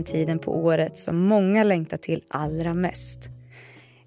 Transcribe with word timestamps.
Den 0.00 0.04
tiden 0.04 0.38
på 0.38 0.56
året 0.56 0.98
som 0.98 1.18
många 1.18 1.64
längtar 1.64 1.96
till 1.96 2.22
allra 2.28 2.74
mest. 2.74 3.28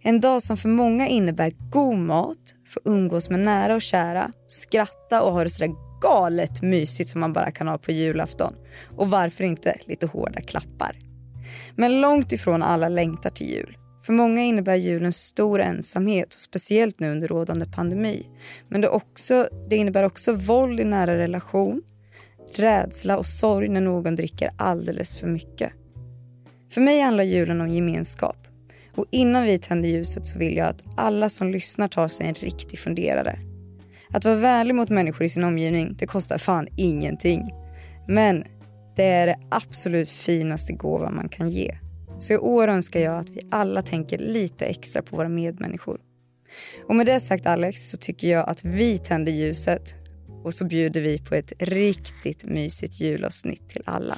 En 0.02 0.20
dag 0.20 0.42
som 0.42 0.58
för 0.58 0.70
många 0.70 1.08
innebär 1.08 1.54
god 1.72 1.98
mat, 1.98 2.56
få 2.68 2.80
umgås 2.86 3.30
med 3.30 3.40
nära 3.40 3.76
och 3.76 3.82
kära, 3.82 4.32
skratta 4.48 5.22
och 5.22 5.34
ha 5.34 5.44
det 5.44 5.50
sådär 5.50 5.74
galet 6.02 6.62
mysigt 6.62 7.10
som 7.10 7.22
man 7.22 7.34
bara 7.34 7.52
kan 7.52 7.68
ha 7.68 7.78
på 7.78 7.92
julafton. 7.92 8.54
Och 8.98 9.10
varför 9.10 9.44
inte 9.44 9.78
lite 9.86 10.08
hårda 10.08 10.42
klappar. 10.42 10.96
Men 11.76 12.02
långt 12.02 12.32
ifrån 12.32 12.64
alla 12.64 12.90
längtar 12.90 13.30
till 13.30 13.50
jul. 13.50 13.78
För 14.06 14.14
många 14.14 14.42
innebär 14.42 14.76
julen 14.76 15.14
stor 15.14 15.62
ensamhet, 15.62 16.34
och 16.34 16.40
speciellt 16.40 17.00
nu 17.00 17.12
under 17.12 17.28
rådande 17.28 17.66
pandemi. 17.66 18.28
Men 18.70 18.82
det, 18.82 18.90
också, 18.90 19.48
det 19.70 19.76
innebär 19.76 20.04
också 20.04 20.34
våld 20.34 20.80
i 20.80 20.84
nära 20.84 21.18
relation, 21.18 21.82
rädsla 22.56 23.18
och 23.18 23.26
sorg 23.26 23.70
när 23.70 23.82
någon 23.82 24.16
dricker 24.16 24.52
alldeles 24.58 25.18
för 25.18 25.28
mycket. 25.28 25.74
För 26.74 26.82
mig 26.82 27.00
handlar 27.00 27.24
julen 27.24 27.62
om 27.62 27.70
gemenskap. 27.70 28.48
Och 28.96 29.06
innan 29.12 29.44
vi 29.44 29.58
tänder 29.58 29.90
ljuset 29.90 30.26
så 30.26 30.40
vill 30.40 30.58
jag 30.58 30.68
att 30.68 30.84
alla 30.98 31.30
som 31.30 31.52
lyssnar 31.52 31.88
tar 31.88 32.08
sig 32.08 32.28
en 32.28 32.34
riktig 32.34 32.80
funderare. 32.80 33.40
Att 34.10 34.26
vara 34.26 34.36
vänlig 34.36 34.76
mot 34.76 34.90
människor 34.90 35.24
i 35.24 35.30
sin 35.30 35.44
omgivning, 35.44 35.96
det 36.00 36.08
kostar 36.08 36.38
fan 36.38 36.68
ingenting. 36.78 37.52
Men 38.08 38.44
det 38.96 39.04
är 39.04 39.28
det 39.28 39.40
absolut 39.52 40.10
finaste 40.10 40.74
gåva 40.74 41.10
man 41.10 41.30
kan 41.30 41.50
ge. 41.50 41.78
Så 42.20 42.34
i 42.34 42.38
år 42.38 42.68
önskar 42.68 43.00
jag 43.00 43.18
att 43.18 43.30
vi 43.30 43.42
alla 43.52 43.82
tänker 43.82 44.18
lite 44.18 44.66
extra 44.66 45.02
på 45.02 45.16
våra 45.16 45.30
medmänniskor. 45.30 46.00
Och 46.88 46.96
med 46.96 47.06
det 47.06 47.20
sagt 47.20 47.46
Alex 47.46 47.90
så 47.90 47.98
tycker 47.98 48.28
jag 48.28 48.50
att 48.50 48.66
vi 48.66 48.98
tänder 48.98 49.32
ljuset 49.32 49.96
och 50.44 50.54
så 50.54 50.66
bjuder 50.66 51.02
vi 51.02 51.20
på 51.20 51.36
ett 51.36 51.54
riktigt 51.60 52.46
mysigt 52.46 53.02
julavsnitt 53.02 53.70
till 53.70 53.84
alla. 53.86 54.16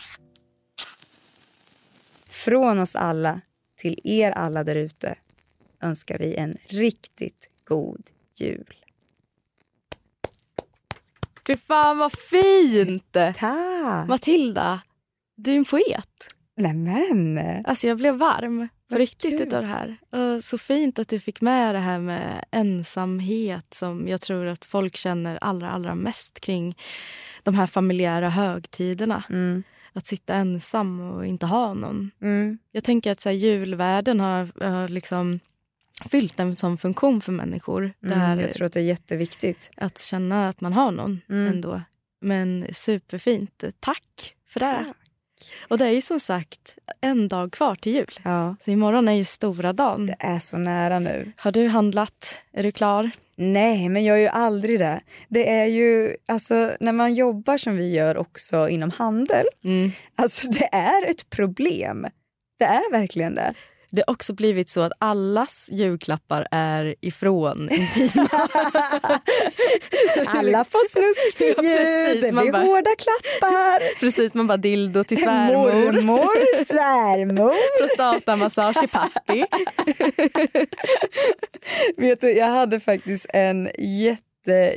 Från 2.35 2.79
oss 2.79 2.95
alla 2.95 3.41
till 3.75 3.99
er 4.03 4.31
alla 4.31 4.63
där 4.63 4.75
ute 4.75 5.15
önskar 5.81 6.19
vi 6.19 6.35
en 6.35 6.57
riktigt 6.67 7.49
god 7.65 8.09
jul. 8.35 8.75
Fy 11.47 11.57
fan 11.57 11.97
vad 11.97 12.11
fint! 12.13 13.11
Tack! 13.13 14.07
Matilda, 14.07 14.81
du 15.35 15.51
är 15.51 15.57
en 15.57 15.65
poet. 15.65 16.35
Nämen! 16.57 17.65
Alltså 17.65 17.87
jag 17.87 17.97
blev 17.97 18.15
varm 18.15 18.67
på 18.89 18.97
riktigt 18.97 19.37
kul. 19.37 19.47
utav 19.47 19.61
det 19.61 19.67
här. 19.67 19.97
Och 20.09 20.43
så 20.43 20.57
fint 20.57 20.99
att 20.99 21.07
du 21.07 21.19
fick 21.19 21.41
med 21.41 21.75
det 21.75 21.79
här 21.79 21.99
med 21.99 22.45
ensamhet 22.51 23.73
som 23.73 24.07
jag 24.07 24.21
tror 24.21 24.45
att 24.45 24.65
folk 24.65 24.95
känner 24.95 25.37
allra, 25.41 25.69
allra 25.69 25.95
mest 25.95 26.39
kring 26.39 26.77
de 27.43 27.55
här 27.55 27.67
familjära 27.67 28.29
högtiderna. 28.29 29.23
Mm. 29.29 29.63
Att 29.95 30.05
sitta 30.07 30.33
ensam 30.33 30.99
och 30.99 31.25
inte 31.25 31.45
ha 31.45 31.73
någon. 31.73 32.11
Mm. 32.21 32.57
Jag 32.71 32.83
tänker 32.83 33.11
att 33.11 33.19
så 33.21 33.29
här, 33.29 33.35
julvärden 33.35 34.19
har, 34.19 34.63
har 34.69 34.87
liksom 34.87 35.39
fyllt 36.09 36.39
en 36.39 36.55
sån 36.55 36.77
funktion 36.77 37.21
för 37.21 37.31
människor. 37.31 37.93
Det 37.99 38.13
här, 38.15 38.33
Mm. 38.33 38.45
Jag 38.45 38.51
tror 38.53 38.65
att 38.65 38.73
det 38.73 38.79
är 38.79 38.83
jätteviktigt. 38.83 39.71
Att 39.77 39.97
känna 39.97 40.49
att 40.49 40.61
man 40.61 40.73
har 40.73 40.91
någon 40.91 41.21
Mm. 41.29 41.47
ändå. 41.53 41.81
Men 42.21 42.65
superfint. 42.73 43.63
Tack 43.79 44.35
för 44.47 44.59
det. 44.59 44.93
Och 45.69 45.77
det 45.77 45.85
är 45.85 45.89
ju 45.91 46.01
som 46.01 46.19
sagt 46.19 46.77
en 47.01 47.27
dag 47.27 47.51
kvar 47.51 47.75
till 47.75 47.93
jul. 47.93 48.19
Ja, 48.23 48.55
Så 48.59 48.71
imorgon 48.71 49.07
är 49.07 49.13
ju 49.13 49.23
stora 49.23 49.73
dagen. 49.73 50.05
det 50.05 50.15
är 50.19 50.39
så 50.39 50.57
nära 50.57 50.99
nu. 50.99 51.31
Har 51.37 51.51
du 51.51 51.67
handlat? 51.67 52.39
Är 52.51 52.63
du 52.63 52.71
klar? 52.71 53.11
Nej, 53.37 53.89
men 53.89 54.03
jag 54.05 54.17
är 54.17 54.21
ju 54.21 54.27
aldrig 54.27 54.79
det. 54.79 55.01
Det 55.29 55.49
är 55.49 55.65
ju, 55.65 56.15
alltså 56.27 56.71
när 56.79 56.93
man 56.93 57.13
jobbar 57.13 57.57
som 57.57 57.77
vi 57.77 57.93
gör 57.93 58.17
också 58.17 58.69
inom 58.69 58.91
handel, 58.91 59.45
alltså 60.15 60.47
det 60.51 60.69
är 60.71 61.09
ett 61.09 61.29
problem. 61.29 62.07
Det 62.59 62.65
är 62.65 62.91
verkligen 62.91 63.35
det. 63.35 63.53
Det 63.91 64.03
har 64.07 64.13
också 64.13 64.33
blivit 64.33 64.69
så 64.69 64.81
att 64.81 64.91
allas 64.99 65.69
julklappar 65.71 66.47
är 66.51 66.95
ifrån 67.01 67.69
intima. 67.71 68.29
Alla 70.27 70.65
får 70.65 70.89
snusk 70.89 71.37
till 71.37 71.53
Ja, 71.57 71.63
jul, 71.63 71.77
precis. 71.77 72.21
det 72.21 72.31
blir 72.41 72.51
bara- 72.51 72.63
hårda 72.63 72.89
klappar. 72.97 73.99
Precis, 73.99 74.33
man 74.33 74.47
bara 74.47 74.57
dildo 74.57 75.03
till 75.03 75.17
svärmor. 75.23 75.91
Mormor, 76.01 76.63
svärmor. 76.65 77.79
Prostatamassage 77.79 78.79
till 78.79 78.89
pappi. 78.89 79.45
Vet 81.97 82.21
du, 82.21 82.31
jag 82.31 82.47
hade 82.47 82.79
faktiskt 82.79 83.25
en 83.33 83.69
jätte 83.79 84.21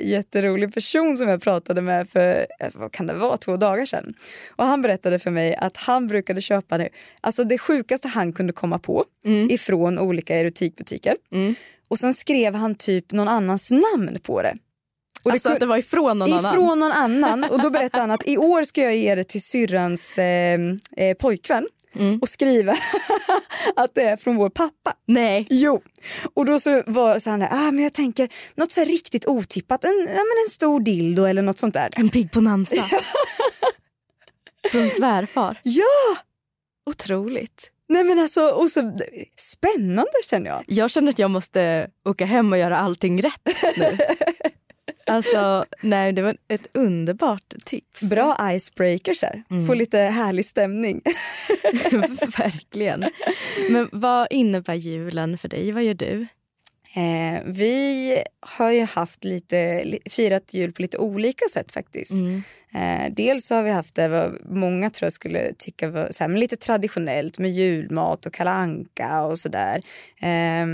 jätterolig 0.02 0.74
person 0.74 1.16
som 1.16 1.28
jag 1.28 1.42
pratade 1.42 1.82
med 1.82 2.08
för 2.08 2.46
eh, 2.60 2.68
vad 2.74 2.92
kan 2.92 3.06
det 3.06 3.14
vara, 3.14 3.36
två 3.36 3.56
dagar 3.56 3.84
sedan. 3.86 4.14
Och 4.56 4.64
han 4.66 4.82
berättade 4.82 5.18
för 5.18 5.30
mig 5.30 5.54
att 5.56 5.76
han 5.76 6.06
brukade 6.06 6.40
köpa 6.40 6.78
det, 6.78 6.88
alltså 7.20 7.44
det 7.44 7.58
sjukaste 7.58 8.08
han 8.08 8.32
kunde 8.32 8.52
komma 8.52 8.78
på 8.78 9.04
ifrån 9.50 9.98
olika 9.98 10.36
erotikbutiker. 10.36 11.16
Och 11.88 11.98
sen 11.98 12.14
skrev 12.14 12.54
han 12.54 12.74
typ 12.74 13.12
någon 13.12 13.28
annans 13.28 13.70
namn 13.70 14.18
på 14.22 14.42
det. 14.42 14.56
Och 15.22 15.32
Alltså 15.32 15.48
kun- 15.48 15.52
att 15.52 15.60
det 15.60 15.66
var 15.66 15.76
ifrån 15.78 16.18
någon 16.18 16.32
annan. 16.32 16.54
Ifrån 16.54 16.78
någon 16.78 16.92
annan. 16.92 17.44
Och 17.44 17.62
då 17.62 17.70
berättade 17.70 18.00
han 18.00 18.10
att 18.10 18.28
i 18.28 18.36
år 18.38 18.62
ska 18.64 18.82
jag 18.82 18.96
ge 18.96 19.14
det 19.14 19.24
till 19.24 19.42
syrrans 19.42 20.18
eh, 20.18 20.58
eh, 20.96 21.14
pojkvän 21.18 21.66
Mm. 21.94 22.18
och 22.18 22.28
skriva 22.28 22.72
att 23.76 23.94
det 23.94 24.02
är 24.02 24.16
från 24.16 24.36
vår 24.36 24.50
pappa. 24.50 24.92
Nej. 25.06 25.46
Jo. 25.50 25.82
Och 26.34 26.46
då 26.46 26.60
så 26.60 26.82
var 26.86 27.18
så 27.18 27.30
han 27.30 27.40
där, 27.40 27.48
ah, 27.52 27.70
men 27.70 27.84
jag 27.84 27.94
tänker 27.94 28.28
något 28.54 28.72
så 28.72 28.84
riktigt 28.84 29.26
otippat, 29.26 29.84
en, 29.84 30.06
ja, 30.08 30.14
men 30.14 30.44
en 30.46 30.50
stor 30.50 30.80
dildo 30.80 31.24
eller 31.24 31.42
något 31.42 31.58
sånt 31.58 31.74
där. 31.74 31.88
En 31.96 32.08
pigg 32.08 32.30
bonanza. 32.30 32.84
Från 34.70 34.90
svärfar. 34.90 35.60
Ja! 35.62 36.16
Otroligt. 36.86 37.72
Nej 37.88 38.04
men 38.04 38.18
alltså, 38.18 38.50
och 38.50 38.70
så 38.70 39.00
spännande 39.36 40.12
känner 40.30 40.50
jag. 40.50 40.64
Jag 40.66 40.90
känner 40.90 41.10
att 41.10 41.18
jag 41.18 41.30
måste 41.30 41.90
åka 42.04 42.26
hem 42.26 42.52
och 42.52 42.58
göra 42.58 42.78
allting 42.78 43.22
rätt 43.22 43.48
nu. 43.76 43.98
Alltså, 45.08 45.64
nej, 45.82 46.12
det 46.12 46.22
var 46.22 46.36
ett 46.48 46.66
underbart 46.72 47.54
tips. 47.64 48.02
Bra 48.02 48.36
icebreakers 48.54 49.22
här. 49.22 49.66
Få 49.66 49.74
lite 49.74 49.98
härlig 49.98 50.46
stämning. 50.46 51.00
Verkligen. 52.38 53.04
Men 53.70 53.88
vad 53.92 54.26
innebär 54.30 54.74
julen 54.74 55.38
för 55.38 55.48
dig? 55.48 55.72
Vad 55.72 55.84
gör 55.84 55.94
du? 55.94 56.26
Eh, 56.94 57.40
vi 57.44 58.22
har 58.40 58.70
ju 58.70 58.84
haft 58.84 59.24
lite, 59.24 59.84
li- 59.84 60.00
firat 60.10 60.54
jul 60.54 60.72
på 60.72 60.82
lite 60.82 60.98
olika 60.98 61.44
sätt 61.52 61.72
faktiskt. 61.72 62.12
Eh, 62.74 63.12
dels 63.12 63.50
har 63.50 63.62
vi 63.62 63.70
haft 63.70 63.94
det 63.94 64.08
vad 64.08 64.50
många 64.50 64.90
tror 64.90 65.06
jag 65.06 65.12
skulle 65.12 65.52
tycka 65.58 65.88
var 65.90 66.08
så 66.10 66.24
här, 66.24 66.30
lite 66.36 66.56
traditionellt 66.56 67.38
med 67.38 67.50
julmat 67.50 68.26
och 68.26 68.32
kalanka 68.34 69.22
och 69.22 69.38
sådär. 69.38 69.82
Eh, 70.20 70.66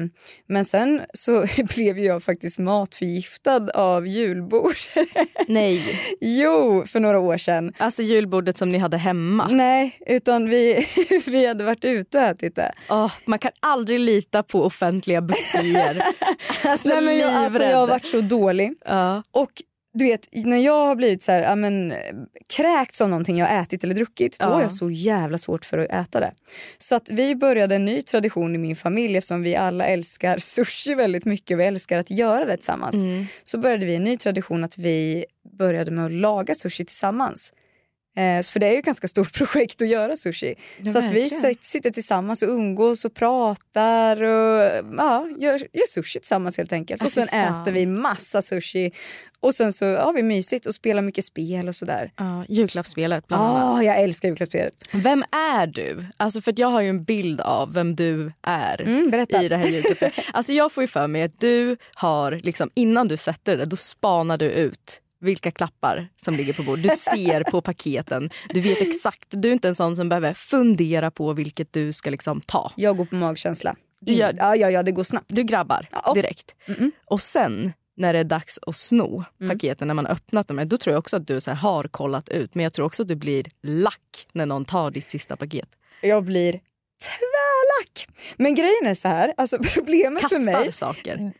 men 0.47 0.65
sen 0.65 1.01
så 1.15 1.47
blev 1.75 1.99
jag 1.99 2.23
faktiskt 2.23 2.59
matförgiftad 2.59 3.71
av 3.75 4.07
julbord. 4.07 4.75
Nej. 5.49 5.81
jo, 6.21 6.85
för 6.87 7.01
några 7.01 7.19
år 7.19 7.37
sedan. 7.37 7.73
Alltså 7.79 8.03
julbordet 8.03 8.59
som 8.59 8.73
ni 8.73 8.79
hade 8.79 8.97
hemma. 8.97 9.49
Nej, 9.49 9.99
utan 10.07 10.49
vi, 10.49 10.87
vi 11.27 11.47
hade 11.47 11.65
varit 11.65 11.85
ute 11.85 12.19
och 12.19 12.25
ätit 12.25 12.55
det. 12.57 12.73
Åh, 12.91 13.13
man 13.25 13.39
kan 13.39 13.53
aldrig 13.61 14.01
lita 14.01 14.43
på 14.43 14.65
offentliga 14.65 15.21
bufféer. 15.21 16.04
alltså, 16.65 16.89
Nej, 16.89 17.01
men 17.03 17.19
jag, 17.19 17.31
alltså, 17.35 17.63
jag 17.63 17.77
har 17.79 17.87
varit 17.87 18.07
så 18.07 18.21
dålig. 18.21 18.73
Ja. 18.85 19.23
Och 19.31 19.51
du 19.97 20.05
vet, 20.05 20.29
när 20.33 20.57
jag 20.57 20.87
har 20.87 20.95
blivit 20.97 21.23
så 21.23 21.33
här, 21.33 21.41
ja, 21.43 21.55
men, 21.57 21.93
eh, 21.93 21.99
kräkts 22.57 23.01
av 23.01 23.09
någonting 23.09 23.39
jag 23.39 23.47
har 23.47 23.63
ätit 23.63 23.85
eller 23.85 23.95
druckit, 23.95 24.39
då 24.41 24.47
Ja. 24.47 24.51
har 24.51 24.63
jag 24.63 24.73
så 24.73 24.91
jävla 24.91 25.39
svårt 25.39 25.65
för 25.65 25.79
att 25.79 25.91
äta 25.91 26.21
det. 26.21 26.33
Så 26.79 26.95
att 26.95 27.11
vi 27.11 27.35
började 27.37 27.75
en 27.75 27.85
ny 27.85 28.03
tradition 28.03 28.55
i 28.55 28.59
min 28.59 28.77
familj 28.77 29.17
eftersom 29.17 29.43
vi 29.43 29.57
alla 29.57 29.85
älskar 29.87 30.39
sushi 30.39 30.95
väldigt 30.95 31.25
mycket 31.25 31.55
och 31.55 31.61
vi 31.61 31.65
älskar 31.65 31.99
att 31.99 32.11
göra 32.11 32.45
det 32.45 32.57
tillsammans. 32.57 32.97
Så 33.43 33.59
började 33.59 33.87
vi 33.87 33.95
en 33.95 34.05
ny 34.05 34.17
tradition 34.17 34.65
att 34.65 34.79
vi 34.79 35.25
började 35.59 35.91
med 35.91 36.07
att 36.07 36.13
laga 36.13 36.55
sushi 36.55 36.85
tillsammans. 36.85 37.53
Eh, 38.17 38.43
för 38.43 38.61
det 38.61 38.67
är 38.67 38.73
ju 38.73 38.79
ett 38.79 38.85
ganska 38.85 39.09
stort 39.09 39.33
projekt 39.39 39.83
att 39.83 39.89
göra 39.89 40.17
sushi. 40.17 40.55
Ja, 40.83 40.93
så 40.93 40.99
att 40.99 41.11
vi 41.11 41.31
sitter 41.61 41.91
tillsammans 41.91 42.43
och 42.43 42.49
umgås 42.49 43.05
och 43.05 43.15
pratar 43.15 44.23
och 44.23 44.85
ja, 44.99 45.29
gör, 45.39 45.59
gör 45.73 45.87
sushi 45.89 46.19
tillsammans 46.21 46.59
helt 46.59 46.73
enkelt. 46.73 47.03
Ja, 47.03 47.07
och 47.07 47.13
sen 47.13 47.29
fan. 47.29 47.63
äter 47.63 47.73
vi 47.73 47.87
massa 47.87 48.43
sushi 48.43 48.93
och 49.41 49.55
sen 49.55 49.73
så 49.73 49.97
har 49.97 50.13
vi 50.13 50.23
mysigt 50.23 50.67
och 50.67 50.75
spelar 50.75 51.03
mycket 51.03 51.25
spel 51.25 51.69
och 51.69 51.75
sådär. 51.75 52.13
Ja, 52.17 52.45
julklappsspelet 52.49 53.27
bland 53.29 53.43
Ja, 53.43 53.49
annat. 53.59 53.85
jag 53.85 54.01
älskar 54.01 54.29
julklappsspelet. 54.29 54.75
Vem 54.93 55.23
är 55.57 55.67
du? 55.67 56.07
Alltså 56.17 56.41
för 56.41 56.51
att 56.53 56.59
jag 56.59 56.69
har 56.69 56.81
ju 56.83 56.89
en 56.89 57.05
bild 57.05 57.41
av 57.41 57.73
vem 57.75 57.97
du 57.97 58.33
är 58.43 58.81
Mm, 58.81 59.07
i 59.43 59.49
det 59.49 59.57
här 59.57 59.67
julklappsspelet. 59.67 60.15
Alltså 60.33 60.53
jag 60.53 60.73
får 60.73 60.83
ju 60.83 60.89
för 60.89 61.07
mig 61.07 61.23
att 61.23 61.41
du 61.41 61.77
har, 61.95 62.33
liksom, 62.33 62.71
innan 62.75 63.09
du 63.09 63.17
sätter 63.17 63.57
det, 63.57 63.65
då 63.65 63.77
spanar 63.77 64.39
du 64.39 64.47
ut 64.51 65.01
vilka 65.21 65.51
klappar 65.51 66.09
som 66.17 66.35
ligger 66.35 66.53
på 66.53 66.63
bordet. 66.63 66.83
Du 66.83 66.89
ser 66.97 67.45
på 67.45 67.61
paketen, 67.61 68.31
du 68.49 68.61
vet 68.61 68.81
exakt. 68.83 69.25
Du 69.31 69.49
är 69.49 69.53
inte 69.53 69.69
en 69.69 69.75
sån 69.75 69.97
som 69.97 70.09
behöver 70.09 70.33
fundera 70.35 71.11
på 71.11 71.33
vilket 71.33 71.73
du 71.73 71.93
ska 71.93 72.11
liksom 72.11 72.41
ta. 72.41 72.73
Jag 72.77 72.97
går 72.97 73.05
på 73.05 73.15
magkänsla. 73.15 73.77
Du 74.01 74.13
gör- 74.13 74.35
Ja, 74.39 74.57
ja, 74.57 74.71
ja, 74.71 74.83
det 74.83 74.93
går 74.93 75.05
snabbt. 75.05 75.27
Du 75.29 75.43
grabbar 75.43 75.89
Ja. 75.93 76.13
direkt. 76.15 76.55
Och 77.07 77.21
sen 77.21 77.73
när 77.97 78.13
det 78.13 78.19
är 78.19 78.25
dags 78.25 78.59
att 78.67 78.77
sno 78.77 79.25
paketen, 79.49 79.89
när 79.89 79.95
man 79.95 80.07
har 80.07 80.13
öppnat 80.13 80.49
dem, 80.49 80.69
då 80.69 80.77
tror 80.77 80.93
jag 80.95 80.99
också 80.99 81.17
att 81.17 81.27
du 81.27 81.41
så 81.41 81.51
här 81.51 81.57
har 81.59 81.85
kollat 81.85 82.29
ut. 82.29 82.55
Men 82.55 82.63
jag 82.65 82.73
tror 82.73 82.87
också 82.87 83.03
att 83.03 83.09
du 83.09 83.15
blir 83.17 83.47
lack 83.63 84.27
när 84.33 84.47
någon 84.47 84.65
tar 84.65 84.91
ditt 84.91 85.11
sista 85.11 85.37
paket. 85.37 85.69
Jag 86.03 86.25
blir 86.25 86.61
tvärlack. 87.05 88.09
Men 88.37 88.55
grejen 88.55 88.87
är 88.87 88.95
så 88.95 89.09
här, 89.09 89.35
alltså 89.37 89.59
problemet 89.75 90.23
för 90.23 90.29
Kastar 90.29 90.45
mig, 90.45 90.73
saker. 90.73 91.33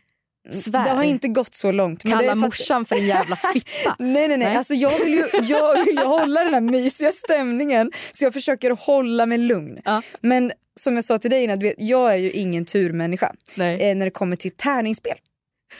Svär. 0.51 0.83
det 0.83 0.89
har 0.89 1.03
inte 1.03 1.27
gått 1.27 1.53
så 1.53 1.71
långt. 1.71 2.03
Men 2.03 2.13
är 2.13 2.17
Kalla 2.17 2.25
för 2.27 2.31
att- 2.31 2.37
morsan 2.37 2.85
för 2.85 2.95
en 2.95 3.07
jävla 3.07 3.35
fitta. 3.35 3.95
Nej, 3.99 4.13
nej, 4.13 4.27
nej. 4.27 4.37
Nej. 4.37 4.55
Alltså, 4.57 4.73
jag, 4.73 4.99
vill 4.99 5.13
ju, 5.13 5.25
jag 5.43 5.85
vill 5.85 5.95
ju 5.95 6.03
hålla 6.05 6.43
den 6.43 6.53
här 6.53 6.61
mysiga 6.61 7.11
stämningen 7.11 7.91
så 8.11 8.23
jag 8.25 8.33
försöker 8.33 8.71
hålla 8.71 9.25
mig 9.25 9.37
lugn. 9.37 9.79
Ja. 9.85 10.01
Men 10.21 10.51
som 10.79 10.95
jag 10.95 11.05
sa 11.05 11.17
till 11.17 11.29
dig 11.31 11.43
innan, 11.43 11.59
du 11.59 11.65
vet, 11.65 11.75
jag 11.77 12.13
är 12.13 12.17
ju 12.17 12.31
ingen 12.31 12.65
turmänniska 12.65 13.25
eh, 13.57 13.61
när 13.95 14.05
det 14.05 14.11
kommer 14.11 14.35
till 14.35 14.51
tärningsspel. 14.51 15.15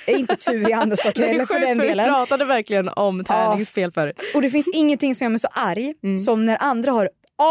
Eh, 0.08 0.20
inte 0.20 0.36
tur 0.36 0.70
i 0.70 0.74
andra 0.74 0.96
saker 0.96 1.22
Det 1.22 1.28
är 1.28 1.32
heller 1.32 1.46
för 1.46 1.60
den 1.60 1.76
för 1.76 1.84
vi 1.84 1.90
delen. 1.90 2.06
pratade 2.06 2.46
verkligen 2.46 2.90
om 2.90 3.24
tärningsspel 3.24 3.92
förut. 3.92 4.22
Och 4.36 4.42
det 4.42 4.50
finns 4.50 4.68
ingenting 4.74 5.16
som 5.16 5.26
gör 5.26 5.30
mig 5.30 5.40
så 5.40 5.48
arg 5.52 5.94
Mm. 6.04 6.18
som 6.18 6.46
när 6.46 6.58
andra 6.64 6.92
har 6.92 7.10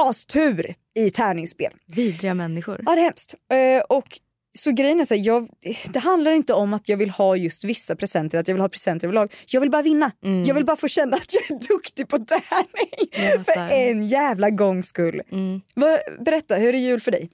astur 0.09 0.75
i 0.99 1.11
tärningsspel. 1.11 1.73
Vidriga 1.97 2.35
människor. 2.35 2.81
Ja, 2.87 2.95
det 2.95 3.01
är 3.01 3.05
hemskt. 3.05 3.35
Eh, 3.53 3.83
och 3.97 4.19
så 4.59 4.71
grejen 4.71 5.01
är 5.01 5.05
så 5.05 5.15
här, 5.15 5.23
jag, 5.27 5.49
det 5.93 5.99
handlar 5.99 6.31
inte 6.31 6.53
om 6.55 6.75
att 6.75 6.89
jag 6.89 6.97
vill 6.97 7.11
ha 7.11 7.37
just 7.37 7.65
vissa 7.65 7.97
presenter, 7.97 8.39
att 8.39 8.49
jag 8.49 8.55
vill 8.55 8.61
ha 8.61 8.69
presenter 8.69 9.07
överlag. 9.07 9.33
Jag 9.47 9.61
vill 9.61 9.71
bara 9.71 9.83
vinna. 9.83 10.11
Jag 10.47 10.55
vill 10.55 10.65
bara 10.65 10.77
få 10.77 10.89
känna 10.89 11.17
att 11.17 11.35
jag 11.35 11.43
är 11.51 11.69
duktig 11.69 12.09
på 12.09 12.19
tärning. 12.19 13.45
För 13.45 13.75
en 13.75 14.09
jävla 14.09 14.51
gångs 14.51 14.87
skull. 14.87 15.23
Vad, 15.75 15.99
berätta, 16.25 16.57
hur 16.57 16.75
är 16.75 16.79
jul 16.79 17.01
för 17.01 17.11
dig? 17.11 17.31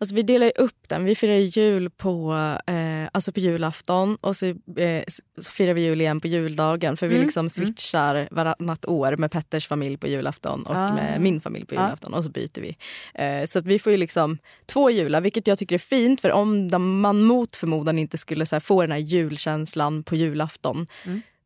Alltså, 0.00 0.14
vi 0.14 0.22
delar 0.22 0.46
ju 0.46 0.52
upp 0.52 0.88
den. 0.88 1.04
Vi 1.04 1.14
firar 1.14 1.34
ju 1.34 1.40
jul 1.62 1.90
på, 1.90 2.32
eh, 2.66 3.08
alltså 3.12 3.32
på 3.32 3.40
julafton 3.40 4.16
och 4.20 4.36
så, 4.36 4.46
eh, 4.76 5.04
så 5.40 5.52
firar 5.52 5.74
vi 5.74 5.80
jul 5.80 6.00
igen 6.00 6.20
på 6.20 6.26
juldagen. 6.28 6.96
För 6.96 7.06
vi 7.08 7.18
liksom 7.18 7.48
switchar 7.48 8.28
varannat 8.30 8.84
år 8.86 9.16
med 9.16 9.30
Petters 9.30 9.68
familj 9.68 9.96
på 9.96 10.06
julafton 10.06 10.62
och 10.62 10.76
Ah. 10.76 10.94
med 10.94 11.20
min 11.20 11.40
familj 11.40 11.66
på 11.66 11.74
Ah. 11.74 11.82
julafton. 11.84 12.14
Och 12.14 12.24
så 12.24 12.30
byter 12.30 12.60
vi. 12.60 12.76
Eh, 13.14 13.44
så 13.46 13.58
att 13.58 13.66
vi 13.66 13.78
får 13.78 13.92
ju 13.92 13.98
liksom 13.98 14.38
två 14.66 14.90
jular, 14.90 15.20
vilket 15.20 15.46
jag 15.46 15.58
tycker 15.58 15.74
är 15.74 15.78
fint. 15.78 16.20
För 16.20 16.32
om 16.32 16.68
man 17.00 17.22
mot 17.22 17.56
förmodan 17.56 17.98
inte 17.98 18.18
skulle 18.18 18.46
så 18.46 18.60
få 18.60 18.80
den 18.80 18.92
här 18.92 18.98
julkänslan 18.98 20.02
på 20.02 20.16
julafton 20.16 20.86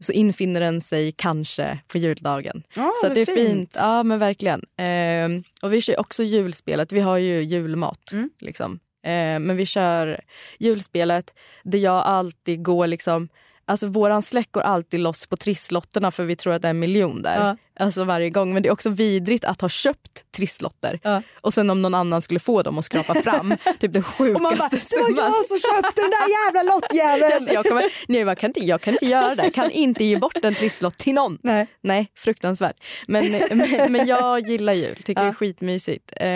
så 0.01 0.13
infinner 0.13 0.61
den 0.61 0.81
sig 0.81 1.13
kanske 1.13 1.79
på 1.89 1.99
juldagen. 1.99 2.63
Ja, 2.75 2.93
så 3.03 3.09
det 3.09 3.21
är 3.21 3.27
fint. 3.27 3.37
fint. 3.37 3.77
Ja 3.79 4.03
men 4.03 4.19
verkligen. 4.19 4.65
Ehm, 4.77 5.43
och 5.63 5.73
vi 5.73 5.81
kör 5.81 6.01
också 6.01 6.23
julspelet. 6.23 6.93
Vi 6.93 7.01
har 7.01 7.17
ju 7.19 7.43
julmat. 7.43 8.13
Mm. 8.13 8.31
Liksom. 8.41 8.79
Ehm, 9.03 9.43
men 9.43 9.57
vi 9.57 9.67
kör 9.67 10.21
julspelet 10.59 11.35
där 11.63 11.79
jag 11.79 12.03
alltid 12.03 12.65
går 12.65 12.87
liksom 12.87 13.29
Alltså 13.69 13.87
våran 13.87 14.23
släck 14.23 14.53
går 14.53 14.61
alltid 14.61 15.01
loss 15.01 15.27
på 15.27 15.37
trisslotterna 15.37 16.11
för 16.11 16.25
vi 16.25 16.37
tror 16.37 16.53
att 16.55 16.63
det 16.63 16.69
är 16.69 16.71
en 16.71 16.79
miljon 16.79 17.23
där. 17.23 17.37
Ja. 17.47 17.57
Alltså 17.85 18.05
varje 18.05 18.31
gång. 18.31 18.55
Men 18.55 18.63
det 18.63 18.69
är 18.69 18.73
också 18.73 18.91
vidrigt 18.91 19.45
att 19.45 19.61
ha 19.61 19.69
köpt 19.69 20.33
trisslotter 20.37 21.01
Ja. 21.03 21.23
och 21.41 21.55
sen 21.55 21.71
om 21.71 21.83
någon 21.83 21.95
annan 21.95 22.23
skulle 22.23 22.41
få 22.41 22.63
dem 22.63 22.79
och 22.79 22.85
skrapa 22.85 23.15
fram 23.15 23.55
typ 23.79 23.93
den 23.93 24.05
Och 24.19 24.27
man 24.27 24.43
bara, 24.43 24.51
sjukaste 24.51 24.97
det 24.97 25.01
var 25.03 25.09
summan. 25.09 25.33
jag 25.35 25.45
som 25.47 25.59
köpte 25.59 26.01
den 26.03 26.11
där 26.11 26.29
jävla 26.47 26.73
lottjäveln! 26.75 27.33
Alltså 27.35 27.53
jag, 27.53 27.65
kommer, 27.65 27.85
nej, 28.09 28.21
jag, 28.21 28.39
kan 28.39 28.51
inte, 28.51 28.61
jag 28.61 28.81
kan 28.81 28.93
inte 28.93 29.07
göra 29.07 29.35
det. 29.35 29.43
Jag 29.45 29.55
kan 29.55 29.71
inte 29.71 30.05
ge 30.05 30.19
bort 30.19 30.37
en 30.45 30.55
trisslott 30.55 30.99
till 30.99 31.15
någon. 31.15 31.39
Nej. 31.43 31.67
Nej, 31.81 32.11
fruktansvärt. 32.17 32.77
Men, 33.09 33.31
men, 33.51 33.93
men 33.93 34.07
jag 34.07 34.49
gillar 34.49 34.73
jul, 34.73 34.97
tycker 34.97 35.15
det 35.23 35.27
är 35.27 35.27
Ja. 35.27 35.35
skitmysigt. 35.35 36.13
Eh, 36.17 36.27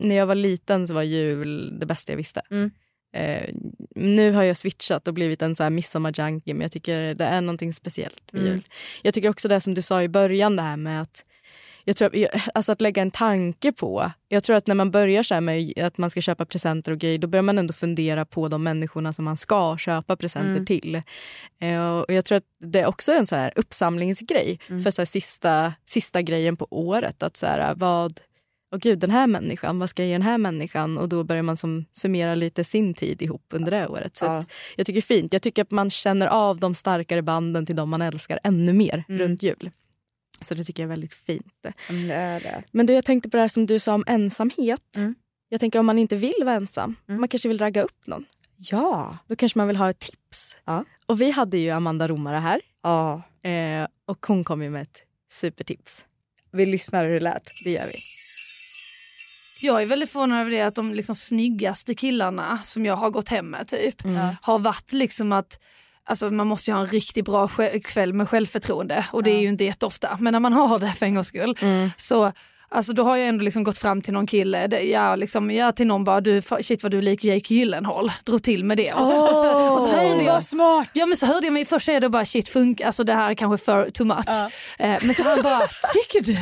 när 0.00 0.14
jag 0.14 0.26
var 0.26 0.34
liten 0.34 0.88
så 0.88 0.94
var 0.94 1.02
jul 1.02 1.78
det 1.80 1.86
bästa 1.86 2.12
jag 2.12 2.16
visste. 2.16 2.40
Mm. 2.50 2.70
Eh, 3.14 3.48
nu 3.94 4.32
har 4.32 4.42
jag 4.42 4.56
switchat 4.56 5.08
och 5.08 5.14
blivit 5.14 5.42
en 5.42 5.56
så 5.56 5.62
här 5.62 5.70
midsommarjunkie 5.70 6.54
men 6.54 6.60
jag 6.62 6.72
tycker 6.72 7.14
det 7.14 7.24
är 7.24 7.40
någonting 7.40 7.72
speciellt 7.72 8.32
med 8.32 8.42
Mm. 8.42 8.52
jul. 8.54 8.68
Jag 9.02 9.14
tycker 9.14 9.28
också 9.28 9.48
det 9.48 9.60
som 9.60 9.74
du 9.74 9.82
sa 9.82 10.02
i 10.02 10.08
början 10.08 10.56
det 10.56 10.62
här 10.62 10.76
med 10.76 11.02
att 11.02 11.24
jag 11.86 11.96
tror 11.96 12.26
alltså 12.54 12.72
att 12.72 12.80
lägga 12.80 13.02
en 13.02 13.10
tanke 13.10 13.72
på. 13.72 14.10
Jag 14.28 14.42
tror 14.44 14.56
att 14.56 14.66
när 14.66 14.74
man 14.74 14.90
börjar 14.90 15.22
så 15.22 15.34
här 15.34 15.40
med 15.40 15.78
att 15.78 15.98
man 15.98 16.10
ska 16.10 16.20
köpa 16.20 16.46
presenter 16.46 16.92
och 16.92 16.98
grejer 16.98 17.18
då 17.18 17.26
börjar 17.28 17.42
man 17.42 17.58
ändå 17.58 17.72
fundera 17.72 18.24
på 18.24 18.48
de 18.48 18.62
människorna 18.62 19.12
som 19.12 19.24
man 19.24 19.36
ska 19.36 19.76
köpa 19.78 20.16
presenter 20.16 20.50
Mm. 20.50 20.66
till. 20.66 21.02
Eh, 21.60 21.88
och 21.98 22.12
jag 22.14 22.24
tror 22.24 22.38
att 22.38 22.44
det 22.58 22.80
är 22.80 22.86
också 22.86 23.12
en 23.12 23.26
så 23.26 23.36
här 23.36 23.52
uppsamlingsgrej 23.56 24.58
Mm. 24.68 24.82
för 24.82 24.90
så 24.90 25.06
sista, 25.06 25.72
sista 25.84 26.22
grejen 26.22 26.56
på 26.56 26.66
året. 26.70 27.22
Att 27.22 27.36
så 27.36 27.46
här, 27.46 27.74
vad, 27.74 28.20
åh 28.74 28.78
gud 28.80 28.98
den 28.98 29.10
här 29.10 29.26
människan, 29.26 29.78
vad 29.78 29.90
ska 29.90 30.02
jag 30.02 30.08
ge 30.08 30.14
den 30.14 30.22
här 30.22 30.38
människan? 30.38 30.98
Och 30.98 31.08
då 31.08 31.24
börjar 31.24 31.42
man 31.42 31.56
som 31.56 31.84
summera 31.92 32.34
lite 32.34 32.64
sin 32.64 32.94
tid 32.94 33.22
ihop 33.22 33.46
under 33.50 33.70
det 33.70 33.88
året. 33.88 34.16
Så 34.16 34.24
Ja. 34.24 34.44
jag 34.76 34.86
tycker 34.86 34.92
det 34.92 34.98
är 34.98 35.16
fint. 35.20 35.32
Jag 35.32 35.42
tycker 35.42 35.62
att 35.62 35.70
man 35.70 35.90
känner 35.90 36.26
av 36.26 36.58
de 36.60 36.74
starkare 36.74 37.22
banden 37.22 37.66
till 37.66 37.76
de 37.76 37.90
man 37.90 38.02
älskar 38.02 38.38
ännu 38.44 38.72
mer 38.72 39.04
Mm. 39.08 39.20
runt 39.20 39.42
jul. 39.42 39.70
Så 40.40 40.54
det 40.54 40.64
tycker 40.64 40.82
jag 40.82 40.86
är 40.86 40.90
väldigt 40.90 41.14
fint. 41.14 41.66
Mm, 41.88 42.08
det 42.08 42.14
är 42.14 42.40
det. 42.40 42.62
Men 42.72 42.86
du, 42.86 42.92
jag 42.92 43.04
tänkte 43.04 43.30
på 43.30 43.36
det 43.36 43.40
här 43.40 43.48
som 43.48 43.66
du 43.66 43.78
sa 43.78 43.94
om 43.94 44.04
ensamhet. 44.06 44.96
Mm. 44.96 45.14
Jag 45.48 45.60
tänker 45.60 45.78
om 45.78 45.86
man 45.86 45.98
inte 45.98 46.16
vill 46.16 46.34
vara 46.44 46.54
ensam, 46.54 46.96
Mm. 47.08 47.20
man 47.20 47.28
kanske 47.28 47.48
vill 47.48 47.58
ragga 47.58 47.82
upp 47.82 48.06
någon. 48.06 48.24
Ja. 48.56 49.18
Då 49.26 49.36
kanske 49.36 49.58
man 49.58 49.68
vill 49.68 49.76
ha 49.76 49.90
ett 49.90 49.98
tips. 49.98 50.56
Ja. 50.64 50.84
Och 51.06 51.20
vi 51.20 51.30
hade 51.30 51.58
ju 51.58 51.70
Amanda 51.70 52.08
Romare 52.08 52.36
här 52.36 52.60
ja. 52.82 53.22
eh, 53.50 53.86
och 54.06 54.26
hon 54.26 54.44
kom 54.44 54.62
ju 54.62 54.70
med 54.70 54.82
ett 54.82 55.02
supertips. 55.30 56.04
Vi 56.52 56.66
lyssnar 56.66 57.04
hur 57.04 57.14
det 57.14 57.20
lät. 57.20 57.50
Det 57.64 57.70
gör 57.70 57.86
vi. 57.86 57.94
Jag 59.64 59.82
är 59.82 59.86
väldigt 59.86 60.10
förvånad 60.10 60.40
över 60.40 60.50
det 60.50 60.60
att 60.60 60.74
de 60.74 60.94
liksom 60.94 61.14
snyggaste 61.14 61.94
killarna 61.94 62.58
som 62.64 62.86
jag 62.86 62.96
har 62.96 63.10
gått 63.10 63.28
hem 63.28 63.50
med 63.50 63.68
typ 63.68 64.02
har 64.42 64.58
varit 64.58 64.92
liksom 64.92 65.32
att 65.32 65.58
Alltså 66.06 66.30
man 66.30 66.46
måste 66.46 66.70
ju 66.70 66.74
ha 66.74 66.82
en 66.82 66.88
riktigt 66.90 67.24
bra 67.24 67.48
kväll 67.84 68.12
med 68.12 68.28
självförtroende 68.28 69.06
och 69.12 69.22
det 69.22 69.30
är 69.30 69.40
ju 69.40 69.48
inte 69.48 69.64
jätteofta. 69.64 70.16
Men 70.20 70.32
när 70.32 70.40
man 70.40 70.52
har 70.52 70.78
det 70.78 70.92
för 70.92 71.06
en 71.06 71.14
gångs 71.14 71.28
skull 71.28 71.58
så 71.96 72.32
Alltså 72.68 72.92
då 72.92 73.02
har 73.04 73.16
jag 73.16 73.28
ändå 73.28 73.44
liksom 73.44 73.64
gått 73.64 73.78
fram 73.78 74.02
till 74.02 74.12
någon 74.14 74.26
kille, 74.26 74.66
det- 74.66 74.80
ja, 74.82 75.16
liksom, 75.16 75.50
ja, 75.50 75.72
till 75.72 75.86
någon 75.86 76.04
bara 76.04 76.20
du, 76.20 76.42
shit 76.62 76.82
vad 76.82 76.92
du 76.92 76.98
är 76.98 77.02
lik 77.02 77.24
Jake 77.24 77.54
Gyllenhaal, 77.54 78.12
drog 78.24 78.42
till 78.42 78.64
med 78.64 78.76
det. 78.76 78.92
och, 78.92 79.00
så, 79.30 79.72
och 79.72 79.80
så 79.80 79.96
hörde 79.96 80.22
jag, 80.24 80.44
smart! 80.44 80.88
Ja 80.92 81.06
men 81.06 81.16
så 81.16 81.26
hörde 81.26 81.46
jag 81.46 81.52
mig 81.52 81.64
först 81.64 81.86
säga 81.86 82.00
då 82.00 82.08
bara 82.08 82.24
shit 82.24 82.48
funk, 82.48 82.80
alltså 82.80 83.04
det 83.04 83.12
här 83.14 83.30
är 83.30 83.34
kanske 83.34 83.64
för 83.64 83.90
too 83.90 84.06
much. 84.06 84.28
Eh, 84.78 84.96
men 85.02 85.14
så 85.14 85.22
han 85.22 85.42
bara, 85.42 85.60
tycker 85.92 86.20
du? 86.20 86.32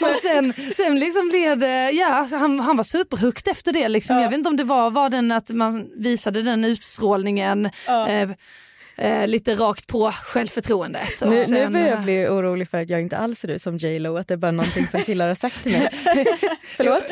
och 0.00 0.14
sen, 0.22 0.52
sen 0.76 0.98
liksom 0.98 1.28
blev 1.28 1.58
det, 1.58 1.90
ja 1.90 2.28
han, 2.30 2.60
han 2.60 2.76
var 2.76 2.84
superhooked 2.84 3.48
efter 3.52 3.72
det 3.72 3.88
liksom. 3.88 4.16
Jag 4.16 4.28
vet 4.30 4.38
inte 4.38 4.48
om 4.48 4.56
det 4.56 4.64
var, 4.64 4.90
var 4.90 5.10
den 5.10 5.32
att 5.32 5.50
man 5.50 5.86
visade 5.96 6.42
den 6.42 6.64
utstrålningen 6.64 7.66
eh, 8.08 8.30
eh, 8.96 9.26
lite 9.26 9.54
rakt 9.54 9.86
på 9.86 10.10
självförtroendet. 10.10 11.20
Nu, 11.20 11.30
nu 11.30 11.44
sen, 11.44 11.72
börjar 11.72 11.86
jag 11.86 11.98
eh, 11.98 12.04
bli 12.04 12.28
orolig 12.28 12.68
för 12.68 12.82
att 12.82 12.90
jag 12.90 13.00
inte 13.00 13.16
alls 13.16 13.38
ser 13.38 13.48
ut 13.48 13.62
som 13.62 13.78
J 13.78 13.98
Lo, 13.98 14.16
att 14.16 14.28
det 14.28 14.34
är 14.34 14.38
bara 14.38 14.50
någonting 14.50 14.86
som 14.86 15.02
killar 15.02 15.28
har 15.28 15.34
sagt 15.34 15.62
till 15.62 15.72
mig. 15.72 15.88
Förlåt? 16.76 17.04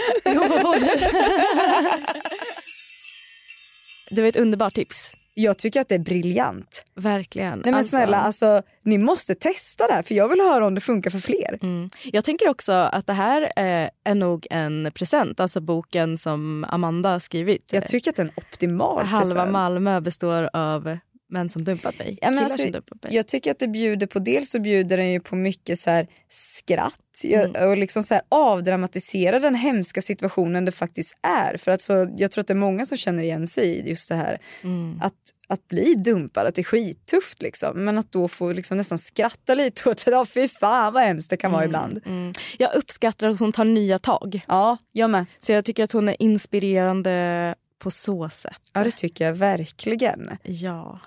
Det 4.10 4.20
var 4.20 4.28
ett 4.28 4.36
underbart 4.36 4.74
tips. 4.74 5.16
Jag 5.34 5.58
tycker 5.58 5.80
att 5.80 5.88
det 5.88 5.94
är 5.94 5.98
briljant. 5.98 6.84
Verkligen. 6.94 7.50
Nej 7.58 7.60
men 7.64 7.74
Alltså, 7.74 7.96
snälla, 7.96 8.16
alltså, 8.16 8.62
ni 8.82 8.98
måste 8.98 9.34
testa 9.34 9.86
det 9.86 9.92
här 9.92 10.02
för 10.02 10.14
jag 10.14 10.28
vill 10.28 10.40
höra 10.40 10.66
om 10.66 10.74
det 10.74 10.80
funkar 10.80 11.10
för 11.10 11.18
fler. 11.18 11.58
Mm. 11.62 11.90
Jag 12.04 12.24
tänker 12.24 12.48
också 12.48 12.72
att 12.72 13.06
det 13.06 13.12
här 13.12 13.42
eh, 13.42 13.88
är 14.04 14.14
nog 14.14 14.46
en 14.50 14.90
present, 14.94 15.40
alltså 15.40 15.60
boken 15.60 16.18
som 16.18 16.66
Amanda 16.68 17.08
har 17.08 17.18
skrivit. 17.18 17.70
Jag 17.72 17.86
tycker 17.86 18.10
att 18.10 18.16
det 18.16 18.22
är 18.22 18.26
en 18.26 18.32
optimal 18.36 19.04
Halva 19.06 19.34
present. 19.34 19.50
Malmö 19.52 20.00
består 20.00 20.50
av 20.52 20.98
män 21.32 21.48
som 21.48 21.64
dumpat 21.64 21.98
mig. 21.98 22.18
Ja, 22.22 22.30
men 22.30 22.34
Killar 22.34 22.44
alltså, 22.44 22.62
som 22.62 22.72
dumpat 22.72 23.02
mig. 23.02 23.14
Jag 23.14 23.26
tycker 23.28 23.50
att 23.50 23.58
det 23.58 23.68
bjuder 23.68 24.06
på, 24.06 24.18
dels 24.18 24.50
så 24.50 24.60
bjuder 24.60 24.96
den 24.96 25.10
ju 25.12 25.20
på 25.20 25.36
mycket 25.36 25.78
så 25.78 25.90
här 25.90 26.06
skratt 26.28 26.94
Jag- 27.24 27.44
Mm. 27.56 27.68
och 27.70 27.76
liksom 27.78 28.02
så 28.02 28.14
här 28.14 28.22
avdramatisera 28.28 29.40
den 29.40 29.54
hemska 29.54 30.02
situationen 30.02 30.64
det 30.64 30.72
faktiskt 30.72 31.14
är. 31.22 31.56
För 31.56 31.70
att 31.70 31.82
så, 31.82 32.14
jag 32.16 32.30
tror 32.30 32.40
att 32.42 32.46
det 32.48 32.52
är 32.52 32.56
många 32.56 32.86
som 32.86 32.96
känner 32.98 33.22
igen 33.22 33.46
sig 33.46 33.64
i 33.66 33.88
just 33.88 34.08
det 34.08 34.14
här 34.14 34.38
Mm. 34.62 35.00
att, 35.02 35.14
att 35.48 35.68
bli 35.68 35.94
dumpad, 35.94 36.46
att 36.46 36.54
det 36.54 36.60
är 36.60 36.64
skittufft 36.64 37.42
liksom. 37.42 37.84
Men 37.84 37.98
att 37.98 38.12
då 38.12 38.28
få 38.28 38.52
liksom 38.52 38.76
nästan 38.76 38.98
skratta 38.98 39.54
lite 39.54 39.88
åt 39.90 40.04
det, 40.04 40.10
ja 40.10 40.24
fy 40.24 40.48
fan 40.48 40.92
vad 40.92 41.02
hemskt 41.02 41.30
det 41.30 41.36
kan 41.36 41.52
vara 41.52 41.64
ibland. 41.64 42.00
Mm. 42.06 42.32
Jag 42.58 42.74
uppskattar 42.74 43.26
att 43.28 43.38
hon 43.38 43.52
tar 43.52 43.64
nya 43.64 43.98
tag. 43.98 44.40
Ja, 44.48 44.76
jag 44.92 45.10
med. 45.10 45.26
Så 45.38 45.52
jag 45.52 45.64
tycker 45.64 45.84
att 45.84 45.92
hon 45.92 46.08
är 46.08 46.16
inspirerande 46.22 47.54
på 47.78 47.90
så 47.90 48.28
sätt. 48.28 48.60
Ja 48.72 48.84
det 48.84 48.90
tycker 48.90 49.24
jag 49.26 49.32
verkligen. 49.34 50.30
Ja. 50.42 51.00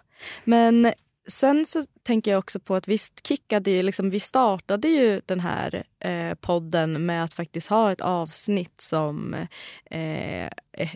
Men 0.45 0.93
sen 1.27 1.65
så 1.65 1.85
tänker 2.05 2.31
jag 2.31 2.39
också 2.39 2.59
på 2.59 2.75
att 2.75 2.87
visst 2.87 3.27
kickade 3.27 3.71
ju, 3.71 3.83
liksom, 3.83 4.09
vi 4.09 4.19
startade 4.19 4.87
ju 4.87 5.21
den 5.25 5.39
här 5.39 5.83
eh, 5.99 6.33
podden 6.41 7.05
med 7.05 7.23
att 7.23 7.33
faktiskt 7.33 7.69
ha 7.69 7.91
ett 7.91 8.01
avsnitt 8.01 8.81
som, 8.81 9.33
eh, 9.91 10.45
eh, 10.45 10.49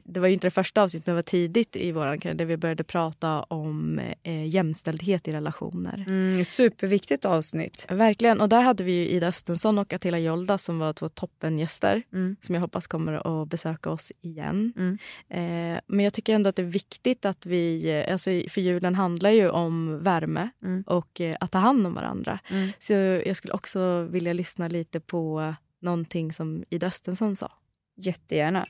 det 0.04 0.20
var 0.20 0.28
ju 0.28 0.34
inte 0.34 0.48
det 0.48 0.52
första 0.52 0.82
avsnittet 0.82 1.08
men 1.08 1.14
det 1.16 1.18
var 1.18 1.22
tidigt 1.24 1.76
i 1.76 1.92
våran 1.92 2.20
där 2.20 2.46
vi 2.46 2.58
började 2.58 2.84
prata 2.84 3.42
om 3.44 4.00
eh, 4.24 4.48
jämställdhet 4.48 5.28
i 5.28 5.32
relationer. 5.32 6.04
Mm, 6.08 6.40
ett 6.40 6.52
superviktigt 6.52 7.26
avsnitt. 7.26 7.86
Verkligen, 7.90 8.42
och 8.42 8.50
där 8.50 8.62
hade 8.62 8.84
vi 8.84 8.92
ju 8.92 9.08
Ida 9.10 9.28
Östensson 9.28 9.78
och 9.78 9.94
Attila 9.94 10.20
Jolda 10.20 10.58
som 10.58 10.80
var 10.80 10.94
två 10.94 11.10
toppengäster 11.10 12.04
Mm. 12.14 12.36
som 12.40 12.56
jag 12.56 12.62
hoppas 12.62 12.88
kommer 12.88 13.42
att 13.42 13.50
besöka 13.50 13.90
oss 13.90 14.12
igen. 14.22 14.74
Mm. 14.78 14.98
Eh, 15.30 15.80
men 15.88 16.04
jag 16.04 16.14
tycker 16.14 16.36
ändå 16.36 16.50
att 16.50 16.56
det 16.56 16.62
är 16.62 16.66
viktigt 16.66 17.26
att 17.26 17.46
vi, 17.46 17.90
eh, 18.06 18.12
alltså 18.14 18.30
för 18.50 18.62
julen 18.62 18.96
handlar 18.96 19.30
ju 19.30 19.50
om 19.50 20.04
värme 20.04 20.50
Mm. 20.64 20.84
och 20.88 20.99
eh, 21.22 21.36
att 21.40 21.52
ta 21.52 21.58
hand 21.58 21.88
om 21.88 21.94
varandra. 21.94 22.40
Mm. 22.50 22.70
Så 22.80 22.94
jag 22.94 23.36
skulle 23.36 23.54
också 23.54 24.02
vilja 24.04 24.34
lyssna 24.34 24.68
lite 24.68 25.00
på 25.00 25.54
någonting 25.82 26.34
som 26.34 26.64
Ida 26.70 26.88
Östensson 26.88 27.36
sa. 27.36 27.52
Jättegärna. 27.96 28.66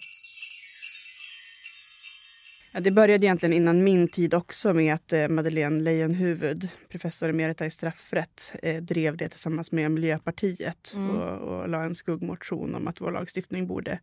Ja, 2.74 2.80
det 2.80 2.92
började 2.92 3.26
egentligen 3.26 3.54
innan 3.54 3.84
min 3.84 4.08
tid 4.08 4.34
också 4.34 4.74
med 4.74 4.94
att 4.94 5.14
eh, 5.14 5.28
Madeleine 5.28 5.82
Leijonhufvud, 5.82 6.70
professor 6.90 7.30
emerita 7.30 7.66
i 7.66 7.70
straffrätt, 7.70 8.56
eh, 8.64 8.82
drev 8.82 9.18
det 9.18 9.30
tillsammans 9.30 9.72
med 9.72 9.92
Miljöpartiet 9.92 10.92
Mm. 10.96 11.16
och, 11.16 11.60
och 11.60 11.70
la 11.70 11.84
en 11.84 11.96
skuggmotion 11.96 12.76
om 12.76 12.88
att 12.88 13.02
vår 13.02 13.12
lagstiftning 13.12 13.68
borde 13.68 14.00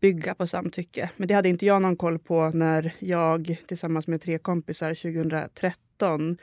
bygga 0.00 0.34
på 0.34 0.46
samtycke. 0.46 1.10
Men 1.16 1.28
det 1.28 1.34
hade 1.34 1.48
inte 1.48 1.66
jag 1.66 1.82
någon 1.82 1.96
koll 1.96 2.18
på 2.18 2.50
när 2.50 2.92
jag 2.98 3.56
tillsammans 3.66 4.08
med 4.08 4.22
tre 4.22 4.38
kompisar 4.38 4.94
2013 4.94 6.38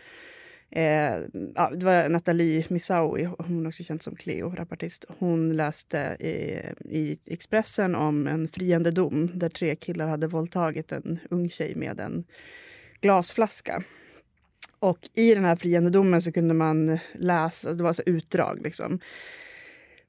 Eh, 0.76 1.20
ja, 1.56 1.70
det 1.76 1.86
var 1.86 2.10
Nathalie 2.10 2.66
Misaoui, 2.70 3.30
hon 3.38 3.66
är 3.66 3.68
också 3.68 3.84
känd 3.84 4.02
som 4.02 4.16
Cleo, 4.16 4.56
rapportist. 4.56 5.06
Hon 5.20 5.56
läste 5.56 6.18
i, 6.20 6.60
i 6.98 7.18
Expressen 7.26 7.96
om 7.96 8.28
en 8.28 8.48
friande 8.48 8.92
dom 8.92 9.32
där 9.34 9.50
tre 9.50 9.76
killar 9.76 10.08
hade 10.08 10.28
våldtagit 10.28 10.92
en 10.92 11.20
ung 11.30 11.50
tjej 11.50 11.76
med 11.76 12.00
en 12.00 12.24
glasflaska. 13.02 13.84
Och 14.80 15.10
i 15.14 15.34
den 15.34 15.46
här 15.46 15.56
friande 15.56 15.90
domen 15.90 16.22
så 16.22 16.32
kunde 16.32 16.54
man 16.54 17.00
läsa, 17.14 17.74
det 17.74 17.84
var 17.84 17.94
så 17.94 18.04
utdrag 18.06 18.62
liksom. 18.62 19.00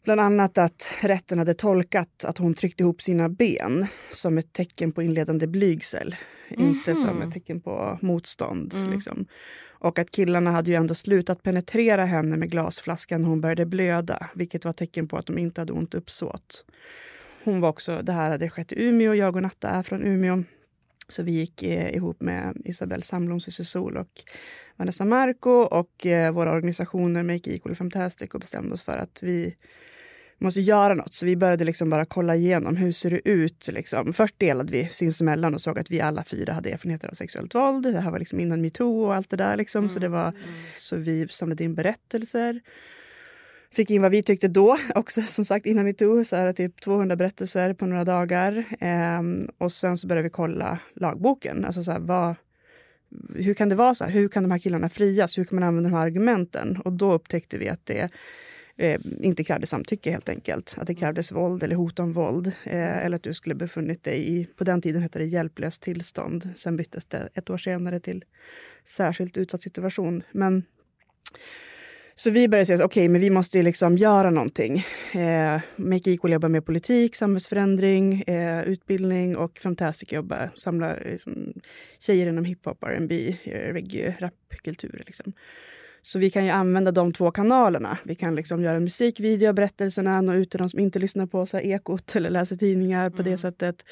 Bland 0.05 0.21
annat 0.21 0.59
att 0.59 0.89
rätten 1.01 1.39
hade 1.39 1.55
tolkat 1.55 2.25
att 2.25 2.39
hon 2.39 2.55
tryckte 2.55 2.83
ihop 2.83 3.03
sina 3.03 3.29
ben 3.29 3.87
som 4.13 4.39
ett 4.39 4.53
tecken 4.53 4.93
på 4.93 5.03
inledande 5.03 5.47
blygsel. 5.47 6.17
Inte 6.51 6.97
som 6.97 7.23
ett 7.23 7.33
tecken 7.33 7.61
på 7.61 7.99
motstånd. 8.03 8.75
Liksom. 8.93 9.27
Och 9.85 9.99
att 9.99 10.11
killarna 10.11 10.51
hade 10.51 10.71
ju 10.71 10.77
ändå 10.77 10.95
slutat 10.95 11.43
penetrera 11.43 12.05
henne 12.05 12.37
med 12.37 12.51
glasflaskan 12.51 13.23
när 13.23 13.29
hon 13.29 13.41
började 13.41 13.67
blöda. 13.67 14.31
Vilket 14.35 14.65
var 14.65 14.73
tecken 14.73 15.09
på 15.09 15.17
att 15.17 15.27
de 15.27 15.39
inte 15.39 15.61
hade 15.61 15.73
ont 15.73 15.95
uppsåt. 15.95 16.65
Hon 17.45 17.61
var 17.61 17.69
också, 17.69 18.03
det 18.03 18.13
här 18.13 18.31
hade 18.31 18.51
skett 18.51 18.73
i 18.73 18.83
Umeå, 18.85 19.15
jag 19.15 19.37
och 19.37 19.43
Natta 19.43 19.69
är 19.69 19.83
från 19.83 20.03
Umeå. 20.03 20.43
Så 21.09 21.23
vi 21.23 21.33
gick 21.33 21.63
eh, 21.63 21.95
ihop 21.95 22.21
med 22.21 22.57
Isabel 22.65 23.03
Samblom, 23.03 23.41
Cissi 23.41 23.65
Sol 23.65 23.97
och 23.97 24.23
Vanessa 24.77 25.05
Marco 25.05 25.51
och 25.51 26.07
eh, 26.07 26.33
våra 26.33 26.53
organisationer 26.53 27.23
Make 27.23 27.51
Equal 27.51 27.77
Fantastic 27.77 28.31
och 28.35 28.41
bestämde 28.41 28.75
oss 28.75 28.83
för 28.83 28.99
att 28.99 29.23
vi 29.23 29.57
måste 30.39 30.61
göra 30.61 30.95
något. 30.95 31.15
Så 31.15 31.27
vi 31.27 31.37
började 31.37 31.65
liksom 31.65 31.91
bara 31.91 32.05
kolla 32.05 32.37
igenom 32.37 32.77
hur 32.77 32.93
ser 32.93 33.11
det 33.11 33.29
ut. 33.29 33.69
Liksom. 33.73 34.13
Först 34.13 34.39
delade 34.39 34.73
vi 34.73 34.89
sinsemellan 34.89 35.55
och 35.55 35.61
såg 35.61 35.79
att 35.79 35.91
vi 35.91 36.01
alla 36.01 36.25
fyra 36.25 36.53
hade 36.53 36.71
erfarenheter 36.71 37.09
av 37.09 37.15
sexuellt 37.15 37.55
våld. 37.55 37.83
Det 37.83 38.01
här 38.01 38.11
var 38.11 38.19
liksom 38.19 38.41
innan 38.41 38.61
metoo 38.61 39.05
och 39.05 39.15
allt 39.15 39.31
det 39.31 39.37
där. 39.37 39.57
Liksom. 39.57 39.89
Så, 39.89 39.99
det 39.99 40.09
var, 40.09 40.33
så 40.77 40.97
vi 40.97 41.29
samlade 41.29 41.65
in 41.65 41.75
berättelser. 41.75 42.61
Fick 43.73 43.91
in 43.91 44.03
vad 44.03 44.11
vi 44.11 44.23
tyckte 44.23 44.49
då, 44.49 44.77
också 44.95 45.23
som 45.23 45.45
sagt 45.45 45.67
innan 45.67 45.85
metoo. 45.85 46.25
Så 46.25 46.37
här, 46.37 46.53
typ 46.53 46.81
200 46.81 47.17
berättelser 47.17 47.75
på 47.75 47.87
några 47.87 48.05
dagar. 48.05 48.65
Ehm, 48.81 49.49
och 49.59 49.73
sen 49.73 49.97
så 49.97 50.07
började 50.07 50.29
vi 50.29 50.31
kolla 50.31 50.79
lagboken. 50.95 51.65
Alltså 51.65 51.85
så 51.85 51.93
här, 51.93 51.99
vad, 51.99 52.35
hur 53.35 53.55
kan 53.55 53.69
det 53.69 53.75
vara 53.75 53.95
så 53.95 54.05
här? 54.05 54.11
Hur 54.11 54.29
kan 54.29 54.43
de 54.43 54.51
här 54.51 54.59
killarna 54.59 54.89
frias? 54.89 55.39
Hur 55.39 55.45
kan 55.45 55.61
man 55.61 55.69
använda 55.69 55.91
de 55.91 55.97
här 55.97 56.07
argumenten? 56.07 56.81
Och 56.85 56.93
då 56.93 57.13
upptäckte 57.13 57.59
vi 57.59 57.69
att 57.69 57.87
det 57.87 58.11
eh, 58.77 59.01
inte 59.21 59.45
krävde 59.45 59.67
samtycke 59.67 60.11
helt 60.11 60.29
enkelt. 60.29 60.77
Att 60.79 60.87
det 60.87 60.95
krävdes 60.95 61.33
våld 61.33 61.63
eller 61.63 61.77
hot 61.77 61.99
om 61.99 62.13
våld. 62.13 62.47
Eh, 62.47 63.05
eller 63.05 63.17
att 63.17 63.23
du 63.23 63.35
skulle 63.35 63.55
befunnit 63.55 64.05
dig 64.05 64.29
i, 64.29 64.47
på 64.57 64.65
den 64.65 64.83
tiden 64.83 65.03
hette 65.03 65.19
det 65.19 65.25
hjälplöst 65.25 65.83
tillstånd. 65.83 66.51
Sen 66.57 66.77
byttes 66.77 67.05
det 67.05 67.29
ett 67.35 67.51
år 67.51 67.59
senare 67.59 68.01
till 68.01 68.25
särskilt 68.85 69.37
utsatt 69.37 69.61
situation. 69.61 70.23
Men 70.33 70.65
så 72.17 72.31
vi 72.31 72.49
började 72.49 72.67
säga, 72.67 72.85
okej, 72.85 73.09
men 73.09 73.21
vi 73.21 73.31
måste 73.31 73.59
ju 73.59 73.65
liksom 73.65 73.97
göra 73.97 74.31
någonting. 74.31 74.85
Eh, 75.13 75.61
Make 75.77 76.11
Equal 76.11 76.33
jobbar 76.33 76.49
med 76.49 76.67
politik, 76.67 77.15
samhällsförändring, 77.15 78.23
eh, 78.23 78.63
utbildning 78.63 79.37
och 79.37 79.59
Fantastic 79.59 80.13
jobbar, 80.13 80.53
samlar 80.55 81.03
liksom, 81.11 81.53
tjejer 81.99 82.27
inom 82.27 82.45
hiphop, 82.45 82.83
R&B, 82.83 83.37
eh, 83.45 83.73
reggae, 83.73 84.17
rapkultur. 84.19 85.03
Liksom. 85.07 85.33
Så 86.07 86.19
vi 86.19 86.31
kan 86.31 86.45
ju 86.45 86.51
använda 86.51 86.93
de 86.93 87.13
två 87.13 87.31
kanalerna. 87.31 87.99
Vi 88.05 88.15
kan 88.15 88.35
liksom 88.35 88.63
göra 88.63 88.77
en 88.77 88.85
musikvideo, 88.85 89.53
berättelserna, 89.53 90.21
nå 90.21 90.35
ut 90.35 90.51
till 90.51 90.59
de 90.59 90.71
som 90.71 90.81
inte 90.81 90.99
lyssnar 90.99 91.27
på 91.27 91.47
så 91.47 91.57
här, 91.57 91.65
Ekot 91.65 92.17
eller 92.17 92.31
läser 92.31 92.57
tidningar 92.57 93.11
på 93.11 93.23
det 93.23 93.39
sättet. 93.39 93.85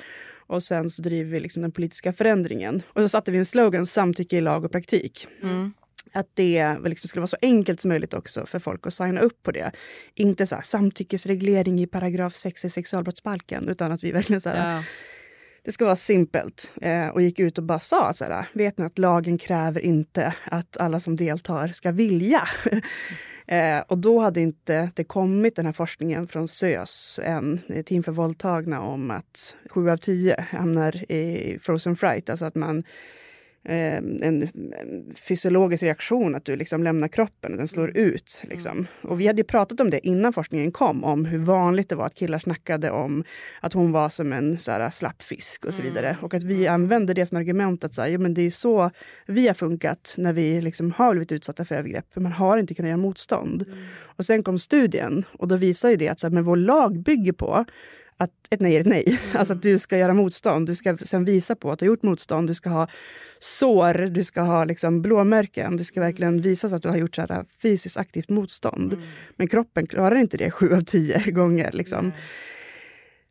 Och 0.46 0.62
sen 0.62 0.90
så 0.90 1.02
driver 1.02 1.30
vi 1.30 1.40
liksom 1.40 1.62
den 1.62 1.72
politiska 1.72 2.12
förändringen. 2.12 2.82
Och 2.86 3.02
så 3.02 3.08
satte 3.08 3.30
vi 3.30 3.38
en 3.38 3.44
slogan, 3.44 3.86
samtycke 3.86 4.36
i 4.36 4.40
lag 4.40 4.64
och 4.64 4.72
praktik. 4.72 5.26
Att 6.12 6.28
det 6.34 6.76
liksom 6.84 7.08
skulle 7.08 7.20
vara 7.20 7.26
så 7.26 7.36
enkelt 7.42 7.80
som 7.80 7.88
möjligt 7.88 8.14
också 8.14 8.46
för 8.46 8.58
folk 8.58 8.86
att 8.86 8.94
signa 8.94 9.20
upp 9.20 9.42
på 9.42 9.50
det. 9.50 9.70
Inte 10.14 10.46
så 10.46 10.54
här, 10.54 10.62
samtyckesreglering 10.62 11.80
i 11.80 11.86
paragraf 11.86 12.34
6 12.34 12.64
i 12.64 12.70
sexualbrottsbalken 12.70 13.68
utan 13.68 13.92
att 13.92 14.04
vi 14.04 14.12
verkligen 14.12 14.40
så 14.40 14.48
här, 14.48 14.84
det 15.64 15.72
ska 15.72 15.84
vara 15.84 15.96
simpelt. 15.96 16.72
Eh, 16.82 17.08
och 17.08 17.22
gick 17.22 17.38
ut 17.38 17.58
och 17.58 17.64
bara 17.64 17.78
sa 17.78 18.12
så 18.12 18.24
här, 18.24 18.46
vet 18.52 18.78
ni 18.78 18.84
att 18.84 18.98
lagen 18.98 19.38
kräver 19.38 19.80
inte 19.80 20.34
att 20.44 20.76
alla 20.76 21.00
som 21.00 21.16
deltar 21.16 21.68
ska 21.68 21.92
vilja. 21.92 22.42
eh, 23.46 23.78
och 23.78 23.98
då 23.98 24.20
hade 24.20 24.40
inte 24.40 24.90
det 24.94 25.04
kommit 25.04 25.56
den 25.56 25.66
här 25.66 25.72
forskningen 25.72 26.26
från 26.26 26.48
SÖS 26.48 27.20
än, 27.22 27.60
Team 27.86 28.02
för 28.02 28.12
våldtagna, 28.12 28.80
om 28.80 29.10
att 29.10 29.56
sju 29.70 29.90
av 29.90 29.96
tio 29.96 30.40
hamnar 30.50 31.12
i 31.12 31.58
frozen 31.62 31.96
fright, 31.96 32.30
alltså 32.30 32.44
att 32.44 32.54
man 32.54 32.84
en 33.64 34.22
en 34.22 35.14
fysiologisk 35.28 35.82
reaktion 35.82 36.34
att 36.34 36.44
du 36.44 36.56
liksom 36.56 36.82
lämnar 36.82 37.08
kroppen 37.08 37.52
och 37.52 37.58
den 37.58 37.68
slår 37.68 37.96
ut. 37.96 38.42
Liksom. 38.44 38.86
Och 39.02 39.20
vi 39.20 39.26
hade 39.26 39.40
ju 39.40 39.44
pratat 39.44 39.80
om 39.80 39.90
det 39.90 40.06
innan 40.06 40.32
forskningen 40.32 40.72
kom, 40.72 41.04
om 41.04 41.24
hur 41.24 41.38
vanligt 41.38 41.88
det 41.88 41.94
var 41.94 42.06
att 42.06 42.14
killar 42.14 42.38
snackade 42.38 42.90
om 42.90 43.24
att 43.60 43.72
hon 43.72 43.92
var 43.92 44.08
som 44.08 44.32
en 44.32 44.58
så 44.58 44.72
här, 44.72 44.90
slapp 44.90 45.22
fisk 45.22 45.64
och 45.64 45.74
så 45.74 45.82
vidare. 45.82 46.16
Och 46.22 46.34
att 46.34 46.42
vi 46.42 46.66
använde 46.66 47.14
det 47.14 47.26
som 47.26 47.38
argument 47.38 47.84
att 47.84 47.94
så 47.94 48.02
här, 48.02 48.08
ja, 48.08 48.18
men 48.18 48.34
det 48.34 48.42
är 48.42 48.50
så 48.50 48.90
vi 49.26 49.46
har 49.46 49.54
funkat 49.54 50.14
när 50.18 50.32
vi 50.32 50.60
liksom 50.60 50.92
har 50.92 51.12
blivit 51.12 51.32
utsatta 51.32 51.64
för 51.64 51.74
övergrepp. 51.74 52.12
För 52.14 52.20
man 52.20 52.32
har 52.32 52.58
inte 52.58 52.74
kunnat 52.74 52.88
göra 52.88 52.96
motstånd. 52.96 53.64
Och 54.16 54.24
sen 54.24 54.42
kom 54.42 54.58
studien 54.58 55.24
och 55.32 55.48
då 55.48 55.56
visar 55.56 55.90
ju 55.90 55.96
det 55.96 56.08
att 56.08 56.20
så 56.20 56.26
här, 56.26 56.34
men 56.34 56.44
vår 56.44 56.56
lag 56.56 57.02
bygger 57.02 57.32
på 57.32 57.64
att 58.22 58.30
ett 58.50 58.60
nej 58.60 58.76
är 58.76 58.80
ett 58.80 58.86
nej. 58.86 59.18
Alltså 59.34 59.52
att 59.54 59.62
du 59.62 59.78
ska 59.78 59.98
göra 59.98 60.14
motstånd. 60.14 60.66
Du 60.66 60.74
ska 60.74 60.96
sen 60.96 61.24
visa 61.24 61.54
på 61.54 61.72
att 61.72 61.78
du 61.78 61.84
har 61.84 61.88
gjort 61.88 62.02
motstånd. 62.02 62.48
Du 62.48 62.54
ska 62.54 62.70
ha 62.70 62.88
sår, 63.38 64.08
du 64.08 64.24
ska 64.24 64.40
ha 64.40 64.64
liksom 64.64 65.02
blåmärken. 65.02 65.76
Det 65.76 65.84
ska 65.84 66.00
verkligen 66.00 66.40
visas 66.40 66.72
att 66.72 66.82
du 66.82 66.88
har 66.88 66.96
gjort 66.96 67.14
så 67.14 67.20
här 67.20 67.44
fysiskt 67.62 67.96
aktivt 67.96 68.28
motstånd. 68.28 69.02
Men 69.36 69.48
kroppen 69.48 69.86
klarar 69.86 70.16
inte 70.16 70.36
det 70.36 70.50
sju 70.50 70.74
av 70.74 70.80
tio 70.80 71.18
gånger. 71.30 71.72
Liksom. 71.72 72.12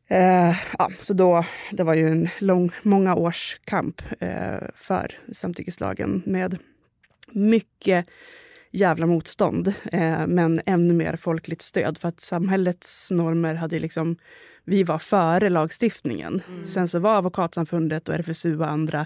Eh, 0.07 0.55
ja, 0.77 0.91
så 0.99 1.13
då, 1.13 1.45
det 1.71 1.83
var 1.83 1.93
ju 1.93 2.07
en 2.07 2.29
lång, 2.39 2.71
många 2.83 3.15
års 3.15 3.59
kamp 3.65 4.01
eh, 4.19 4.67
för 4.75 5.17
samtyckeslagen 5.31 6.23
med 6.25 6.57
mycket 7.31 8.05
jävla 8.71 9.05
motstånd. 9.05 9.73
Eh, 9.91 10.27
men 10.27 10.61
ännu 10.65 10.93
mer 10.93 11.15
folkligt 11.15 11.61
stöd. 11.61 11.97
För 11.97 12.07
att 12.07 12.19
samhällets 12.19 13.11
normer 13.11 13.55
hade 13.55 13.79
liksom 13.79 14.17
vi 14.63 14.83
var 14.83 14.99
före 14.99 15.49
lagstiftningen. 15.49 16.41
Mm. 16.47 16.65
Sen 16.65 16.87
så 16.87 16.99
var 16.99 17.17
Advokatsamfundet 17.17 18.09
och 18.09 18.15
RFSU 18.15 18.59
och 18.59 18.69
andra 18.69 19.05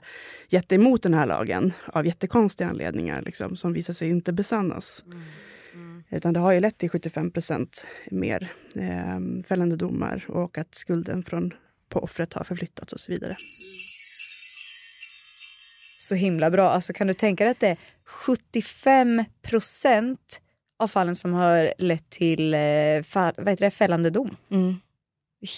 jätteemot 0.49 1.03
den 1.03 1.13
här 1.13 1.25
lagen 1.25 1.73
av 1.87 2.05
jättekonstiga 2.05 2.69
anledningar 2.69 3.21
liksom, 3.21 3.55
som 3.55 3.73
visade 3.73 3.95
sig 3.95 4.09
inte 4.09 4.33
besannas. 4.33 5.03
Mm. 5.05 5.21
Mm. 5.73 6.03
Utan 6.09 6.33
det 6.33 6.39
har 6.39 6.53
ju 6.53 6.59
lett 6.59 6.77
till 6.77 6.89
75 6.89 7.31
procent 7.31 7.87
mer 8.11 8.51
eh, 8.75 9.43
fällande 9.47 9.75
domar 9.75 10.25
och 10.27 10.57
att 10.57 10.75
skulden 10.75 11.23
från, 11.23 11.53
på 11.89 11.99
offret 11.99 12.33
har 12.33 12.43
förflyttats 12.43 12.93
och 12.93 12.99
så 12.99 13.11
vidare. 13.11 13.35
Så 16.05 16.15
himla 16.15 16.51
bra. 16.51 16.69
Alltså, 16.69 16.93
kan 16.93 17.07
du 17.07 17.13
tänka 17.13 17.43
dig 17.43 17.51
att 17.51 17.59
det 17.59 17.67
är 17.67 17.77
75 18.05 19.23
procent 19.41 20.41
av 20.79 20.87
fallen 20.87 21.15
som 21.15 21.33
har 21.33 21.73
lett 21.77 22.09
till 22.09 22.53
eh, 22.53 22.59
fall, 23.03 23.33
vad 23.37 23.49
heter 23.49 23.65
det, 23.65 23.71
fällande 23.71 24.09
dom? 24.09 24.37
Mm. 24.51 24.75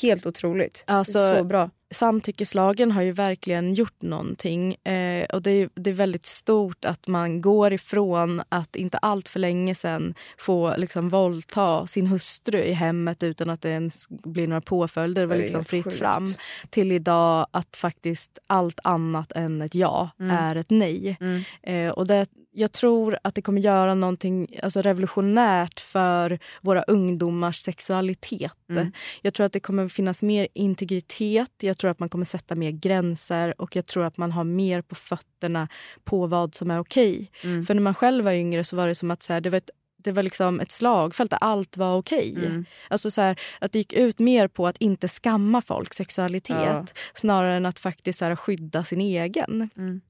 Helt 0.01 0.25
otroligt. 0.25 0.83
Alltså, 0.87 1.35
så 1.37 1.43
bra. 1.43 1.69
Samtyckeslagen 1.91 2.91
har 2.91 3.01
ju 3.01 3.11
verkligen 3.11 3.73
gjort 3.73 4.01
någonting. 4.01 4.73
Eh, 4.73 5.25
och 5.25 5.41
det 5.41 5.51
är, 5.51 5.69
det 5.75 5.89
är 5.89 5.93
väldigt 5.93 6.25
stort 6.25 6.85
att 6.85 7.07
man 7.07 7.41
går 7.41 7.73
ifrån 7.73 8.41
att 8.49 8.75
inte 8.75 8.97
allt 8.97 9.27
för 9.27 9.39
länge 9.39 9.75
sen 9.75 10.15
få 10.37 10.75
liksom, 10.77 11.09
våldta 11.09 11.87
sin 11.87 12.07
hustru 12.07 12.59
i 12.59 12.73
hemmet 12.73 13.23
utan 13.23 13.49
att 13.49 13.61
det 13.61 13.69
ens 13.69 14.09
blir 14.09 14.47
några 14.47 14.61
påföljder. 14.61 15.21
Det 15.21 15.27
var 15.27 15.35
liksom 15.35 15.65
fritt 15.65 15.83
sjukt. 15.83 15.97
fram. 15.97 16.25
Till 16.69 16.91
idag 16.91 17.47
att 17.51 17.75
faktiskt 17.75 18.39
allt 18.47 18.79
annat 18.83 19.31
än 19.31 19.61
ett 19.61 19.75
ja 19.75 20.09
mm. 20.19 20.37
är 20.37 20.55
ett 20.55 20.69
nej. 20.69 21.17
Mm. 21.19 21.43
Eh, 21.63 21.91
och 21.91 22.07
det 22.07 22.25
jag 22.57 22.71
tror 22.71 23.17
att 23.23 23.35
det 23.35 23.41
kommer 23.41 23.61
göra 23.61 23.95
någonting 23.95 24.47
alltså 24.63 24.81
revolutionärt 24.81 25.79
för 25.79 26.39
våra 26.61 26.83
ungdomars 26.83 27.59
sexualitet. 27.59 28.69
Mm. 28.69 28.91
Jag 29.21 29.33
tror 29.33 29.45
att 29.45 29.53
det 29.53 29.59
kommer 29.59 29.87
finnas 29.87 30.23
mer 30.23 30.47
integritet, 30.53 31.51
jag 31.61 31.77
tror 31.77 31.91
att 31.91 31.99
man 31.99 32.09
kommer 32.09 32.25
sätta 32.25 32.55
mer 32.55 32.71
gränser 32.71 33.61
och 33.61 33.75
jag 33.75 33.85
tror 33.85 34.05
att 34.05 34.17
man 34.17 34.31
har 34.31 34.43
mer 34.43 34.81
på 34.81 34.95
fötterna 34.95 35.67
på 36.03 36.27
vad 36.27 36.55
som 36.55 36.71
är 36.71 36.79
okej. 36.79 37.13
Okay. 37.13 37.51
Mm. 37.51 37.65
För 37.65 37.73
när 37.73 37.81
man 37.81 37.93
själv 37.93 38.25
var 38.25 38.31
yngre 38.31 38.63
så 38.63 38.75
var 38.75 38.87
det 38.87 38.95
som 38.95 39.11
att 39.11 39.23
så 39.23 39.33
här, 39.33 39.41
det 39.41 39.49
var 39.49 39.57
ett 39.57 39.69
det 40.03 40.11
var 40.11 40.23
liksom 40.23 40.59
ett 40.59 40.71
slagfält 40.71 41.31
där 41.31 41.37
allt 41.41 41.77
var 41.77 41.97
okej. 41.97 42.31
Okay. 42.31 42.45
Mm. 42.45 42.65
Alltså 42.87 43.11
så 43.11 43.21
här, 43.21 43.39
att 43.59 43.71
det 43.71 43.77
gick 43.79 43.93
ut 43.93 44.19
mer 44.19 44.47
på 44.47 44.67
att 44.67 44.77
inte 44.77 45.07
skamma 45.07 45.61
folks 45.61 45.97
sexualitet 45.97 46.57
ja. 46.65 46.85
snarare 47.13 47.55
än 47.55 47.65
att 47.65 47.79
faktiskt 47.79 48.19
så 48.19 48.25
här, 48.25 48.35
skydda 48.35 48.83
sin 48.83 49.01
egen. 49.01 49.69
Mm. 49.77 50.01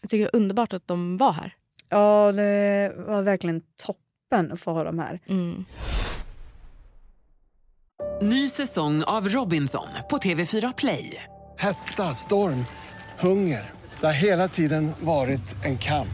Jag 0.00 0.10
tycker 0.10 0.24
det 0.24 0.30
är 0.34 0.36
underbart 0.36 0.72
att 0.72 0.88
de 0.88 1.16
var 1.16 1.32
här. 1.32 1.54
Ja, 1.88 2.32
det 2.32 2.92
var 2.96 3.22
verkligen 3.22 3.60
toppen 3.60 4.52
att 4.52 4.60
få 4.60 4.72
ha 4.72 4.84
dem 4.84 4.98
här. 4.98 5.20
Mm. 5.28 5.64
Ny 8.22 8.48
säsong 8.48 9.02
av 9.02 9.28
Robinson 9.28 9.88
på 10.10 10.18
TV4 10.18 10.74
Play. 10.76 11.22
Hetta, 11.58 12.02
storm, 12.02 12.64
hunger. 13.18 13.70
Det 14.00 14.06
har 14.06 14.12
hela 14.12 14.48
tiden 14.48 14.92
varit 15.00 15.64
en 15.64 15.78
kamp. 15.78 16.08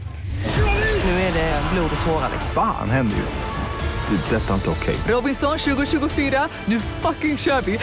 Nu 1.03 1.11
är 1.11 1.33
det 1.33 1.61
blod 1.73 1.91
och 1.95 2.05
tårar. 2.05 2.29
Fan 2.53 2.89
händer 2.89 3.17
just 3.17 3.39
det. 3.39 4.15
det 4.15 4.37
detta 4.37 4.49
är 4.49 4.55
inte 4.55 4.69
okej. 4.69 4.95
Okay. 4.95 5.13
Robinson 5.13 5.57
2024, 5.57 6.49
nu 6.65 6.79
fucking 6.79 7.37
kör 7.37 7.61
vi. 7.61 7.79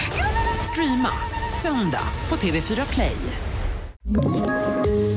Streama 0.72 1.12
söndag 1.62 2.04
på 2.28 2.36
TV4 2.36 2.92
Play. 2.94 3.16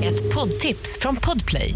Ett 0.04 0.36
poddtips 0.36 1.00
från 1.00 1.16
Podplay. 1.16 1.76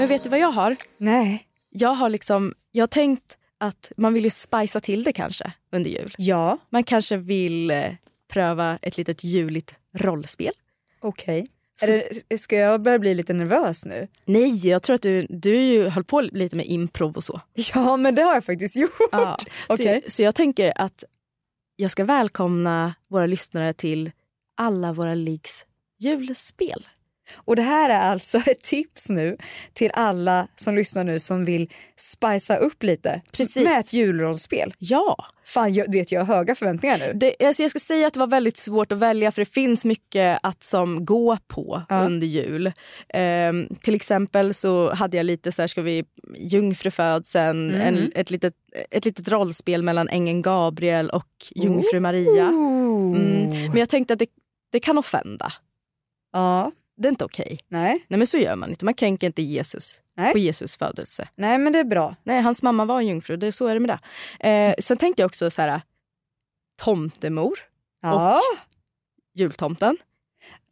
Men 0.00 0.08
vet 0.08 0.22
du 0.22 0.28
vad 0.28 0.38
jag 0.38 0.50
har? 0.50 0.76
Nej. 0.98 1.46
Jag 1.70 1.94
har 1.94 2.08
liksom, 2.08 2.54
jag 2.72 2.82
har 2.82 2.86
tänkt 2.86 3.38
att 3.58 3.92
man 3.96 4.14
vill 4.14 4.24
ju 4.24 4.30
spicea 4.30 4.80
till 4.80 5.04
det 5.04 5.12
kanske 5.12 5.52
under 5.72 5.90
jul. 5.90 6.14
Ja. 6.18 6.58
Man 6.70 6.82
kanske 6.82 7.16
vill 7.16 7.70
eh, 7.70 7.92
pröva 8.32 8.78
ett 8.82 8.96
litet 8.96 9.24
juligt 9.24 9.74
rollspel. 9.96 10.52
Okej. 11.00 11.48
Okay. 11.82 12.38
Ska 12.38 12.56
jag 12.56 12.82
börja 12.82 12.98
bli 12.98 13.14
lite 13.14 13.32
nervös 13.32 13.86
nu? 13.86 14.08
Nej, 14.24 14.68
jag 14.68 14.82
tror 14.82 14.94
att 14.94 15.02
du, 15.02 15.26
du 15.30 15.56
ju 15.56 15.88
höll 15.88 16.04
på 16.04 16.20
lite 16.20 16.56
med 16.56 16.66
improv 16.66 17.16
och 17.16 17.24
så. 17.24 17.40
Ja, 17.74 17.96
men 17.96 18.14
det 18.14 18.22
har 18.22 18.34
jag 18.34 18.44
faktiskt 18.44 18.76
gjort. 18.76 19.08
Ja. 19.12 19.38
Okay. 19.68 20.00
Så, 20.04 20.10
så 20.10 20.22
jag 20.22 20.34
tänker 20.34 20.72
att 20.76 21.04
jag 21.76 21.90
ska 21.90 22.04
välkomna 22.04 22.94
våra 23.08 23.26
lyssnare 23.26 23.72
till 23.72 24.10
alla 24.56 24.92
våra 24.92 25.14
liggs 25.14 25.66
julspel. 25.98 26.88
Och 27.34 27.56
det 27.56 27.62
här 27.62 27.90
är 27.90 28.00
alltså 28.00 28.38
ett 28.46 28.62
tips 28.62 29.10
nu 29.10 29.36
till 29.72 29.90
alla 29.94 30.48
som 30.56 30.74
lyssnar 30.74 31.04
nu 31.04 31.20
som 31.20 31.44
vill 31.44 31.70
spicea 31.96 32.56
upp 32.56 32.82
lite 32.82 33.22
Precis. 33.32 33.64
med 33.64 33.80
ett 33.80 33.92
julrollspel. 33.92 34.72
Ja. 34.78 35.16
Fan, 35.44 35.74
jag, 35.74 35.92
vet, 35.92 36.12
jag 36.12 36.24
har 36.24 36.34
höga 36.34 36.54
förväntningar 36.54 36.98
nu. 36.98 37.12
Det, 37.14 37.46
alltså 37.46 37.62
jag 37.62 37.70
ska 37.70 37.80
säga 37.80 38.06
att 38.06 38.12
det 38.12 38.20
var 38.20 38.26
väldigt 38.26 38.56
svårt 38.56 38.92
att 38.92 38.98
välja 38.98 39.32
för 39.32 39.42
det 39.42 39.50
finns 39.50 39.84
mycket 39.84 40.38
att 40.42 40.62
som 40.62 41.04
gå 41.04 41.38
på 41.46 41.82
ja. 41.88 42.04
under 42.04 42.26
jul. 42.26 42.72
Um, 43.14 43.68
till 43.80 43.94
exempel 43.94 44.54
så 44.54 44.94
hade 44.94 45.16
jag 45.16 45.26
lite 45.26 45.52
så 45.52 45.62
här, 45.62 45.66
ska 45.66 45.82
vi 45.82 46.04
jungfrufödseln, 46.36 47.70
mm. 47.70 47.80
en, 47.80 48.12
ett, 48.14 48.30
litet, 48.30 48.54
ett 48.90 49.04
litet 49.04 49.28
rollspel 49.28 49.82
mellan 49.82 50.08
ängeln 50.08 50.42
Gabriel 50.42 51.10
och 51.10 51.28
jungfru 51.50 52.00
Maria. 52.00 52.48
Mm. 52.48 53.48
Men 53.68 53.76
jag 53.76 53.88
tänkte 53.88 54.12
att 54.12 54.18
det, 54.18 54.30
det 54.72 54.80
kan 54.80 54.98
offenda. 54.98 55.52
Ja. 56.32 56.72
Det 57.00 57.08
är 57.08 57.10
inte 57.10 57.24
okej. 57.24 57.44
Okay. 57.44 57.58
Nej. 57.68 58.06
Nej 58.08 58.18
men 58.18 58.26
så 58.26 58.38
gör 58.38 58.56
man 58.56 58.70
inte. 58.70 58.84
Man 58.84 58.94
kränker 58.94 59.26
inte 59.26 59.42
Jesus 59.42 60.00
Nej. 60.16 60.32
på 60.32 60.38
Jesus 60.38 60.76
födelse. 60.76 61.28
Nej 61.34 61.58
men 61.58 61.72
det 61.72 61.78
är 61.78 61.84
bra. 61.84 62.16
Nej 62.24 62.40
hans 62.40 62.62
mamma 62.62 62.84
var 62.84 62.98
en 62.98 63.06
jungfru, 63.06 63.36
det, 63.36 63.52
så 63.52 63.66
är 63.66 63.74
det 63.74 63.80
med 63.80 63.98
det. 64.40 64.48
Eh, 64.48 64.74
sen 64.78 64.96
tänkte 64.96 65.22
jag 65.22 65.26
också 65.26 65.50
så 65.50 65.62
här, 65.62 65.80
tomtemor 66.82 67.58
ja. 68.02 68.36
och 68.36 68.42
jultomten. 69.34 69.96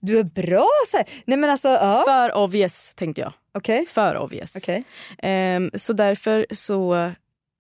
Du 0.00 0.18
är 0.18 0.24
bra 0.24 0.68
så 0.86 0.96
här. 0.96 1.06
Nej 1.24 1.38
men 1.38 1.50
alltså 1.50 1.68
ja. 1.68 2.04
För 2.06 2.36
obvious 2.36 2.94
tänkte 2.94 3.20
jag. 3.20 3.32
Okay. 3.54 3.86
För 3.86 4.16
obvious. 4.16 4.56
Okay. 4.56 4.82
Eh, 5.30 5.60
så 5.74 5.92
därför 5.92 6.46
så 6.50 7.12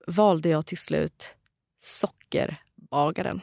valde 0.06 0.48
jag 0.48 0.66
till 0.66 0.78
slut 0.78 1.34
sockerbagaren. 1.78 3.40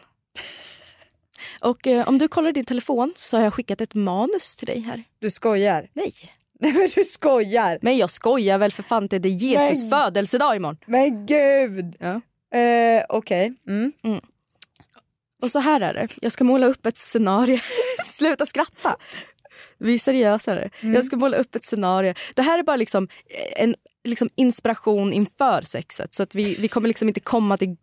Och 1.62 1.88
eh, 1.88 2.08
om 2.08 2.18
du 2.18 2.28
kollar 2.28 2.52
din 2.52 2.66
telefon 2.66 3.14
så 3.20 3.38
har 3.38 3.44
jag 3.44 3.54
skickat 3.54 3.82
ett 3.82 3.94
manus 3.94 4.56
till 4.56 4.68
dig 4.68 4.80
här. 4.80 5.04
Du 5.20 5.30
skojar? 5.30 5.90
Nej. 5.94 6.14
Nej 6.60 6.74
men 6.74 6.90
du 6.96 7.04
skojar! 7.04 7.80
Men 7.82 7.98
jag 7.98 8.10
skojar 8.10 8.58
väl 8.58 8.72
för 8.72 8.84
fan 8.84 9.08
det 9.08 9.16
är 9.16 9.26
Jesus 9.26 9.82
men... 9.84 9.90
födelsedag 9.90 10.56
imorgon. 10.56 10.78
Men 10.86 11.26
gud! 11.26 11.96
Ja. 12.00 12.22
Eh, 12.60 13.04
Okej. 13.10 13.52
Okay. 13.52 13.76
Mm. 13.76 13.92
Mm. 14.04 14.22
Och 15.42 15.52
så 15.52 15.60
här 15.60 15.82
är 15.82 15.94
det, 15.94 16.08
jag 16.22 16.32
ska 16.32 16.44
måla 16.44 16.68
upp 16.68 16.86
ett 16.86 16.98
scenario. 16.98 17.60
Sluta 18.06 18.46
skratta! 18.46 18.96
Vi 19.78 19.94
är 19.94 19.98
seriösare. 19.98 20.70
Mm. 20.82 20.96
Jag 20.96 21.06
ska 21.06 21.16
måla 21.16 21.38
upp 21.38 21.56
ett 21.56 21.66
scenario. 21.66 22.14
Det 22.34 22.42
här 22.42 22.60
är 22.60 22.64
bara 22.64 22.76
liksom 22.76 23.08
en 23.56 23.76
liksom 24.06 24.30
inspiration 24.36 25.14
inför 25.14 25.62
sexet. 25.62 26.14
Så 26.14 26.24
att 26.24 26.36
vi, 26.36 26.56
vi 26.60 26.68
kommer 26.68 26.88
liksom 26.88 27.08
inte 27.08 27.20
komma 27.20 27.58
till 27.58 27.76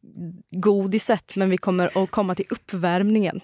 godiset 0.50 1.36
men 1.36 1.50
vi 1.50 1.58
kommer 1.58 2.02
att 2.02 2.10
komma 2.10 2.34
till 2.34 2.46
uppvärmningen. 2.50 3.40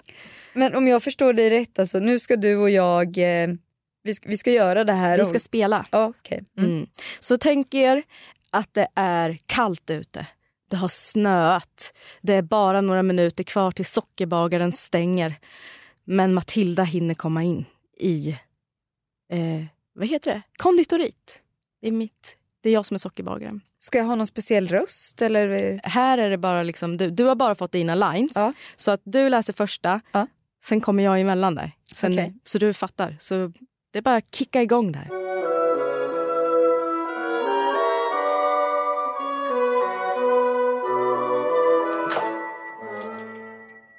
Men 0.53 0.75
om 0.75 0.89
jag 0.89 1.03
förstår 1.03 1.33
dig 1.33 1.51
rätt, 1.51 1.79
alltså, 1.79 1.99
nu 1.99 2.19
ska 2.19 2.37
du 2.37 2.57
och 2.57 2.71
jag 2.71 3.19
eh, 3.19 3.49
vi, 4.03 4.15
ska, 4.15 4.29
vi 4.29 4.37
ska 4.37 4.51
göra 4.51 4.85
det 4.85 4.93
här. 4.93 5.19
Vi 5.19 5.25
ska 5.25 5.41
spela. 5.41 5.87
Oh, 5.93 6.09
okay. 6.09 6.41
Mm. 6.59 6.71
Mm. 6.71 6.87
Så 7.21 7.39
tänk 7.39 7.75
er 7.75 8.03
att 8.51 8.75
det 8.75 8.89
är 8.95 9.39
kallt 9.47 9.91
ute. 9.91 10.27
Det 10.71 10.77
har 10.77 10.89
snöat. 10.89 11.95
Det 12.23 12.35
är 12.35 12.43
bara 12.43 12.81
några 12.81 13.03
minuter 13.03 13.45
kvar 13.45 13.71
till 13.71 13.87
sockerbagaren 13.87 14.73
stänger. 14.73 15.35
Men 16.05 16.35
Matilda 16.35 16.83
hinner 16.83 17.15
komma 17.15 17.43
in 17.43 17.65
i 18.01 18.29
eh, 19.33 19.65
vad 19.95 20.09
heter 20.09 20.35
det? 20.35 20.43
konditoriet. 20.57 21.43
I 21.83 21.93
mitt 21.93 22.37
det 22.69 22.73
är 22.73 22.75
jag 22.75 22.87
som 22.87 22.95
är 22.95 22.99
sockerbagaren. 22.99 23.61
Ska 23.79 23.99
jag 23.99 24.05
ha 24.05 24.15
någon 24.15 24.27
speciell 24.27 24.69
röst? 24.69 25.23
Eller? 25.23 25.81
Här 25.83 26.19
är 26.19 26.31
det 26.31 26.39
bara 26.39 26.63
liksom 26.63 26.97
du. 26.97 27.11
Du 27.11 27.25
har 27.25 27.35
bara 27.35 27.55
fått 27.55 27.73
dina 27.73 27.95
lines. 27.95 28.33
Ja. 28.35 28.53
Så 28.77 28.91
att 28.91 29.01
du 29.05 29.29
läser 29.29 29.53
första, 29.53 30.01
ja. 30.13 30.27
sen 30.65 30.81
kommer 30.81 31.03
jag 31.03 31.21
emellan 31.21 31.55
där. 31.55 31.73
Sen, 31.95 32.13
okay. 32.13 32.33
Så 32.45 32.59
du 32.59 32.73
fattar. 32.73 33.17
Så 33.21 33.53
det 33.93 33.99
är 33.99 34.03
bara 34.03 34.17
att 34.17 34.35
kicka 34.35 34.63
igång 34.63 34.93
där. 34.93 35.09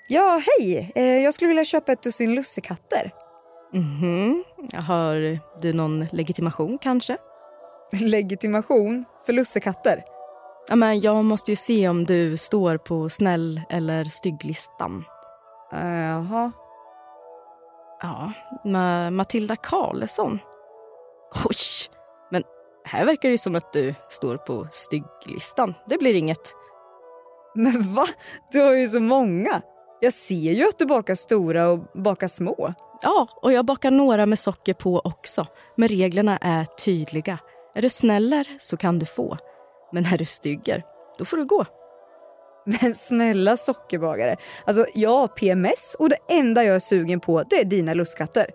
Ja, 0.09 0.41
hej! 0.45 0.91
Eh, 0.95 1.03
jag 1.03 1.33
skulle 1.33 1.47
vilja 1.47 1.65
köpa 1.65 1.91
ett 1.91 2.03
dussin 2.03 2.35
lussekatter. 2.35 3.11
Mhm. 3.73 4.13
Mm 4.13 4.43
har 4.73 5.39
du 5.61 5.73
någon 5.73 6.05
legitimation 6.11 6.77
kanske? 6.77 7.17
Legitimation 8.01 9.05
för 9.25 9.33
lussekatter? 9.33 10.03
Ja, 10.69 10.75
men 10.75 11.01
jag 11.01 11.25
måste 11.25 11.51
ju 11.51 11.55
se 11.55 11.89
om 11.89 12.05
du 12.05 12.37
står 12.37 12.77
på 12.77 13.09
snäll 13.09 13.61
eller 13.69 14.03
stygglistan. 14.05 15.03
Uh, 15.73 15.99
jaha. 15.99 16.51
Ja, 18.01 18.31
Ma 18.65 19.09
Matilda 19.11 19.55
Karlsson. 19.55 20.39
Oj, 21.45 21.55
men 22.31 22.43
här 22.85 23.05
verkar 23.05 23.29
det 23.29 23.37
som 23.37 23.55
att 23.55 23.73
du 23.73 23.95
står 24.09 24.37
på 24.37 24.67
stygglistan. 24.71 25.73
Det 25.85 25.97
blir 25.97 26.13
inget. 26.13 26.53
Men 27.55 27.93
va? 27.93 28.05
Du 28.51 28.61
har 28.61 28.75
ju 28.75 28.87
så 28.87 28.99
många. 28.99 29.61
Jag 29.99 30.13
ser 30.13 30.51
ju 30.51 30.67
att 30.67 30.77
du 30.77 30.85
bakar 30.85 31.15
stora 31.15 31.69
och 31.69 31.79
bakar 31.93 32.27
små. 32.27 32.73
Ja, 33.01 33.27
och 33.41 33.53
jag 33.53 33.65
bakar 33.65 33.91
några 33.91 34.25
med 34.25 34.39
socker 34.39 34.73
på 34.73 34.99
också. 34.99 35.45
Men 35.75 35.87
reglerna 35.89 36.37
är 36.37 36.65
tydliga. 36.65 37.39
Är 37.79 37.81
du 37.81 37.89
snäller 37.89 38.47
så 38.59 38.77
kan 38.77 38.99
du 38.99 39.05
få. 39.05 39.37
Men 39.91 40.05
är 40.05 40.17
du 40.17 40.25
stygger, 40.25 40.83
då 41.17 41.25
får 41.25 41.37
du 41.37 41.45
gå. 41.45 41.65
Men 42.65 42.95
snälla 42.95 43.57
sockerbagare, 43.57 44.35
alltså 44.65 44.85
jag 44.93 45.09
har 45.09 45.27
PMS 45.27 45.95
och 45.99 46.09
det 46.09 46.17
enda 46.29 46.63
jag 46.63 46.75
är 46.75 46.79
sugen 46.79 47.19
på 47.19 47.43
det 47.43 47.55
är 47.55 47.65
dina 47.65 47.93
lusskatter. 47.93 48.45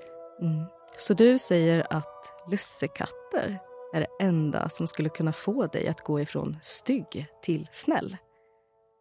Mm. 0.41 0.65
Så 0.97 1.15
du 1.15 1.39
säger 1.39 1.87
att 1.91 2.33
lussekatter 2.51 3.59
är 3.95 4.01
det 4.01 4.25
enda 4.25 4.69
som 4.69 4.87
skulle 4.87 5.09
kunna 5.09 5.33
få 5.33 5.67
dig 5.67 5.89
att 5.89 6.01
gå 6.01 6.21
ifrån 6.21 6.59
stygg 6.63 7.27
till 7.43 7.69
snäll? 7.73 8.17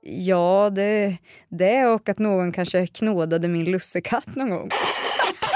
Ja, 0.01 0.69
det, 0.75 1.17
det 1.49 1.86
och 1.86 2.09
att 2.09 2.19
någon 2.19 2.51
kanske 2.51 2.88
knådade 2.88 3.47
min 3.47 3.65
lussekatt 3.65 4.36
någon 4.36 4.49
gång. 4.49 4.69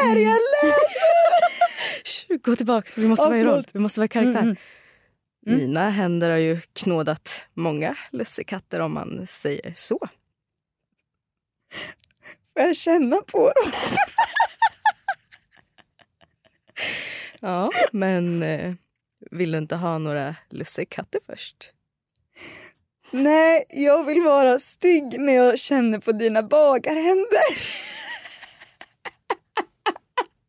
Vad 0.00 0.10
är 0.10 0.14
det 0.14 0.20
jag 0.22 0.40
läser? 0.62 2.38
Gå 2.42 2.56
tillbaka, 2.56 2.90
vi 2.96 3.08
måste 3.08 3.24
vara 3.28 3.38
i 3.38 3.44
roll. 3.44 3.64
Vi 3.72 3.80
måste 3.80 4.00
vara 4.00 4.04
i 4.04 4.08
karaktär. 4.08 4.42
Mm, 4.42 4.56
Mm. 5.46 5.58
Mina 5.58 5.90
händer 5.90 6.30
har 6.30 6.36
ju 6.36 6.60
knådat 6.72 7.42
många 7.54 7.96
lussekatter 8.12 8.80
om 8.80 8.92
man 8.92 9.26
säger 9.26 9.74
så. 9.76 9.98
Får 12.52 12.62
jag 12.62 12.76
känna 12.76 13.16
på 13.16 13.38
dem? 13.52 13.72
ja, 17.40 17.70
men 17.92 18.42
eh, 18.42 18.74
vill 19.30 19.52
du 19.52 19.58
inte 19.58 19.76
ha 19.76 19.98
några 19.98 20.36
lussekatter 20.50 21.20
först? 21.26 21.70
Nej, 23.10 23.64
jag 23.68 24.04
vill 24.04 24.20
vara 24.22 24.58
stygg 24.58 25.20
när 25.20 25.32
jag 25.32 25.58
känner 25.58 25.98
på 25.98 26.12
dina 26.12 26.42
bagarhänder. 26.42 27.42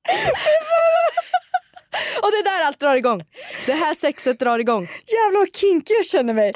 Och 2.22 2.32
det 2.32 2.38
är 2.38 2.44
där 2.44 2.68
allt 2.68 2.80
drar 2.80 2.96
igång. 2.96 3.24
Det 3.66 3.74
här 3.74 3.96
sexet 3.96 4.40
drar 4.40 4.60
igång. 4.60 4.90
Jävlar 5.08 5.40
vad 5.40 5.56
kinky 5.56 5.94
jag 5.94 6.06
känner 6.06 6.34
mig. 6.34 6.54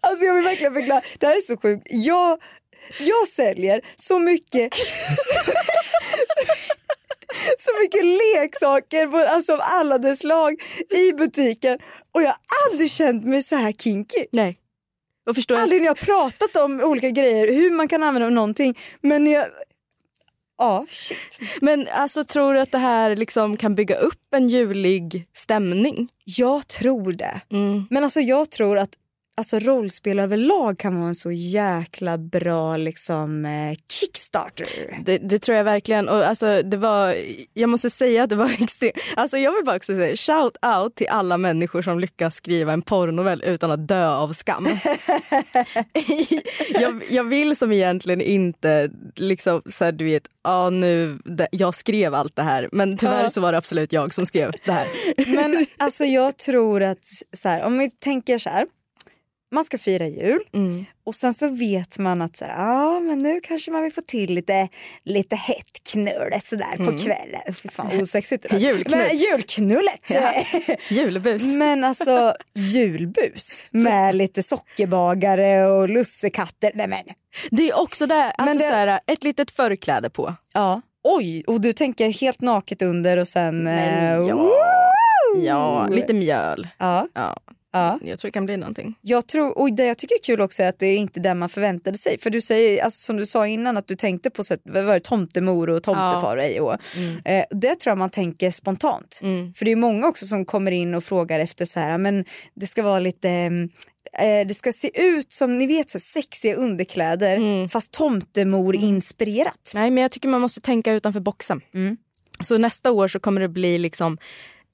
alltså 0.00 0.24
jag 0.24 0.34
vill 0.34 0.44
verkligen 0.44 0.74
förklara. 0.74 1.02
Det 1.18 1.26
här 1.26 1.36
är 1.36 1.40
så 1.40 1.56
sjukt. 1.56 1.86
Jag, 1.90 2.38
jag 2.98 3.28
säljer 3.28 3.80
så 3.96 4.18
mycket 4.18 4.74
så, 4.74 5.52
så 7.58 7.70
mycket 7.82 8.04
leksaker 8.04 9.06
på, 9.06 9.16
alltså 9.16 9.52
av 9.52 9.60
alla 9.62 9.98
dess 9.98 10.18
slag 10.18 10.62
i 10.90 11.12
butiken 11.12 11.78
och 12.12 12.22
jag 12.22 12.28
har 12.28 12.38
aldrig 12.66 12.90
känt 12.90 13.24
mig 13.24 13.42
så 13.42 13.56
här 13.56 13.72
kinky. 13.72 14.26
Nej. 14.32 14.58
Och 15.28 15.34
förstår 15.34 15.56
aldrig 15.56 15.80
när 15.80 15.86
jag 15.86 15.94
har 15.94 16.04
pratat 16.04 16.56
om 16.56 16.80
olika 16.80 17.10
grejer, 17.10 17.52
hur 17.52 17.70
man 17.70 17.88
kan 17.88 18.02
använda 18.02 18.30
någonting. 18.30 18.78
Men 19.00 19.24
när 19.24 19.32
jag 19.32 19.46
Ja, 20.58 20.86
shit. 20.88 21.38
Men 21.60 21.88
alltså, 21.92 22.24
tror 22.24 22.54
du 22.54 22.60
att 22.60 22.72
det 22.72 22.78
här 22.78 23.16
liksom 23.16 23.56
kan 23.56 23.74
bygga 23.74 23.96
upp 23.96 24.34
en 24.36 24.48
julig 24.48 25.28
stämning? 25.32 26.08
Jag 26.24 26.68
tror 26.68 27.12
det. 27.12 27.40
Mm. 27.52 27.86
Men 27.90 28.04
alltså 28.04 28.20
jag 28.20 28.50
tror 28.50 28.78
att 28.78 28.90
alltså, 29.36 29.58
rollspel 29.58 30.18
överlag 30.18 30.78
kan 30.78 30.96
vara 30.96 31.08
en 31.08 31.14
så 31.14 31.32
jäkla 31.32 32.18
bra 32.18 32.76
liksom, 32.76 33.44
eh, 33.44 33.78
kickstarter. 33.88 34.66
Det, 35.04 35.18
det, 35.18 35.38
tror 35.38 35.56
jag 35.56 35.64
verkligen. 35.64 36.08
Och 36.08 36.24
alltså, 36.26 36.62
det 36.62 36.76
var, 36.76 37.14
jag 37.54 37.68
måste 37.68 37.90
säga 37.90 38.22
att 38.22 38.30
det 38.30 38.36
var 38.36 38.50
extremt... 38.62 38.94
Alltså, 39.16 39.38
jag 39.38 39.52
vill 39.52 39.64
bara 39.64 39.76
också 39.76 39.94
säga 39.94 40.16
shout 40.16 40.56
out 40.76 40.94
till 40.94 41.08
alla 41.08 41.38
människor 41.38 41.82
som 41.82 42.00
lyckas 42.00 42.34
skriva 42.34 42.72
en 42.72 42.82
porrnovell 42.82 43.42
utan 43.46 43.70
att 43.70 43.88
dö 43.88 44.08
av 44.08 44.32
skam. 44.32 44.66
jag, 46.68 47.02
jag 47.10 47.24
vill 47.24 47.56
som 47.56 47.72
egentligen 47.72 48.20
inte 48.20 48.90
liksom 49.16 49.62
så 49.70 49.84
här, 49.84 49.92
du 49.92 50.04
vet, 50.04 50.22
ah, 50.42 50.70
nu, 50.70 51.18
det, 51.24 51.48
jag 51.50 51.74
skrev 51.74 52.14
allt 52.14 52.36
det 52.36 52.42
här 52.42 52.68
men 52.72 52.96
tyvärr 52.96 53.28
så 53.28 53.40
var 53.40 53.52
det 53.52 53.58
absolut 53.58 53.92
jag 53.92 54.14
som 54.14 54.26
skrev 54.26 54.52
det 54.64 54.72
här. 54.72 54.86
men 55.26 55.66
alltså 55.76 56.04
jag 56.04 56.36
tror 56.36 56.82
att 56.82 57.04
så 57.32 57.48
här, 57.48 57.62
om 57.62 57.78
vi 57.78 57.90
tänker 57.90 58.38
så 58.38 58.50
här 58.50 58.66
man 59.52 59.64
ska 59.64 59.78
fira 59.78 60.06
jul 60.06 60.40
mm. 60.52 60.84
och 61.04 61.14
sen 61.14 61.34
så 61.34 61.48
vet 61.48 61.98
man 61.98 62.22
att 62.22 62.36
så 62.36 62.44
här, 62.44 62.54
ah, 62.58 63.00
men 63.00 63.18
nu 63.18 63.40
kanske 63.40 63.70
man 63.70 63.82
vill 63.82 63.92
få 63.92 64.00
till 64.00 64.34
lite, 64.34 64.68
lite 65.04 65.36
hett 65.36 65.82
knull 65.92 66.40
sådär 66.40 66.74
mm. 66.74 66.86
på 66.86 67.02
kvällen. 67.02 67.54
Fy 67.54 67.68
fan 67.68 68.00
osexigt 68.00 68.46
det. 68.50 68.56
Julknull. 68.56 68.98
Men, 68.98 69.16
julknullet. 69.16 70.10
Ja. 70.10 70.32
Julbus. 70.90 71.42
men 71.42 71.84
alltså 71.84 72.34
julbus 72.54 73.66
med 73.70 74.14
lite 74.14 74.42
sockerbagare 74.42 75.66
och 75.66 75.88
lussekatter. 75.88 76.70
Nej, 76.74 76.88
men. 76.88 77.04
Det 77.50 77.70
är 77.70 77.78
också 77.78 78.06
där, 78.06 78.32
alltså 78.38 78.44
Men 78.44 78.58
det- 78.58 78.64
så 78.64 78.74
här, 78.74 79.00
ett 79.06 79.24
litet 79.24 79.50
förkläde 79.50 80.10
på. 80.10 80.34
Ja. 80.54 80.80
Oj, 81.02 81.44
och 81.46 81.60
du 81.60 81.72
tänker 81.72 82.12
helt 82.12 82.40
naket 82.40 82.82
under 82.82 83.16
och 83.16 83.28
sen... 83.28 83.62
Men 83.62 84.20
eh, 84.20 84.28
ja. 84.28 84.50
Ja, 85.36 85.86
lite 85.90 86.14
mjöl. 86.14 86.68
Ja. 86.78 87.08
Ja. 87.14 87.36
Ja. 87.76 87.98
Jag 88.02 88.18
tror 88.18 88.28
det 88.28 88.32
kan 88.32 88.46
bli 88.46 88.56
någonting. 88.56 88.94
Jag 89.00 89.26
tror, 89.26 89.58
och 89.58 89.72
det 89.72 89.86
jag 89.86 89.98
tycker 89.98 90.14
är 90.14 90.22
kul 90.22 90.40
också 90.40 90.62
är 90.62 90.68
att 90.68 90.78
det 90.78 90.86
är 90.86 90.96
inte 90.98 91.20
det 91.20 91.34
man 91.34 91.48
förväntade 91.48 91.98
sig. 91.98 92.18
För 92.18 92.30
du 92.30 92.40
säger, 92.40 92.84
alltså, 92.84 93.04
som 93.06 93.16
du 93.16 93.26
sa 93.26 93.46
innan, 93.46 93.76
att 93.76 93.86
du 93.86 93.96
tänkte 93.96 94.30
på 94.30 94.44
så 94.44 94.54
att, 94.54 94.60
vad 94.64 94.84
var 94.84 94.94
det, 94.94 95.00
tomtemor 95.00 95.70
och 95.70 95.82
tomtefar 95.82 96.36
hej 96.36 96.60
och. 96.60 96.76
Mm. 96.96 97.20
Eh, 97.24 97.44
det 97.50 97.74
tror 97.74 97.90
jag 97.90 97.98
man 97.98 98.10
tänker 98.10 98.50
spontant. 98.50 99.20
Mm. 99.22 99.54
För 99.54 99.64
det 99.64 99.72
är 99.72 99.76
många 99.76 100.06
också 100.06 100.26
som 100.26 100.44
kommer 100.44 100.70
in 100.70 100.94
och 100.94 101.04
frågar 101.04 101.40
efter 101.40 101.64
så 101.64 101.80
här, 101.80 101.98
men 101.98 102.24
det 102.54 102.66
ska 102.66 102.82
vara 102.82 102.98
lite 103.00 103.30
eh, 104.18 104.46
det 104.48 104.54
ska 104.54 104.72
se 104.72 105.02
ut 105.02 105.32
som 105.32 105.58
ni 105.58 105.66
vet 105.66 105.90
så 105.90 105.98
sexiga 105.98 106.54
underkläder 106.54 107.36
Mm. 107.36 107.68
fast 107.68 107.92
tomtemor 107.92 108.76
inspirerat. 108.76 109.72
Nej, 109.74 109.90
men 109.90 110.02
jag 110.02 110.10
tycker 110.10 110.28
man 110.28 110.40
måste 110.40 110.60
tänka 110.60 110.92
utanför 110.92 111.20
boxen. 111.20 111.60
Mm. 111.74 111.96
Så 112.40 112.58
nästa 112.58 112.92
år 112.92 113.08
så 113.08 113.20
kommer 113.20 113.40
det 113.40 113.48
bli 113.48 113.78
liksom 113.78 114.18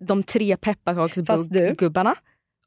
de 0.01 0.23
tre 0.23 0.57
pepparkaksgubbarna 0.57 2.15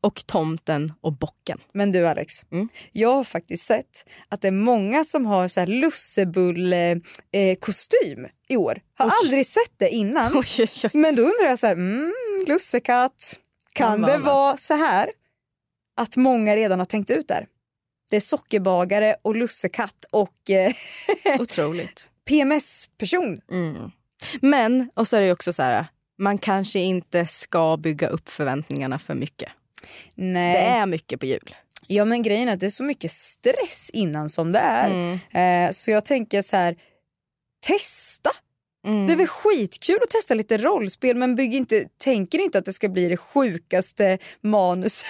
och 0.05 0.25
tomten 0.25 0.93
och 1.01 1.13
bocken. 1.13 1.59
Men 1.73 1.91
du 1.91 2.07
Alex, 2.07 2.33
Mm. 2.51 2.69
jag 2.91 3.13
har 3.15 3.23
faktiskt 3.23 3.65
sett 3.65 4.05
att 4.29 4.41
det 4.41 4.47
är 4.47 4.51
många 4.51 5.03
som 5.03 5.25
har 5.25 5.47
så 5.47 5.59
här 5.59 5.67
lussebulle 5.67 6.91
eh, 7.31 7.55
kostym 7.59 8.27
i 8.47 8.57
år. 8.57 8.81
Har 8.95 9.05
Oj. 9.07 9.11
aldrig 9.23 9.45
sett 9.45 9.73
det 9.77 9.89
innan. 9.89 10.37
Oj, 10.37 10.45
oj. 10.83 10.89
Men 10.93 11.15
då 11.15 11.21
undrar 11.21 11.45
jag 11.49 11.59
så 11.59 11.67
här, 11.67 11.73
mm, 11.73 12.13
lussekatt, 12.47 13.39
kan 13.73 14.01
Ja, 14.01 14.07
det 14.07 14.17
vara 14.17 14.57
så 14.57 14.73
här 14.73 15.09
att 15.97 16.17
många 16.17 16.55
redan 16.55 16.79
har 16.79 16.85
tänkt 16.85 17.11
ut 17.11 17.27
där? 17.27 17.47
Det 18.09 18.15
är 18.15 18.21
sockerbagare 18.21 19.15
och 19.21 19.35
lussekatt 19.35 20.05
och 20.11 20.49
eh, 20.49 20.71
Otroligt. 21.39 22.09
PMS-person. 22.25 23.41
Mm. 23.51 23.91
Men, 24.41 24.89
och 24.93 25.07
så 25.07 25.15
är 25.15 25.21
det 25.21 25.27
ju 25.27 25.33
också 25.33 25.53
så 25.53 25.63
här, 25.63 25.85
man 26.17 26.37
kanske 26.37 26.79
inte 26.79 27.25
ska 27.25 27.77
bygga 27.77 28.07
upp 28.07 28.29
förväntningarna 28.29 28.99
för 28.99 29.13
mycket. 29.13 29.49
Nej. 30.15 30.53
Det 30.53 30.59
är 30.59 30.85
mycket 30.85 31.19
på 31.19 31.25
jul. 31.25 31.55
Ja 31.88 32.05
men 32.05 32.21
grejen 32.21 32.49
är 32.49 32.53
att 32.53 32.59
det 32.59 32.65
är 32.65 32.69
så 32.69 32.83
mycket 32.83 33.11
stress 33.11 33.89
innan 33.93 34.29
som 34.29 34.51
det 34.51 34.59
är. 34.59 34.89
Mm. 34.89 35.67
Eh, 35.67 35.71
så 35.71 35.91
jag 35.91 36.05
tänker 36.05 36.41
så 36.41 36.55
här, 36.55 36.75
testa. 37.67 38.29
Mm. 38.88 39.07
Det 39.07 39.13
är 39.13 39.17
väl 39.17 39.27
skitkul 39.27 39.99
att 40.03 40.09
testa 40.09 40.33
lite 40.33 40.57
rollspel 40.57 41.17
men 41.17 41.35
bygg 41.35 41.53
inte, 41.53 41.85
tänker 41.97 42.39
inte 42.39 42.57
att 42.57 42.65
det 42.65 42.73
ska 42.73 42.89
bli 42.89 43.09
det 43.09 43.17
sjukaste 43.17 44.17
manuset. 44.41 45.07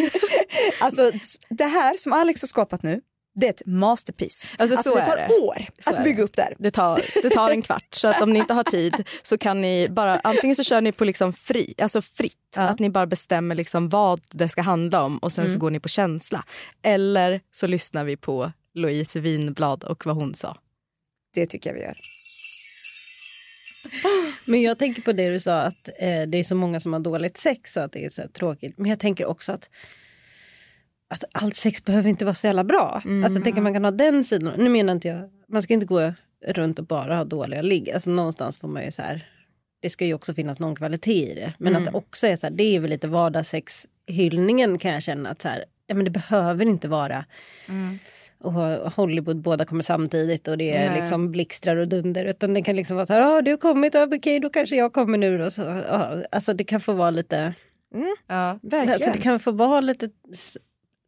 alltså 0.80 1.10
det 1.48 1.64
här 1.64 1.96
som 1.96 2.12
Alex 2.12 2.42
har 2.42 2.46
skapat 2.46 2.82
nu, 2.82 3.00
det 3.40 3.46
är 3.46 3.50
ett 3.50 3.62
masterpiece. 3.66 4.46
Alltså, 4.58 4.82
så 4.82 4.94
det 4.94 5.00
är 5.00 5.06
tar 5.06 5.16
det. 5.16 5.28
år 5.34 5.56
Så 5.78 5.94
att 5.94 6.04
bygga 6.04 6.22
upp 6.22 6.36
det 6.36 6.42
här. 6.42 6.54
Det 6.58 6.70
tar, 6.70 7.00
det 7.22 7.30
tar 7.30 7.50
en 7.50 7.62
kvart. 7.62 7.94
Så 7.94 8.08
att 8.08 8.22
om 8.22 8.32
ni 8.32 8.38
inte 8.38 8.54
har 8.54 8.64
tid 8.64 9.04
så 9.22 9.38
kan 9.38 9.60
ni 9.60 9.88
bara, 9.90 10.20
antingen 10.24 10.56
så 10.56 10.64
kör 10.64 10.80
ni 10.80 10.92
på 10.92 11.04
liksom 11.04 11.32
fri, 11.32 11.74
alltså 11.78 12.02
fritt. 12.02 12.34
Ja. 12.56 12.62
Att 12.62 12.78
ni 12.78 12.90
bara 12.90 13.06
bestämmer 13.06 13.54
liksom 13.54 13.88
vad 13.88 14.20
det 14.30 14.48
ska 14.48 14.62
handla 14.62 15.02
om 15.02 15.18
och 15.18 15.32
sen 15.32 15.44
så 15.44 15.48
Mm. 15.48 15.58
går 15.60 15.70
ni 15.70 15.80
på 15.80 15.88
känsla. 15.88 16.44
Eller 16.82 17.40
så 17.50 17.66
lyssnar 17.66 18.04
vi 18.04 18.16
på 18.16 18.52
Louise 18.74 19.20
Winblad 19.20 19.84
och 19.84 20.06
vad 20.06 20.16
hon 20.16 20.34
sa. 20.34 20.56
Det 21.34 21.46
tycker 21.46 21.70
jag 21.70 21.74
vi 21.74 21.80
gör. 21.80 21.94
Men 24.46 24.62
jag 24.62 24.78
tänker 24.78 25.02
på 25.02 25.12
det 25.12 25.30
du 25.30 25.40
sa 25.40 25.58
att 25.60 25.88
eh, 25.98 26.22
det 26.22 26.38
är 26.38 26.44
så 26.44 26.54
många 26.54 26.80
som 26.80 26.92
har 26.92 27.00
dåligt 27.00 27.38
sex 27.38 27.76
och 27.76 27.82
att 27.82 27.92
det 27.92 28.04
är 28.04 28.10
så 28.10 28.22
tråkigt. 28.32 28.78
Men 28.78 28.90
jag 28.90 29.00
tänker 29.00 29.26
också 29.26 29.52
att 29.52 29.70
att 31.08 31.24
allt 31.32 31.56
sex 31.56 31.84
behöver 31.84 32.08
inte 32.08 32.24
vara 32.24 32.34
så 32.34 32.46
jävla 32.46 32.64
bra. 32.64 33.02
Mm. 33.04 33.24
Alltså, 33.24 33.38
jag 33.38 33.44
tänker 33.44 33.60
man 33.60 33.72
kan 33.72 33.84
ha 33.84 33.90
den 33.90 34.24
sidan. 34.24 34.52
Nu 34.56 34.68
menar 34.68 34.92
inte 34.92 35.08
jag, 35.08 35.30
man 35.48 35.62
ska 35.62 35.74
inte 35.74 35.86
gå 35.86 36.12
runt 36.46 36.78
och 36.78 36.84
bara 36.84 37.16
ha 37.16 37.24
dåliga 37.24 37.62
ligg. 37.62 37.90
Alltså 37.90 38.10
någonstans 38.10 38.58
får 38.58 38.68
man 38.68 38.84
ju 38.84 38.90
så 38.90 39.02
här, 39.02 39.26
det 39.82 39.90
ska 39.90 40.04
ju 40.04 40.14
också 40.14 40.34
finnas 40.34 40.58
någon 40.58 40.76
kvalitet 40.76 41.32
i 41.32 41.34
det. 41.34 41.52
Men 41.58 41.72
mm. 41.72 41.82
att 41.82 41.92
det 41.92 41.98
också 41.98 42.26
är 42.26 42.36
så 42.36 42.46
här, 42.46 42.54
det 42.54 42.76
är 42.76 42.80
väl 42.80 42.90
lite 42.90 43.08
vardagssexhyllningen 43.08 44.78
kan 44.78 44.92
jag 44.92 45.02
känna 45.02 45.30
att 45.30 45.42
så 45.42 45.48
här, 45.48 45.64
ja, 45.86 45.94
men 45.94 46.04
det 46.04 46.10
behöver 46.10 46.64
inte 46.64 46.88
vara 46.88 47.24
mm. 47.68 47.98
och 48.38 48.52
Hollywood 48.92 49.40
båda 49.40 49.64
kommer 49.64 49.82
samtidigt 49.82 50.48
och 50.48 50.58
det 50.58 50.76
är 50.76 50.90
Nej. 50.90 51.00
liksom 51.00 51.30
blixtrar 51.30 51.76
och 51.76 51.88
dunder 51.88 52.24
utan 52.24 52.54
det 52.54 52.62
kan 52.62 52.76
liksom 52.76 52.96
vara 52.96 53.06
så 53.06 53.12
här, 53.12 53.36
ah, 53.36 53.42
du 53.42 53.50
har 53.50 53.58
kommit, 53.58 53.94
ah, 53.94 54.04
okej 54.04 54.18
okay, 54.18 54.38
då 54.38 54.50
kanske 54.50 54.76
jag 54.76 54.92
kommer 54.92 55.18
nu 55.18 55.38
då. 55.38 55.50
Så, 55.50 55.62
ah, 55.88 56.22
alltså 56.30 56.54
det 56.54 56.64
kan 56.64 56.80
få 56.80 56.92
vara 56.92 57.10
lite 57.10 57.54
Mm. 57.94 58.16
Ja, 58.26 58.58
verkligen. 58.62 58.94
Alltså 58.94 59.10
det 59.10 59.18
kan 59.18 59.40
få 59.40 59.52
vara 59.52 59.80
lite 59.80 60.08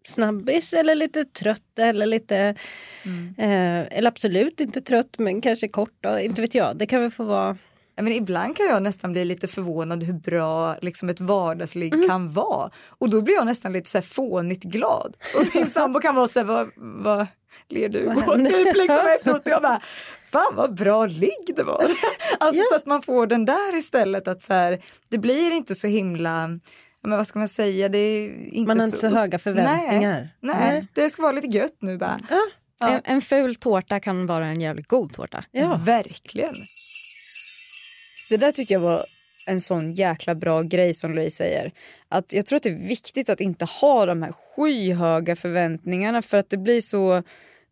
snabbis 0.04 0.72
eller 0.72 0.94
lite 0.94 1.24
trött 1.24 1.78
eller 1.78 2.06
lite 2.06 2.54
mm. 3.02 3.34
eh, 3.38 3.98
eller 3.98 4.08
absolut 4.08 4.60
inte 4.60 4.80
trött 4.80 5.18
men 5.18 5.40
kanske 5.40 5.68
kort 5.68 5.94
då, 6.00 6.18
inte 6.18 6.40
vet 6.40 6.54
jag. 6.54 6.76
Det 6.76 6.86
kan 6.86 7.00
väl 7.00 7.10
få 7.10 7.24
vara 7.24 7.56
men 8.02 8.12
ibland 8.12 8.56
kan 8.56 8.66
jag 8.66 8.82
nästan 8.82 9.12
bli 9.12 9.24
lite 9.24 9.48
förvånad 9.48 10.02
hur 10.02 10.12
bra 10.12 10.76
liksom 10.82 11.08
ett 11.08 11.20
vardagsligg 11.20 11.94
mm. 11.94 12.08
kan 12.08 12.32
vara. 12.32 12.70
Och 12.88 13.10
då 13.10 13.22
blir 13.22 13.34
jag 13.34 13.46
nästan 13.46 13.72
lite 13.72 13.90
så 13.90 13.98
här 13.98 14.02
fånigt 14.02 14.62
glad. 14.62 15.16
Och 15.36 15.46
min 15.54 15.66
sambo 15.76 16.00
kan 16.00 16.14
vara 16.14 16.28
så 16.28 16.40
här, 16.40 16.46
vad, 16.46 16.70
vad 16.76 17.26
ler 17.68 17.88
du 17.88 18.04
på? 18.04 18.36
Typ 18.36 18.76
liksom 18.76 19.06
efteråt. 19.16 19.42
Jag 19.44 19.62
bara, 19.62 19.80
fan 20.32 20.54
vad 20.54 20.74
bra 20.74 21.06
ligg 21.06 21.54
det 21.56 21.62
var. 21.62 21.82
alltså 22.38 22.56
yeah. 22.56 22.68
så 22.70 22.76
att 22.76 22.86
man 22.86 23.02
får 23.02 23.26
den 23.26 23.44
där 23.44 23.76
istället 23.76 24.28
att 24.28 24.42
så 24.42 24.52
här, 24.52 24.82
det 25.08 25.18
blir 25.18 25.50
inte 25.50 25.74
så 25.74 25.86
himla 25.86 26.58
men 27.02 27.16
vad 27.16 27.26
ska 27.26 27.38
man 27.38 27.48
säga, 27.48 27.88
det 27.88 27.98
är 27.98 28.28
inte 28.44 28.68
Man 28.68 28.78
har 28.78 28.86
inte 28.86 28.98
så, 28.98 29.08
höga 29.08 29.38
förväntningar. 29.38 30.28
Nej, 30.40 30.56
nej, 30.60 30.86
det 30.94 31.10
ska 31.10 31.22
vara 31.22 31.32
lite 31.32 31.56
gött 31.56 31.76
nu 31.80 31.98
bara. 31.98 32.20
Ja. 32.30 32.40
Ja. 32.80 32.88
En, 32.88 33.00
en 33.04 33.20
ful 33.20 33.54
tårta 33.54 34.00
kan 34.00 34.26
vara 34.26 34.46
en 34.46 34.60
jävligt 34.60 34.88
god 34.88 35.12
tårta. 35.12 35.44
Ja. 35.50 35.80
Verkligen. 35.84 36.54
Det 38.30 38.36
där 38.36 38.52
tycker 38.52 38.74
jag 38.74 38.80
var 38.80 39.04
en 39.46 39.60
sån 39.60 39.94
jäkla 39.94 40.34
bra 40.34 40.62
grej 40.62 40.94
som 40.94 41.14
Louise 41.14 41.36
säger. 41.36 41.72
Att 42.08 42.32
jag 42.32 42.46
tror 42.46 42.56
att 42.56 42.62
det 42.62 42.70
är 42.70 42.88
viktigt 42.88 43.28
att 43.28 43.40
inte 43.40 43.64
ha 43.64 44.06
de 44.06 44.22
här 44.22 44.32
skyhöga 44.32 45.36
förväntningarna 45.36 46.22
för 46.22 46.38
att 46.38 46.50
det 46.50 46.56
blir 46.56 46.80
så, 46.80 47.22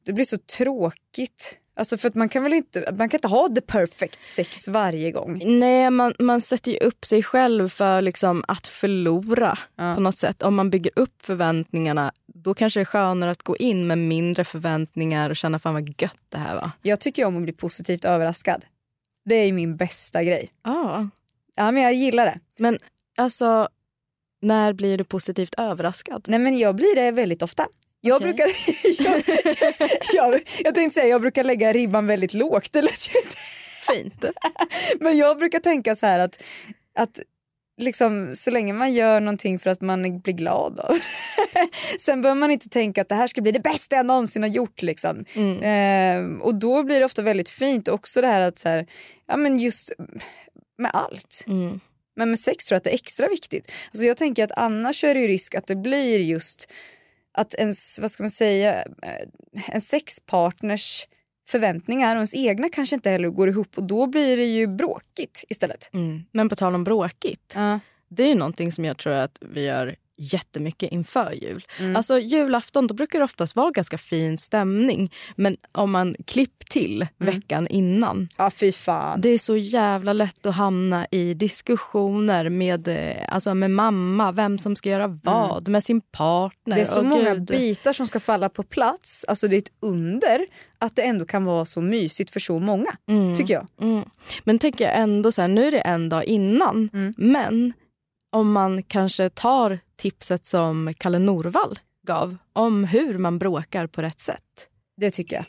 det 0.04 0.12
blir 0.12 0.24
så 0.24 0.38
tråkigt. 0.38 1.58
Alltså 1.78 1.98
för 1.98 2.08
att 2.08 2.14
man 2.14 2.28
kan 2.28 2.42
väl 2.42 2.52
inte, 2.52 2.94
man 2.96 3.08
kan 3.08 3.18
inte 3.18 3.28
ha 3.28 3.48
the 3.48 3.60
perfect 3.60 4.24
sex 4.24 4.68
varje 4.68 5.12
gång. 5.12 5.58
Nej, 5.58 5.90
man, 5.90 6.14
man 6.18 6.40
sätter 6.40 6.70
ju 6.70 6.78
upp 6.78 7.04
sig 7.04 7.22
själv 7.22 7.68
för 7.68 8.00
liksom 8.00 8.44
att 8.48 8.68
förlora 8.68 9.58
ja. 9.76 9.94
på 9.94 10.00
något 10.00 10.18
sätt. 10.18 10.42
Om 10.42 10.54
man 10.54 10.70
bygger 10.70 10.92
upp 10.96 11.22
förväntningarna, 11.22 12.12
då 12.34 12.54
kanske 12.54 12.80
det 12.80 12.82
är 12.82 12.84
skönare 12.84 13.30
att 13.30 13.42
gå 13.42 13.56
in 13.56 13.86
med 13.86 13.98
mindre 13.98 14.44
förväntningar 14.44 15.30
och 15.30 15.36
känna 15.36 15.58
fan 15.58 15.74
vad 15.74 16.02
gött 16.02 16.22
det 16.28 16.38
här 16.38 16.54
var. 16.54 16.70
Jag 16.82 17.00
tycker 17.00 17.24
om 17.24 17.36
att 17.36 17.42
bli 17.42 17.52
positivt 17.52 18.04
överraskad. 18.04 18.64
Det 19.24 19.34
är 19.34 19.52
min 19.52 19.76
bästa 19.76 20.24
grej. 20.24 20.50
Ah. 20.62 21.04
Ja, 21.54 21.72
men 21.72 21.82
jag 21.82 21.94
gillar 21.94 22.26
det. 22.26 22.38
Men 22.58 22.78
alltså, 23.16 23.68
när 24.40 24.72
blir 24.72 24.98
du 24.98 25.04
positivt 25.04 25.54
överraskad? 25.54 26.24
Nej, 26.28 26.38
men 26.38 26.58
jag 26.58 26.76
blir 26.76 26.96
det 26.96 27.10
väldigt 27.10 27.42
ofta. 27.42 27.66
Jag 28.00 28.16
okay. 28.16 28.32
brukar, 28.32 28.46
jag, 29.04 29.22
jag, 30.12 30.40
jag, 30.64 30.74
tänkte 30.74 31.00
säga 31.00 31.06
jag 31.06 31.20
brukar 31.20 31.44
lägga 31.44 31.72
ribban 31.72 32.06
väldigt 32.06 32.34
lågt. 32.34 32.76
Inte 32.76 33.36
fint. 33.92 34.24
Men 35.00 35.16
jag 35.16 35.38
brukar 35.38 35.60
tänka 35.60 35.96
så 35.96 36.06
här 36.06 36.18
att, 36.18 36.42
att 36.94 37.20
liksom, 37.78 38.30
så 38.34 38.50
länge 38.50 38.72
man 38.72 38.92
gör 38.92 39.20
någonting 39.20 39.58
för 39.58 39.70
att 39.70 39.80
man 39.80 40.20
blir 40.20 40.34
glad 40.34 40.80
av 40.80 40.98
Sen 41.98 42.22
behöver 42.22 42.40
man 42.40 42.50
inte 42.50 42.68
tänka 42.68 43.02
att 43.02 43.08
det 43.08 43.14
här 43.14 43.26
ska 43.26 43.40
bli 43.40 43.52
det 43.52 43.60
bästa 43.60 43.96
jag 43.96 44.06
någonsin 44.06 44.42
har 44.42 44.50
gjort. 44.50 44.82
Liksom. 44.82 45.24
Mm. 45.34 45.62
Eh, 45.62 46.40
och 46.40 46.54
då 46.54 46.82
blir 46.82 46.98
det 46.98 47.06
ofta 47.06 47.22
väldigt 47.22 47.50
fint. 47.50 47.88
Också 47.88 48.20
det 48.20 48.28
här 48.28 48.40
att 48.40 48.58
så 48.58 48.68
här, 48.68 48.86
ja 49.26 49.36
men 49.36 49.58
just 49.58 49.92
med 50.78 50.90
allt. 50.94 51.44
Mm. 51.46 51.80
Men 52.16 52.30
med 52.30 52.38
sex 52.38 52.66
tror 52.66 52.74
jag 52.74 52.78
att 52.78 52.84
det 52.84 52.90
är 52.90 52.94
extra 52.94 53.28
viktigt. 53.28 53.72
Alltså 53.90 54.06
jag 54.06 54.16
tänker 54.16 54.44
att 54.44 54.52
annars 54.56 55.04
är 55.04 55.14
det 55.14 55.20
ju 55.20 55.28
risk 55.28 55.54
att 55.54 55.66
det 55.66 55.76
blir 55.76 56.18
just 56.18 56.68
att 57.32 57.54
ens, 57.54 57.98
vad 58.00 58.10
ska 58.10 58.22
man 58.22 58.30
säga, 58.30 58.82
eh, 58.82 59.68
en 59.68 59.80
sexpartners 59.80 61.06
förväntningar 61.48 62.16
och 62.16 62.18
ens 62.18 62.34
egna 62.34 62.68
kanske 62.68 62.94
inte 62.94 63.10
heller 63.10 63.28
går 63.28 63.48
ihop 63.48 63.78
och 63.78 63.84
då 63.84 64.06
blir 64.06 64.36
det 64.36 64.44
ju 64.44 64.66
bråkigt 64.66 65.44
istället. 65.48 65.90
Mm. 65.92 66.24
Men 66.32 66.48
på 66.48 66.56
tal 66.56 66.74
om 66.74 66.84
bråkigt, 66.84 67.54
uh. 67.56 67.76
det 68.08 68.22
är 68.22 68.28
ju 68.28 68.34
någonting 68.34 68.72
som 68.72 68.84
jag 68.84 68.98
tror 68.98 69.12
att 69.12 69.38
vi 69.40 69.64
gör 69.64 69.96
jättemycket 70.18 70.92
inför 70.92 71.32
jul. 71.32 71.64
Mm. 71.78 71.96
Alltså 71.96 72.18
julafton 72.18 72.86
då 72.86 72.94
brukar 72.94 73.18
det 73.18 73.24
oftast 73.24 73.56
vara 73.56 73.70
ganska 73.70 73.98
fin 73.98 74.38
stämning. 74.38 75.12
Men 75.36 75.56
om 75.72 75.90
man 75.90 76.14
klipp 76.26 76.70
till 76.70 77.06
mm. 77.20 77.34
veckan 77.34 77.66
innan. 77.68 78.28
Ja 78.36 78.50
fy 78.50 78.72
fan. 78.72 79.20
Det 79.20 79.28
är 79.28 79.38
så 79.38 79.56
jävla 79.56 80.12
lätt 80.12 80.46
att 80.46 80.54
hamna 80.54 81.06
i 81.10 81.34
diskussioner 81.34 82.48
med, 82.48 82.88
eh, 82.88 83.34
alltså 83.34 83.54
med 83.54 83.70
mamma, 83.70 84.32
vem 84.32 84.58
som 84.58 84.76
ska 84.76 84.88
göra 84.88 85.04
mm. 85.04 85.20
vad, 85.22 85.62
mm. 85.62 85.72
med 85.72 85.84
sin 85.84 86.00
partner. 86.00 86.76
Det 86.76 86.82
är 86.82 86.84
så 86.84 87.02
många 87.02 87.34
Gud. 87.34 87.44
bitar 87.44 87.92
som 87.92 88.06
ska 88.06 88.20
falla 88.20 88.48
på 88.48 88.62
plats. 88.62 89.24
Alltså 89.28 89.48
det 89.48 89.56
är 89.56 89.58
ett 89.58 89.72
under 89.80 90.46
att 90.78 90.96
det 90.96 91.02
ändå 91.02 91.24
kan 91.24 91.44
vara 91.44 91.64
så 91.64 91.80
mysigt 91.80 92.30
för 92.30 92.40
så 92.40 92.58
många. 92.58 92.96
Mm. 93.08 93.36
Tycker 93.36 93.54
jag. 93.54 93.66
Mm. 93.80 94.04
Men 94.44 94.58
tänker 94.58 94.84
jag 94.84 94.98
ändå 94.98 95.32
så 95.32 95.40
här, 95.40 95.48
nu 95.48 95.66
är 95.66 95.70
det 95.70 95.80
en 95.80 96.08
dag 96.08 96.24
innan. 96.24 96.90
Men 97.16 97.72
om 98.32 98.52
man 98.52 98.82
kanske 98.82 99.30
tar 99.30 99.78
tipset 99.98 100.46
som 100.46 100.94
Kalle 100.98 101.18
Norvall 101.18 101.78
gav 102.06 102.36
om 102.52 102.84
hur 102.84 103.18
man 103.18 103.38
bråkar 103.38 103.86
på 103.86 104.02
rätt 104.02 104.20
sätt. 104.20 104.68
Det 104.96 105.10
tycker 105.10 105.36
jag. 105.36 105.44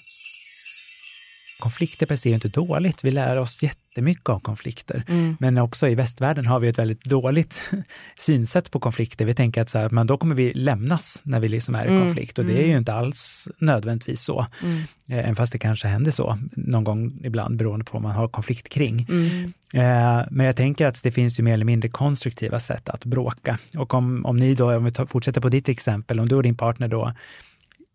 Konflikter 1.60 2.06
per 2.06 2.16
se 2.16 2.30
är 2.30 2.34
inte 2.34 2.48
dåligt. 2.48 3.04
Vi 3.04 3.12
lär 3.12 3.38
oss 3.38 3.64
jättemycket 3.64 4.30
om 4.30 4.42
konflikter. 4.42 5.04
Mm. 5.08 5.38
Men 5.40 5.58
också 5.58 5.88
i 5.88 5.96
västvärlden 5.96 6.46
har 6.46 6.60
vi 6.60 6.68
ett 6.68 6.80
väldigt 6.80 7.04
dåligt 7.04 7.64
synsätt 8.18 8.72
på 8.72 8.80
konflikter. 8.80 9.26
Vi 9.26 9.34
tänker 9.34 9.62
att 9.62 9.70
så 9.70 9.78
här, 9.78 9.90
men 9.90 10.08
då 10.08 10.18
kommer 10.18 10.36
vi 10.36 10.54
lämnas 10.54 11.22
när 11.24 11.40
vi 11.40 11.48
liksom 11.48 11.76
är 11.76 11.86
i 11.86 11.90
mm. 11.90 12.02
konflikt 12.02 12.40
och 12.40 12.46
det 12.46 12.54
är 12.54 12.62
ju 12.62 12.66
mm. 12.66 12.78
inte 12.78 12.94
alls 12.94 13.48
nödvändigtvis 13.58 14.22
så. 14.22 14.46
Mm. 14.64 14.82
Eh, 15.10 15.20
även 15.20 15.36
fast 15.36 15.52
det 15.52 15.60
kanske 15.60 15.88
händer 15.88 16.12
så 16.12 16.38
någon 16.52 16.84
gång 16.84 17.20
ibland 17.24 17.58
beroende 17.58 17.86
på 17.86 17.92
vad 17.94 18.02
man 18.02 18.12
har 18.12 18.28
konflikt 18.28 18.70
kring. 18.70 19.08
Mm. 19.10 19.54
Eh, 19.74 20.26
men 20.32 20.46
jag 20.46 20.56
tänker 20.56 20.88
att 20.88 21.04
det 21.04 21.12
finns 21.12 21.40
ju 21.40 21.44
mer 21.44 21.54
eller 21.54 21.66
mindre 21.66 21.90
konstruktiva 21.90 22.60
sätt 22.60 22.90
att 22.90 23.06
bråka. 23.06 23.58
Och 23.78 23.94
om, 23.94 24.26
om 24.26 24.38
ni 24.38 24.56
då, 24.56 24.76
om 24.76 24.84
vi 24.84 24.92
tar, 24.92 25.06
fortsätter 25.06 25.42
på 25.42 25.50
ditt 25.50 25.70
exempel, 25.70 26.20
om 26.20 26.30
du 26.30 26.36
och 26.36 26.44
din 26.44 26.58
partner 26.58 26.88
då 26.88 27.14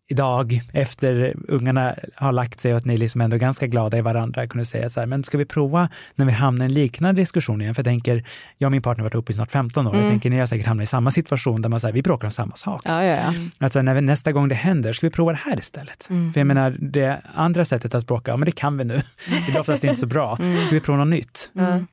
idag 0.09 0.61
efter 0.73 1.37
ungarna 1.49 1.95
har 2.14 2.33
lagt 2.33 2.61
sig 2.61 2.73
och 2.73 2.79
att 2.79 2.85
ni 2.85 2.97
liksom 2.97 3.21
ändå 3.21 3.37
är 3.37 3.40
ganska 3.40 3.67
glada 3.67 3.99
i 3.99 4.01
varandra 4.01 4.47
kunde 4.47 4.64
säga 4.64 4.90
så 4.90 5.01
här, 5.01 5.07
men 5.07 5.25
ska 5.25 5.38
vi 5.38 5.45
prova 5.45 5.88
när 6.14 6.27
vi 6.27 6.33
hamnar 6.33 6.64
i 6.64 6.69
en 6.69 6.75
liknande 6.75 7.23
diskussion 7.23 7.61
igen? 7.61 7.75
För 7.75 7.81
jag 7.81 7.87
tänker, 7.87 8.25
jag 8.59 8.69
och 8.69 8.73
min 8.73 8.83
partner 8.83 9.03
har 9.03 9.11
varit 9.11 9.14
uppe 9.14 9.33
i 9.33 9.35
snart 9.35 9.51
15 9.51 9.87
år, 9.87 9.90
mm. 9.90 10.03
jag 10.03 10.11
tänker 10.11 10.31
ni 10.31 10.38
har 10.38 10.47
säkert 10.47 10.67
hamnat 10.67 10.85
i 10.85 10.87
samma 10.87 11.11
situation 11.11 11.62
där 11.62 11.69
man 11.69 11.81
säger 11.81 11.95
vi 11.95 12.03
bråkar 12.03 12.27
om 12.27 12.31
samma 12.31 12.55
sak. 12.55 12.83
Ja, 12.85 13.05
ja, 13.05 13.17
ja. 13.17 13.33
Alltså 13.59 13.83
när 13.83 13.95
vi, 13.95 14.01
nästa 14.01 14.33
gång 14.33 14.49
det 14.49 14.55
händer, 14.55 14.93
ska 14.93 15.07
vi 15.07 15.11
prova 15.11 15.33
det 15.33 15.40
här 15.45 15.59
istället? 15.59 16.11
Mm. 16.11 16.33
För 16.33 16.40
jag 16.40 16.47
menar, 16.47 16.77
det 16.81 17.23
andra 17.35 17.64
sättet 17.64 17.95
att 17.95 18.07
bråka, 18.07 18.31
ja 18.31 18.37
men 18.37 18.47
det 18.47 18.53
kan 18.53 18.79
vi 18.79 18.85
nu, 18.85 19.03
det 19.47 19.53
är 19.53 19.61
oftast 19.61 19.85
inte 19.85 19.97
så 19.97 20.07
bra, 20.07 20.38
mm. 20.40 20.67
ska 20.67 20.75
vi 20.75 20.81
prova 20.81 20.99
något 20.99 21.09
nytt? 21.09 21.53
Mm. 21.59 21.87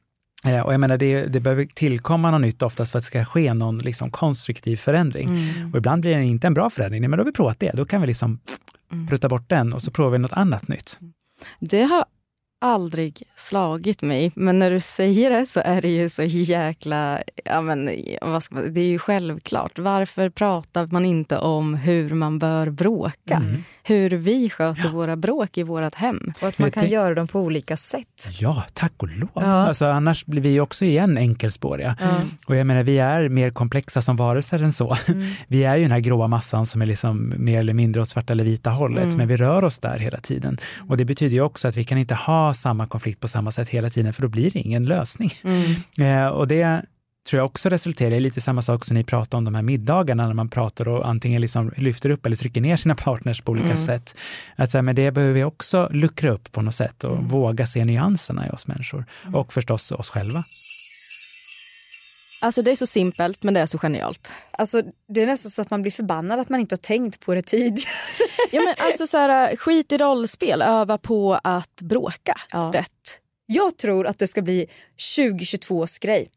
Eh, 0.48 0.60
och 0.60 0.74
jag 0.74 0.80
menar, 0.80 0.98
det, 0.98 1.26
det 1.26 1.40
behöver 1.40 1.66
tillkomma 1.66 2.32
något 2.32 2.42
nytt 2.42 2.62
oftast 2.62 2.92
för 2.92 3.00
att 3.00 3.04
det 3.04 3.08
ska 3.08 3.26
ske 3.26 3.54
någon 3.54 3.78
liksom 3.78 4.12
konstruktiv 4.12 4.78
förändring. 4.78 5.28
Mm. 5.28 5.72
Och 5.72 5.78
ibland 5.78 6.02
blir 6.02 6.18
det 6.18 6.24
inte 6.24 6.48
en 6.48 6.54
bra 6.54 6.70
förändring, 6.70 7.02
men 7.02 7.12
då 7.12 7.18
har 7.18 7.26
vi 7.26 7.32
provat 7.32 7.60
det. 7.60 7.72
Då 7.74 7.86
kan 7.86 8.02
vi 8.02 8.08
liksom 8.08 8.40
mm. 8.92 9.08
prutta 9.08 9.30
bort 9.30 9.50
den 9.50 9.74
och 9.74 9.82
så 9.82 9.92
provar 9.92 10.12
vi 10.12 10.18
något 10.18 10.34
annat 10.34 10.68
nytt. 10.68 11.00
Det 11.60 11.84
har 11.84 12.06
aldrig 12.62 13.24
slagit 13.36 14.02
mig, 14.02 14.32
men 14.36 14.60
när 14.60 14.72
du 14.72 14.80
säger 14.80 15.30
det 15.30 15.46
så 15.46 15.62
är 15.66 15.82
det 15.82 15.90
ju 15.90 16.10
så 16.10 16.24
jäkla... 16.24 17.22
Ja, 17.46 17.62
men, 17.62 17.90
vad 18.22 18.44
ska 18.44 18.56
man, 18.56 18.74
det 18.74 18.82
är 18.82 18.88
ju 18.88 19.00
självklart. 19.00 19.80
Varför 19.80 20.30
pratar 20.30 20.88
man 20.88 21.06
inte 21.06 21.38
om 21.38 21.74
hur 21.74 22.10
man 22.10 22.40
bör 22.40 22.70
bråka? 22.70 23.36
Mm 23.36 23.64
hur 23.84 24.10
vi 24.10 24.50
sköter 24.50 24.84
ja. 24.84 24.92
våra 24.92 25.16
bråk 25.16 25.58
i 25.58 25.64
vårt 25.64 25.96
hem. 25.96 26.34
Och 26.42 26.48
att 26.48 26.60
man 26.60 26.72
kan 26.72 26.90
göra 26.90 27.16
dem 27.16 27.28
på 27.28 27.40
olika 27.40 27.78
sätt. 27.78 28.30
Ja, 28.40 28.64
tack 28.74 28.94
och 28.98 29.08
lov. 29.08 29.30
Ja. 29.34 29.42
Alltså, 29.42 29.86
annars 29.86 30.26
blir 30.26 30.42
vi 30.42 30.60
också 30.60 30.86
igen 30.86 31.18
enkelspåriga. 31.18 31.96
Ja. 32.02 32.08
Och 32.48 32.56
jag 32.56 32.68
menar, 32.68 32.84
vi 32.84 33.00
är 33.00 33.30
mer 33.30 33.50
komplexa 33.50 34.02
som 34.02 34.16
varelser 34.16 34.64
än 34.64 34.74
så. 34.74 34.98
Mm. 35.08 35.22
Vi 35.48 35.64
är 35.64 35.76
ju 35.76 35.82
den 35.82 35.92
här 35.92 36.00
gråa 36.00 36.28
massan 36.28 36.66
som 36.66 36.82
är 36.82 36.86
liksom 36.86 37.34
mer 37.38 37.60
eller 37.60 37.74
mindre 37.74 38.02
åt 38.02 38.10
svarta 38.10 38.34
eller 38.34 38.44
vita 38.44 38.70
hållet, 38.70 39.04
mm. 39.04 39.18
men 39.18 39.28
vi 39.28 39.38
rör 39.38 39.64
oss 39.64 39.80
där 39.80 40.00
hela 40.00 40.18
tiden. 40.18 40.60
Och 40.88 40.98
det 40.98 41.06
betyder 41.06 41.34
ju 41.34 41.42
också 41.42 41.68
att 41.68 41.78
vi 41.78 41.84
kan 41.84 41.98
inte 41.98 42.16
ha 42.16 42.54
samma 42.54 42.88
konflikt 42.88 43.20
på 43.20 43.28
samma 43.28 43.52
sätt 43.52 43.70
hela 43.70 43.90
tiden, 43.90 44.14
för 44.14 44.22
då 44.22 44.28
blir 44.28 44.52
det 44.52 44.60
ingen 44.60 44.84
lösning. 44.84 45.32
Mm. 45.44 46.26
Eh, 46.26 46.28
och 46.28 46.48
det 46.48 46.86
tror 47.30 47.38
jag 47.40 47.46
också 47.46 47.70
resulterar 47.70 48.12
i 48.16 48.20
lite 48.20 48.42
samma 48.42 48.62
sak 48.62 48.86
som 48.86 48.98
ni 48.98 49.04
pratar 49.04 49.38
om 49.38 49.46
de 49.46 49.56
här 49.56 49.62
middagarna 49.62 50.28
när 50.28 50.34
man 50.34 50.50
pratar 50.50 50.88
och 50.88 51.08
antingen 51.10 51.42
liksom 51.42 51.72
lyfter 51.78 52.10
upp 52.10 52.26
eller 52.26 52.36
trycker 52.36 52.62
ner 52.62 52.76
sina 52.78 52.96
partners 53.06 53.42
på 53.42 53.52
olika 53.52 53.66
Mm. 53.66 53.78
sätt. 53.78 54.16
Att 54.56 54.72
så 54.72 54.78
här, 54.78 54.82
men 54.84 54.96
det 54.96 55.12
behöver 55.12 55.34
vi 55.34 55.44
också 55.44 55.90
luckra 55.92 56.32
upp 56.32 56.52
på 56.52 56.62
något 56.62 56.76
sätt 56.76 57.04
och 57.04 57.12
Mm. 57.18 57.28
våga 57.28 57.66
se 57.66 57.86
nyanserna 57.86 58.48
i 58.48 58.50
oss 58.50 58.68
människor 58.68 59.06
och 59.34 59.54
förstås 59.54 59.92
oss 59.92 60.10
själva. 60.10 60.44
Alltså 62.44 62.62
det 62.62 62.72
är 62.72 62.76
så 62.76 62.88
simpelt 62.88 63.44
men 63.44 63.54
det 63.54 63.60
är 63.60 63.66
så 63.66 63.78
genialt. 63.78 64.32
Alltså 64.52 64.82
det 65.08 65.22
är 65.22 65.26
nästan 65.26 65.52
så 65.52 65.62
att 65.62 65.70
man 65.70 65.82
blir 65.82 65.92
förbannad 65.92 66.40
att 66.40 66.50
man 66.50 66.60
inte 66.60 66.74
har 66.74 66.78
tänkt 66.78 67.20
på 67.20 67.34
det 67.34 67.42
tidigare. 67.42 67.90
Ja, 68.52 68.62
men 68.62 68.76
alltså 68.88 69.08
så 69.08 69.18
här, 69.18 69.56
skit 69.56 69.92
i 69.92 69.98
rollspel, 69.98 70.62
öva 70.62 70.98
på 70.98 71.40
att 71.44 71.82
bråka 71.82 72.34
rätt. 72.74 73.20
Jag 73.46 73.78
tror 73.78 74.08
att 74.08 74.20
det 74.20 74.28
ska 74.28 74.42
bli 74.42 74.66
2022s 75.18 76.02
grej. 76.02 76.30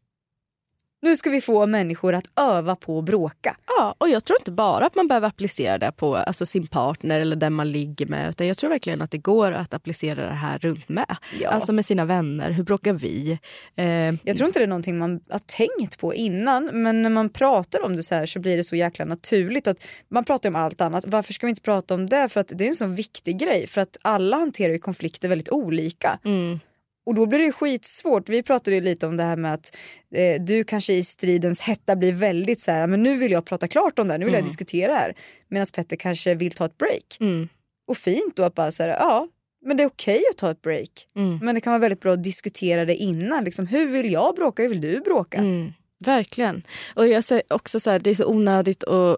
Nu 1.05 1.15
ska 1.17 1.29
vi 1.29 1.41
få 1.41 1.65
människor 1.65 2.13
att 2.13 2.25
öva 2.35 2.75
på 2.75 2.99
att 2.99 3.05
bråka. 3.05 3.57
Ja, 3.67 3.95
och 3.97 4.09
jag 4.09 4.25
tror 4.25 4.39
inte 4.39 4.51
bara 4.51 4.85
att 4.85 4.95
man 4.95 5.07
behöver 5.07 5.27
applicera 5.27 5.77
det 5.77 5.91
på 5.91 6.15
alltså, 6.15 6.45
sin 6.45 6.67
partner 6.67 7.19
eller 7.19 7.35
den 7.35 7.53
man 7.53 7.71
ligger 7.71 8.05
med. 8.05 8.29
Utan 8.29 8.47
jag 8.47 8.57
tror 8.57 8.69
verkligen 8.69 9.01
att 9.01 9.11
det 9.11 9.17
går 9.17 9.51
att 9.51 9.73
applicera 9.73 10.25
det 10.27 10.33
här 10.33 10.57
runt 10.59 10.89
med. 10.89 11.15
Ja. 11.41 11.49
Alltså 11.49 11.73
med 11.73 11.85
sina 11.85 12.05
vänner, 12.05 12.51
hur 12.51 12.63
bråkar 12.63 12.93
vi? 12.93 13.39
Eh, 13.75 13.85
Jag 14.23 14.37
tror 14.37 14.47
inte 14.47 14.59
det 14.59 14.63
är 14.65 14.67
någonting 14.67 14.97
man 14.97 15.19
har 15.29 15.39
tänkt 15.39 15.99
på 15.99 16.13
innan 16.13 16.69
men 16.73 17.01
när 17.01 17.09
man 17.09 17.29
pratar 17.29 17.85
om 17.85 17.95
det 17.95 18.03
så 18.03 18.15
här 18.15 18.25
så 18.25 18.39
blir 18.39 18.57
det 18.57 18.63
så 18.63 18.75
jäkla 18.75 19.05
naturligt 19.05 19.67
att 19.67 19.77
man 20.09 20.23
pratar 20.23 20.49
om 20.49 20.55
allt 20.55 20.81
annat. 20.81 21.03
Varför 21.07 21.33
ska 21.33 21.47
vi 21.47 21.49
inte 21.49 21.61
prata 21.61 21.93
om 21.93 22.09
det? 22.09 22.29
För 22.29 22.39
att 22.39 22.51
det 22.55 22.63
är 22.63 22.67
en 22.69 22.75
sån 22.75 22.95
viktig 22.95 23.39
grej 23.39 23.67
för 23.67 23.81
att 23.81 23.97
alla 24.01 24.37
hanterar 24.37 24.73
ju 24.73 24.79
konflikter 24.79 25.29
väldigt 25.29 25.49
olika. 25.49 26.19
mm. 26.25 26.59
Och 27.05 27.15
då 27.15 27.25
blir 27.25 27.39
det 27.39 27.51
skitsvårt. 27.51 28.29
Vi 28.29 28.43
pratade 28.43 28.75
ju 28.75 28.81
lite 28.81 29.07
om 29.07 29.17
det 29.17 29.23
här 29.23 29.37
med 29.37 29.53
att 29.53 29.75
eh, 30.15 30.41
du 30.41 30.63
kanske 30.63 30.93
i 30.93 31.03
stridens 31.03 31.61
hetta 31.61 31.95
blir 31.95 32.11
väldigt 32.13 32.59
så 32.59 32.71
här, 32.71 32.87
men 32.87 33.03
nu 33.03 33.17
vill 33.17 33.31
jag 33.31 33.45
prata 33.45 33.67
klart 33.67 33.99
om 33.99 34.07
det 34.07 34.13
här, 34.13 34.19
nu 34.19 34.25
vill 34.25 34.33
jag 34.33 34.39
Mm. 34.39 34.47
diskutera 34.49 34.91
det 34.91 34.97
här. 34.97 35.13
Medan 35.49 35.67
Petter 35.75 35.95
kanske 35.95 36.33
vill 36.33 36.51
ta 36.51 36.65
ett 36.65 36.77
break. 36.77 37.17
Mm. 37.19 37.47
Och 37.87 37.97
fint 37.97 38.35
då 38.35 38.43
att 38.43 38.55
bara 38.55 38.71
säga, 38.71 38.95
ja 38.99 39.27
men 39.65 39.77
det 39.77 39.83
är 39.83 39.87
okej 39.87 40.23
att 40.31 40.37
ta 40.37 40.51
ett 40.51 40.61
break. 40.61 40.89
Mm. 41.15 41.39
Men 41.41 41.55
det 41.55 41.61
kan 41.61 41.71
vara 41.71 41.79
väldigt 41.81 41.99
bra 41.99 42.13
att 42.13 42.23
diskutera 42.23 42.85
det 42.85 42.95
innan. 42.95 43.43
Liksom, 43.43 43.67
hur 43.67 43.85
vill 43.91 44.11
jag 44.11 44.35
bråka, 44.35 44.61
hur 44.61 44.69
vill 44.69 44.81
du 44.81 44.99
bråka? 44.99 45.37
Mm, 45.37 45.73
verkligen. 46.05 46.63
Och 46.95 47.07
jag 47.07 47.23
säger 47.23 47.43
också 47.49 47.79
så 47.79 47.89
här, 47.89 47.99
det 47.99 48.09
är 48.09 48.13
så 48.15 48.25
onödigt 48.27 48.83
att, 48.83 49.17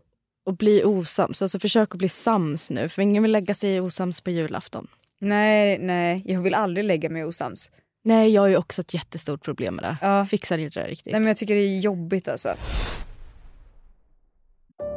att 0.49 0.57
bli 0.57 0.83
osams. 0.83 1.41
Alltså 1.41 1.59
försök 1.59 1.91
att 1.91 1.97
bli 1.97 2.09
sams 2.09 2.69
nu, 2.69 2.89
för 2.89 3.01
ingen 3.01 3.23
vill 3.23 3.31
lägga 3.31 3.53
sig 3.53 3.81
osams 3.81 4.21
på 4.21 4.29
julafton. 4.29 4.87
Nej, 5.21 5.77
nej, 5.79 6.23
jag 6.25 6.41
vill 6.41 6.53
aldrig 6.53 6.85
lägga 6.85 7.09
mig 7.09 7.25
osams. 7.25 7.71
Nej, 8.03 8.33
jag 8.33 8.41
har 8.41 8.47
ju 8.47 8.57
också 8.57 8.81
ett 8.81 8.93
jättestort 8.93 9.43
problem 9.43 9.75
med 9.75 9.83
det. 9.83 9.97
Ja. 10.01 10.25
Fixar 10.25 10.57
inte 10.57 10.79
det 10.79 10.87
riktigt. 10.87 11.11
Nej, 11.11 11.19
men 11.19 11.27
jag 11.27 11.37
tycker 11.37 11.55
det 11.55 11.61
är 11.61 11.79
jobbigt 11.79 12.27
alltså. 12.27 12.55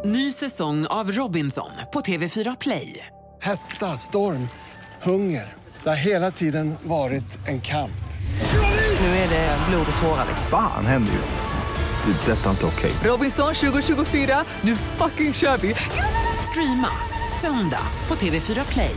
Ny 0.05 0.33
säsong 0.33 0.87
av 0.87 1.13
Robinson 1.13 1.71
på 1.93 2.01
TV4 2.01 2.57
Play. 2.61 3.07
Hetta, 3.41 3.87
storm, 3.87 4.49
hunger. 5.03 5.55
Det 5.83 5.89
har 5.89 5.97
hela 5.97 6.31
tiden 6.31 6.75
varit 6.83 7.49
en 7.49 7.61
kamp. 7.61 7.91
Nu 9.01 9.07
är 9.07 9.29
det 9.29 9.59
blod 9.69 9.87
och 9.93 10.03
tårar. 10.03 10.27
Fan 10.51 10.87
händer 10.87 11.13
just 11.13 11.35
nu. 11.35 12.13
Det. 12.13 12.33
är 12.33 12.37
Detta 12.37 12.47
är 12.47 12.51
inte 12.51 12.67
okej. 12.67 12.93
Robinson 13.05 13.55
2024, 13.55 14.45
nu 14.61 14.77
fucking 14.77 15.33
kör 15.33 15.57
vi! 15.57 15.75
Streama 16.51 16.89
söndag 17.41 17.83
på 18.09 18.15
TV4 18.15 18.73
Play. 18.73 18.97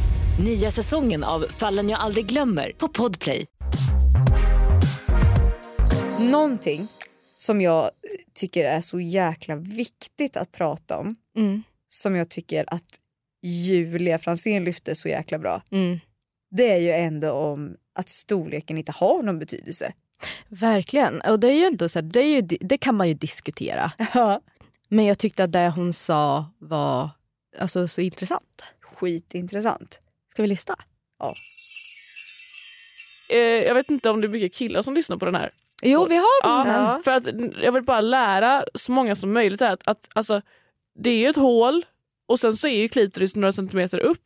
Nya 0.43 0.71
säsongen 0.71 1.23
av 1.23 1.45
Fallen 1.49 1.89
jag 1.89 1.99
aldrig 1.99 2.25
glömmer 2.25 2.71
på 2.77 2.87
Podplay. 2.87 3.45
Någonting 6.19 6.87
som 7.35 7.61
jag 7.61 7.91
tycker 8.33 8.65
är 8.65 8.81
så 8.81 8.99
jäkla 8.99 9.55
viktigt 9.55 10.37
att 10.37 10.51
prata 10.51 10.97
om 10.97 11.15
Mm. 11.37 11.63
som 11.89 12.15
jag 12.15 12.29
tycker 12.29 12.73
att 12.73 12.85
Julia 13.43 14.19
Fransén 14.19 14.63
lyfte 14.63 14.95
så 14.95 15.09
jäkla 15.09 15.39
bra. 15.39 15.61
Mm. 15.71 15.99
Det 16.51 16.71
är 16.71 16.77
ju 16.77 16.91
ändå 16.91 17.31
om 17.31 17.75
att 17.95 18.09
storleken 18.09 18.77
inte 18.77 18.91
har 18.91 19.23
någon 19.23 19.39
betydelse. 19.39 19.93
Verkligen. 20.47 21.21
Och 21.21 21.39
det, 21.39 21.47
är 21.47 21.55
ju 21.55 21.65
ändå 21.65 21.89
så 21.89 21.99
här, 21.99 22.03
det, 22.03 22.19
är 22.19 22.35
ju, 22.35 22.41
det 22.41 22.77
kan 22.77 22.95
man 22.95 23.07
ju 23.07 23.13
diskutera. 23.13 23.91
Men 24.89 25.05
jag 25.05 25.19
tyckte 25.19 25.43
att 25.43 25.51
det 25.51 25.69
hon 25.75 25.93
sa 25.93 26.45
var 26.59 27.09
alltså, 27.59 27.87
så 27.87 28.01
intressant. 28.01 28.65
Skitintressant. 28.81 29.99
Ska 30.31 30.41
vi 30.41 30.47
lista? 30.47 30.75
Ja. 31.19 31.33
Eh, 33.31 33.37
jag 33.39 33.73
vet 33.75 33.89
inte 33.89 34.09
om 34.09 34.21
det 34.21 34.27
är 34.27 34.29
mycket 34.29 34.53
killar 34.53 34.81
som 34.81 34.93
lyssnar 34.93 35.17
på 35.17 35.25
den 35.25 35.35
här. 35.35 35.51
Jo, 35.83 36.05
vi 36.05 36.15
har 36.15 36.25
Ja, 36.43 36.63
den. 36.65 37.03
För 37.03 37.11
att 37.11 37.27
jag 37.63 37.71
vill 37.71 37.83
bara 37.83 38.01
lära 38.01 38.63
så 38.73 38.91
många 38.91 39.15
som 39.15 39.33
möjligt 39.33 39.61
att, 39.61 39.87
att 39.87 40.09
alltså, 40.13 40.41
det 40.99 41.09
är 41.09 41.17
ju 41.17 41.27
ett 41.27 41.35
hål 41.35 41.85
och 42.27 42.39
sen 42.39 42.53
så 42.57 42.67
är 42.67 42.81
ju 42.81 42.87
klitoris 42.89 43.35
några 43.35 43.51
centimeter 43.51 43.99
upp. 43.99 44.23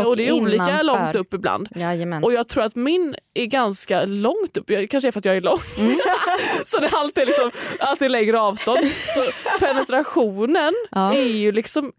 Och, 0.00 0.06
Och 0.06 0.16
det 0.16 0.28
är 0.28 0.32
olika 0.32 0.54
innanför. 0.64 0.82
långt 0.84 1.16
upp 1.16 1.34
ibland. 1.34 1.68
Jajamän. 1.76 2.24
Och 2.24 2.32
jag 2.32 2.48
tror 2.48 2.64
att 2.64 2.76
min 2.76 3.16
är 3.34 3.46
ganska 3.46 4.04
långt 4.04 4.56
upp, 4.56 4.70
jag, 4.70 4.90
kanske 4.90 5.08
är 5.08 5.12
för 5.12 5.18
att 5.18 5.24
jag 5.24 5.36
är 5.36 5.40
lång. 5.40 5.58
så 6.64 6.78
det 6.80 6.86
är 6.86 6.96
alltid, 6.96 7.26
liksom, 7.26 7.50
alltid 7.80 8.10
längre 8.10 8.40
avstånd. 8.40 8.88
Så 8.88 9.20
penetrationen 9.60 10.74
Ja. 10.90 11.14
är 11.14 11.22
ju 11.28 11.52
liksom 11.52 11.92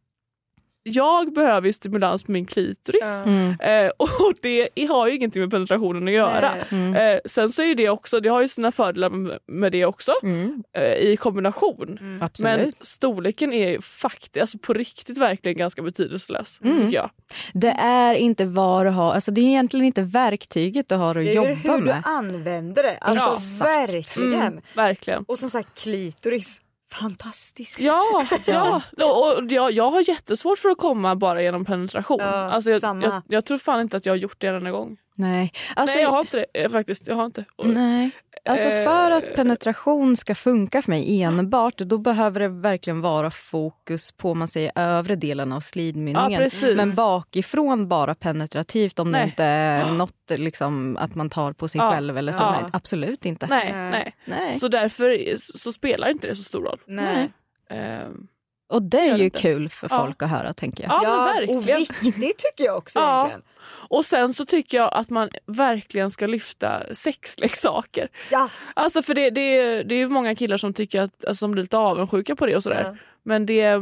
jag 0.83 1.33
behöver 1.33 1.67
ju 1.67 1.73
stimulans 1.73 2.23
på 2.23 2.31
min 2.31 2.45
klitoris. 2.45 3.21
Mm. 3.25 3.55
Eh, 3.59 3.91
och 3.97 4.33
det 4.41 4.69
har 4.89 5.07
ju 5.07 5.15
ingenting 5.15 5.41
med 5.41 5.51
penetrationen 5.51 6.07
att 6.07 6.13
göra. 6.13 6.51
Mm. 6.71 6.95
Eh, 6.95 7.19
sen 7.25 7.49
så 7.49 7.63
är 7.63 7.75
det 7.75 7.89
också, 7.89 8.19
det 8.19 8.29
har 8.29 8.41
ju 8.41 8.47
sina 8.47 8.71
fördelar 8.71 9.09
med- 9.09 9.39
med 9.47 9.71
det 9.71 9.85
också 9.85 10.11
Mm. 10.23 10.63
eh, 10.77 10.83
i 10.93 11.17
kombination. 11.17 12.19
Absolut. 12.21 12.57
Men 12.59 12.71
storleken 12.81 13.53
är 13.53 13.81
faktiskt, 13.81 14.37
alltså 14.41 14.57
på 14.57 14.73
riktigt 14.73 15.17
verkligen 15.17 15.57
ganska 15.57 15.81
betydelselös 15.81 16.59
Mm. 16.63 16.77
tycker 16.79 16.95
jag. 16.95 17.09
Det 17.53 17.75
är 17.79 18.15
inte 18.15 18.45
vad 18.45 18.85
du 18.85 18.89
har, 18.89 19.13
alltså 19.13 19.31
det 19.31 19.41
är 19.41 19.45
egentligen 19.45 19.85
inte 19.85 20.01
verktyget 20.01 20.89
du 20.89 20.95
har 20.95 21.15
att 21.15 21.25
Det 21.25 21.31
är 21.31 21.35
jobba 21.35 21.49
ju 21.49 21.55
hur 21.55 21.77
med. 21.81 21.83
du 22.03 22.09
använder 22.09 22.83
det. 22.83 22.97
Alltså 23.01 23.29
Exakt. 23.29 23.69
verkligen. 23.69 24.33
Mm, 24.41 24.61
verkligen. 24.75 25.23
Och 25.27 25.39
som 25.39 25.49
sagt 25.49 25.83
klitoris. 25.83 26.59
Fantastiskt. 26.93 27.79
Ja, 27.79 28.25
ja. 28.45 28.81
Och, 28.95 29.51
jag, 29.51 29.71
jag 29.71 29.91
har 29.91 30.09
jättesvårt 30.09 30.59
för 30.59 30.69
att 30.69 30.77
komma 30.77 31.15
bara 31.15 31.41
genom 31.41 31.65
penetration. 31.65 32.17
Ja, 32.19 32.25
alltså 32.27 32.71
jag, 32.71 32.81
samma. 32.81 33.05
jag, 33.05 33.21
jag 33.27 33.45
tror 33.45 33.57
fan 33.57 33.81
inte 33.81 33.97
att 33.97 34.05
jag 34.05 34.13
har 34.13 34.17
gjort 34.17 34.41
det 34.41 34.47
en 34.47 34.71
gång. 34.71 34.97
Nej. 35.17 35.51
Alltså, 35.75 35.95
Nej 35.95 36.03
jag 36.03 36.11
har 36.11 36.19
inte 36.19 36.45
det 36.53 36.69
faktiskt. 36.69 37.07
Jag 37.07 37.15
har 37.15 37.25
inte. 37.25 37.45
Nej. 37.63 38.11
Alltså 38.49 38.69
för 38.69 39.11
Eh. 39.11 39.17
att 39.17 39.35
penetration 39.35 40.15
ska 40.15 40.35
funka 40.35 40.81
för 40.81 40.91
mig 40.91 41.21
enbart 41.23 41.77
då 41.77 41.97
behöver 41.97 42.39
det 42.39 42.47
verkligen 42.47 43.01
vara 43.01 43.31
fokus 43.31 44.11
på 44.11 44.33
man 44.35 44.47
säger 44.47 44.71
övre 44.75 45.15
delen 45.15 45.51
av 45.51 45.59
slidmynningen. 45.59 46.49
Ja. 46.61 46.75
Men 46.75 46.95
bakifrån 46.95 47.87
bara 47.87 48.15
penetrativt 48.15 48.99
om 48.99 49.11
det 49.11 49.17
Nej. 49.17 49.27
inte 49.27 49.43
är 49.43 49.91
något 49.91 50.15
liksom, 50.29 50.97
att 50.99 51.15
man 51.15 51.29
tar 51.29 51.53
på 51.53 51.67
sig 51.67 51.81
Ja. 51.81 51.91
själv 51.91 52.17
eller 52.17 52.31
så. 52.31 52.43
Ja. 52.43 52.51
Nej, 52.61 52.69
absolut 52.73 53.25
inte. 53.25 53.47
Nej, 53.47 53.71
nej. 53.73 54.15
Nej. 54.25 54.53
Så 54.59 54.67
därför 54.67 55.35
så 55.57 55.71
spelar 55.71 56.09
inte 56.09 56.27
det 56.27 56.35
så 56.35 56.43
stor 56.43 56.61
roll. 56.65 56.79
Nej. 56.87 57.29
Ehm, 57.69 58.27
Och 58.73 58.81
det 58.83 58.99
är 58.99 59.17
ju 59.17 59.23
inte. 59.23 59.39
kul 59.39 59.69
för 59.69 59.87
Ja. 59.91 59.99
folk 60.01 60.21
att 60.21 60.29
höra 60.29 60.53
tänker 60.53 60.83
jag. 60.83 60.91
Ja, 60.91 61.01
Ja, 61.03 61.23
verkligen. 61.39 61.57
och 61.57 61.67
viktigt 61.67 62.37
tycker 62.37 62.63
jag 62.65 62.77
också 62.77 62.99
Ja. 62.99 63.17
egentligen. 63.19 63.41
Och 63.89 64.05
sen 64.05 64.33
så 64.33 64.45
tycker 64.45 64.77
jag 64.77 64.93
att 64.93 65.09
man 65.09 65.29
verkligen 65.45 66.11
ska 66.11 66.27
lyfta 66.27 66.83
sexleksaker. 66.93 68.07
Ja. 68.31 68.49
Alltså 68.73 69.03
för 69.03 69.13
det, 69.13 69.29
det, 69.29 69.41
är, 69.57 69.83
det 69.83 69.95
är 69.95 69.99
ju 69.99 70.09
många 70.09 70.35
killar 70.35 70.57
som 70.57 70.73
tycker 70.73 71.01
att, 71.01 71.25
alltså, 71.25 71.39
som 71.41 71.51
blir 71.51 71.63
lite 71.63 71.77
avundsjuka 71.77 72.35
på 72.35 72.45
det 72.45 72.55
och 72.55 72.63
sådär. 72.63 72.83
Ja. 72.85 72.95
Men 73.23 73.45
det, 73.45 73.73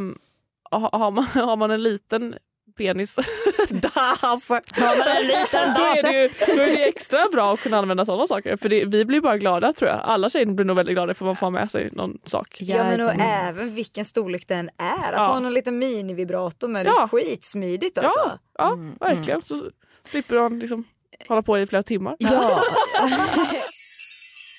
ha- 0.72 0.90
har, 0.98 1.12
man, 1.12 1.24
har 1.34 1.56
man 1.58 1.72
en 1.72 1.84
liten 1.84 2.36
penis, 2.78 3.16
dase, 3.70 3.90
Har 3.94 4.98
man 4.98 5.08
en 5.18 5.28
liten 5.28 5.74
då, 5.78 5.84
är 5.84 5.96
dase? 5.96 6.08
det 6.08 6.22
ju, 6.22 6.30
då 6.56 6.62
är 6.62 6.68
det 6.78 6.88
extra 6.88 7.28
bra 7.32 7.54
att 7.54 7.60
kunna 7.60 7.78
använda 7.78 8.06
sådana 8.06 8.28
saker. 8.28 8.58
För 8.58 8.70
det, 8.70 8.86
vi 8.86 9.06
blir 9.06 9.22
bara 9.22 9.38
glada 9.38 9.74
tror 9.74 9.90
jag. 9.90 10.00
Alla 10.04 10.30
tjejer 10.30 10.46
blir 10.46 10.66
nog 10.66 10.76
väldigt 10.76 10.96
glada 10.96 11.14
för 11.14 11.26
man 11.26 11.36
får 11.36 11.50
med 11.52 11.72
sig 11.72 11.90
någon 11.92 12.18
sak. 12.26 12.58
Ja 12.60 12.84
men 12.84 13.02
och 13.02 13.08
Jajamän. 13.08 13.28
även 13.48 13.76
vilken 13.76 14.06
storlek 14.06 14.48
den 14.48 14.70
är. 14.78 15.08
Att 15.08 15.14
Ja. 15.14 15.24
ha 15.24 15.40
någon 15.40 15.54
liten 15.54 15.80
minivibrator 15.80 16.68
med 16.68 16.86
det 16.86 16.90
Ja. 16.90 17.04
är 17.04 17.08
skitsmidigt 17.08 17.98
alltså. 17.98 18.20
Ja, 18.58 18.58
ja 18.58 18.78
verkligen. 19.00 19.42
Så 19.42 19.70
slipper 20.06 20.36
man 20.36 20.60
liksom 20.60 20.84
hålla 21.28 21.42
på 21.42 21.60
i 21.60 21.68
flera 21.68 21.84
timmar. 21.84 22.16
Ja. 22.20 22.60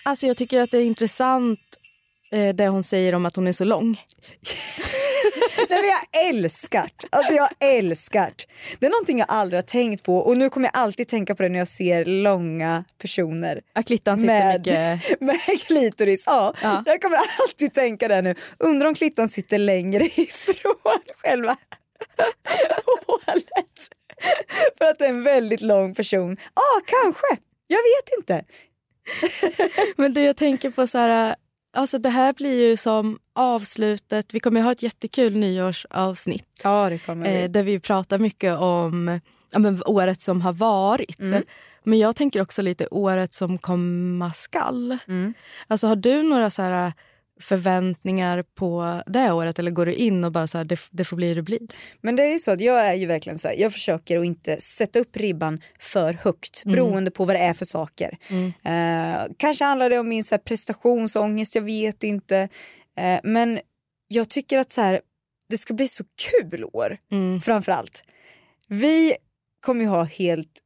alltså 0.05 0.27
jag 0.27 0.37
tycker 0.37 0.61
att 0.61 0.71
det 0.71 0.79
är 0.79 0.85
intressant 0.85 1.61
eh, 2.33 2.55
det 2.55 2.69
hon 2.69 2.85
säger 2.85 3.15
om 3.15 3.27
att 3.27 3.37
hon 3.37 3.47
är 3.47 3.53
så 3.53 3.65
lång. 3.65 4.01
Nej, 5.59 5.67
men 5.69 5.85
jag 5.89 6.29
älskar 6.29 6.91
det. 6.97 7.09
Alltså 7.11 7.33
jag 7.33 7.49
älskar 7.61 8.33
det. 8.37 8.45
Det 8.79 8.87
är 8.87 8.91
någonting 8.91 9.19
jag 9.19 9.27
aldrig 9.29 9.59
har 9.59 9.67
tänkt 9.67 10.03
på 10.03 10.17
och 10.19 10.37
nu 10.37 10.51
kommer 10.51 10.67
jag 10.73 10.77
alltid 10.83 11.09
tänka 11.09 11.35
på 11.35 11.43
det 11.43 11.49
när 11.49 11.59
jag 11.59 11.69
ser 11.69 12.05
långa 12.05 12.85
personer. 12.99 13.61
Att 13.73 13.87
klittan 13.87 14.19
sitter 14.19 14.45
med, 14.45 14.59
mycket... 14.61 15.21
med 15.21 15.41
klitoris. 15.67 16.25
Ja, 16.27 16.55
Ja. 16.63 16.83
jag 16.87 17.03
kommer 17.03 17.17
alltid 17.17 17.75
tänka 17.75 18.09
det 18.09 18.23
nu. 18.23 18.35
Undrar 18.59 18.89
om 18.89 18.95
klittan 18.95 19.29
sitter 19.29 19.59
längre 19.59 20.05
ifrån 20.17 21.01
själva 21.17 21.57
hålet. 23.07 23.89
För 24.79 24.85
att 24.85 24.99
det 24.99 25.05
är 25.05 25.09
en 25.09 25.23
väldigt 25.23 25.61
lång 25.61 25.95
person. 25.95 26.37
Ja, 26.55 26.63
ah, 26.63 26.81
kanske. 26.87 27.27
Jag 27.67 27.79
vet 27.79 28.19
inte. 28.19 28.45
Men 29.97 30.15
du, 30.15 30.23
jag 30.23 30.37
tänker 30.37 30.71
på 30.71 30.87
så 30.87 30.99
här, 30.99 31.37
alltså 31.73 31.99
det 31.99 32.09
här 32.09 32.33
blir 32.33 32.69
ju 32.69 32.77
som 32.77 33.19
avslutet. 33.33 34.35
Vi 34.35 34.41
kommer 34.41 34.61
ha 34.61 34.73
ett 34.73 34.83
jättekul 34.83 35.37
nyårsavsnitt. 35.37 36.61
Ja, 36.65 36.91
det 36.91 36.99
kommer 36.99 37.31
vi. 37.31 37.43
Eh, 37.43 37.51
där 37.51 37.63
vi 37.63 37.81
pratar 37.81 38.19
mycket 38.19 38.59
om 38.59 39.21
ja, 39.53 39.59
men, 39.59 39.83
året 39.87 40.21
som 40.21 40.41
har 40.41 40.53
varit. 40.53 41.21
Mm. 41.21 41.43
Men 41.83 41.99
jag 41.99 42.17
tänker 42.17 42.41
också 42.41 42.63
lite 42.63 42.87
året 42.87 43.35
som 43.35 43.59
komma 43.59 44.33
skall. 44.33 44.99
Mm. 45.09 45.35
Alltså 45.67 45.87
har 45.87 45.97
du 45.97 46.23
några 46.23 46.51
så 46.51 46.63
här 46.63 46.93
förväntningar 47.43 48.43
på 48.55 49.03
det 49.07 49.33
året 49.33 49.59
eller 49.59 49.71
går 49.71 49.87
du 49.87 49.95
in 49.95 50.25
och 50.25 50.33
bara 50.33 50.47
så 50.47 50.59
här, 50.59 50.65
det, 50.65 50.81
det 50.91 51.05
får 51.05 51.17
bli 51.17 51.29
hur 51.29 51.35
det 51.37 51.43
blir? 51.43 51.61
Men 52.01 52.17
det 52.17 52.23
är 52.23 52.33
ju 52.33 52.39
så 52.39 52.51
att 52.51 52.61
jag 52.61 52.87
är 52.87 52.95
ju 52.95 53.07
verkligen 53.07 53.39
så 53.39 53.49
här, 53.49 53.55
jag 53.59 53.73
försöker 53.73 54.19
att 54.19 54.25
inte 54.25 54.61
sätta 54.61 54.99
upp 54.99 55.17
ribban 55.17 55.61
för 55.81 56.13
högt 56.13 56.63
Mm. 56.65 56.75
beroende 56.77 57.11
på 57.11 57.25
vad 57.25 57.37
det 57.37 57.41
är 57.41 57.55
för 57.55 57.65
saker. 57.65 58.19
Eh, 58.65 59.27
kanske 59.37 59.65
handlar 59.65 59.91
det 59.91 59.99
om 59.99 60.09
min 60.09 60.25
så 60.25 60.35
här, 60.35 60.39
prestationsångest, 60.41 61.55
jag 61.55 61.63
vet 61.63 62.03
inte. 62.03 62.49
Eh, 62.99 63.21
men 63.25 63.61
jag 64.09 64.29
tycker 64.31 64.59
att 64.59 64.71
så 64.71 64.81
här, 64.81 65.01
det 65.49 65.59
ska 65.59 65.75
bli 65.75 65.89
så 65.89 66.05
kul 66.31 66.65
år 66.73 66.97
Mm. 67.13 67.41
framför 67.41 67.73
allt. 67.73 68.03
Vi 68.69 69.15
kommer 69.61 69.81
ju 69.85 69.89
ha 69.91 70.05
helt 70.05 70.59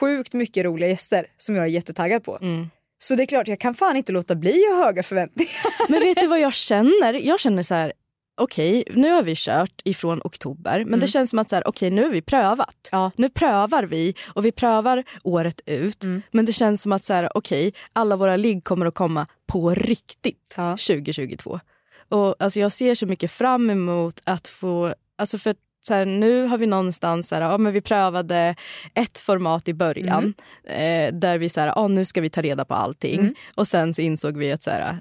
sjukt 0.00 0.32
mycket 0.32 0.64
roliga 0.64 0.88
gäster 0.90 1.26
som 1.36 1.56
jag 1.56 1.64
är 1.64 1.68
jättetaggad 1.68 2.24
på. 2.24 2.38
Mm. 2.42 2.70
Så 2.98 3.14
det 3.14 3.22
är 3.22 3.26
klart, 3.26 3.48
jag 3.48 3.60
kan 3.60 3.74
fan 3.74 3.96
inte 3.96 4.12
låta 4.12 4.34
bli 4.34 4.64
att 4.70 4.76
ha 4.76 4.84
höga 4.84 5.02
förväntningar. 5.02 5.52
Men 5.88 6.00
vet 6.00 6.20
du 6.20 6.26
vad 6.26 6.40
jag 6.40 6.54
känner? 6.54 7.12
Jag 7.12 7.40
känner 7.40 7.62
så 7.62 7.74
här, 7.74 7.92
okej 8.36 8.84
nu 8.94 9.10
har 9.10 9.22
vi 9.22 9.34
kört 9.36 9.80
ifrån 9.84 10.20
oktober 10.24 10.84
men 10.84 11.00
det 11.00 11.06
känns 11.08 11.30
som 11.30 11.38
att 11.38 11.50
så 11.50 11.56
här, 11.56 11.68
okej 11.68 11.90
nu 11.90 12.02
har 12.02 12.10
vi 12.10 12.22
prövat. 12.22 12.88
Nu 13.16 13.28
prövar 13.28 13.82
vi 13.82 14.14
och 14.24 14.44
vi 14.44 14.52
prövar 14.52 15.04
året 15.24 15.60
ut 15.66 16.04
men 16.30 16.46
det 16.46 16.52
känns 16.52 16.82
som 16.82 16.92
att 16.92 17.04
så 17.04 17.12
här, 17.14 17.36
okej 17.36 17.72
alla 17.92 18.16
våra 18.16 18.36
ligg 18.36 18.64
kommer 18.64 18.86
att 18.86 18.94
komma 18.94 19.26
på 19.46 19.74
riktigt 19.74 20.56
2022. 20.56 21.60
Och 22.08 22.36
alltså 22.38 22.60
jag 22.60 22.72
ser 22.72 22.94
så 22.94 23.06
mycket 23.06 23.30
fram 23.30 23.70
emot 23.70 24.20
att 24.24 24.48
få, 24.48 24.94
alltså 25.18 25.38
för 25.38 25.54
så 25.86 25.94
här, 25.94 26.04
nu 26.04 26.42
har 26.42 26.58
vi 26.58 26.66
någonstans, 26.66 27.28
så 27.28 27.34
här, 27.34 27.42
ja, 27.42 27.58
men 27.58 27.72
vi 27.72 27.80
prövade 27.80 28.54
ett 28.94 29.18
format 29.18 29.68
i 29.68 29.74
början 29.74 30.34
eh, 30.64 31.14
där 31.14 31.38
vi 31.38 31.48
så 31.48 31.60
här, 31.60 31.72
ja, 31.76 31.88
nu 31.88 32.04
ska 32.04 32.20
vi 32.20 32.30
ta 32.30 32.42
reda 32.42 32.64
på 32.64 32.74
allting 32.74 33.34
och 33.54 33.68
sen 33.68 33.94
så 33.94 34.02
insåg 34.02 34.36
vi 34.36 34.52
att 34.52 34.62
så 34.62 34.70
här, 34.70 34.98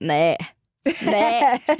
nej, 0.00 0.36
nej. 1.02 1.62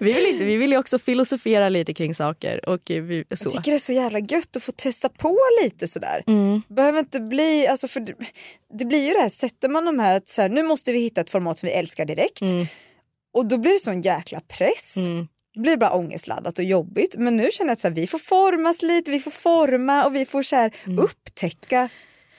vi, 0.00 0.12
vill 0.12 0.26
inte, 0.26 0.44
vi 0.44 0.56
vill 0.56 0.72
ju 0.72 0.78
också 0.78 0.98
filosofera 0.98 1.68
lite 1.68 1.94
kring 1.94 2.14
saker 2.14 2.68
och 2.68 2.80
vi, 2.86 3.24
så. 3.34 3.46
Jag 3.46 3.52
tycker 3.52 3.70
det 3.70 3.76
är 3.76 3.78
så 3.78 3.92
jävla 3.92 4.18
gött 4.18 4.56
att 4.56 4.62
få 4.62 4.72
testa 4.72 5.08
på 5.08 5.38
lite 5.62 5.86
sådär. 5.86 6.22
Mm. 6.26 6.62
Behöver 6.68 6.98
inte 6.98 7.20
bli, 7.20 7.66
alltså 7.66 7.88
för 7.88 8.00
det, 8.00 8.14
det 8.78 8.84
blir 8.84 9.08
ju 9.08 9.14
det 9.14 9.20
här, 9.20 9.28
sätter 9.28 9.68
man 9.68 9.84
de 9.84 9.98
här, 9.98 10.16
att 10.16 10.28
så 10.28 10.42
här, 10.42 10.48
nu 10.48 10.62
måste 10.62 10.92
vi 10.92 10.98
hitta 10.98 11.20
ett 11.20 11.30
format 11.30 11.58
som 11.58 11.66
vi 11.66 11.72
älskar 11.72 12.04
direkt. 12.04 12.42
Mm. 12.42 12.66
Och 13.32 13.46
då 13.46 13.58
blir 13.58 13.72
det 13.72 13.78
sån 13.78 14.02
jäkla 14.02 14.40
press. 14.40 14.96
Det 15.54 15.60
blir 15.60 15.76
bara 15.76 15.90
ångestladdat 15.92 16.58
och 16.58 16.64
jobbigt. 16.64 17.14
Men 17.18 17.36
nu 17.36 17.48
känner 17.52 17.68
jag 17.68 17.72
att 17.72 17.78
så 17.78 17.88
här, 17.88 17.94
vi 17.94 18.06
får 18.06 18.18
formas 18.18 18.82
lite, 18.82 19.10
vi 19.10 19.20
får 19.20 19.30
forma 19.30 20.04
och 20.06 20.14
vi 20.14 20.26
får 20.26 20.42
så 20.42 20.56
här, 20.56 20.74
Mm. 20.86 20.98
upptäcka 20.98 21.88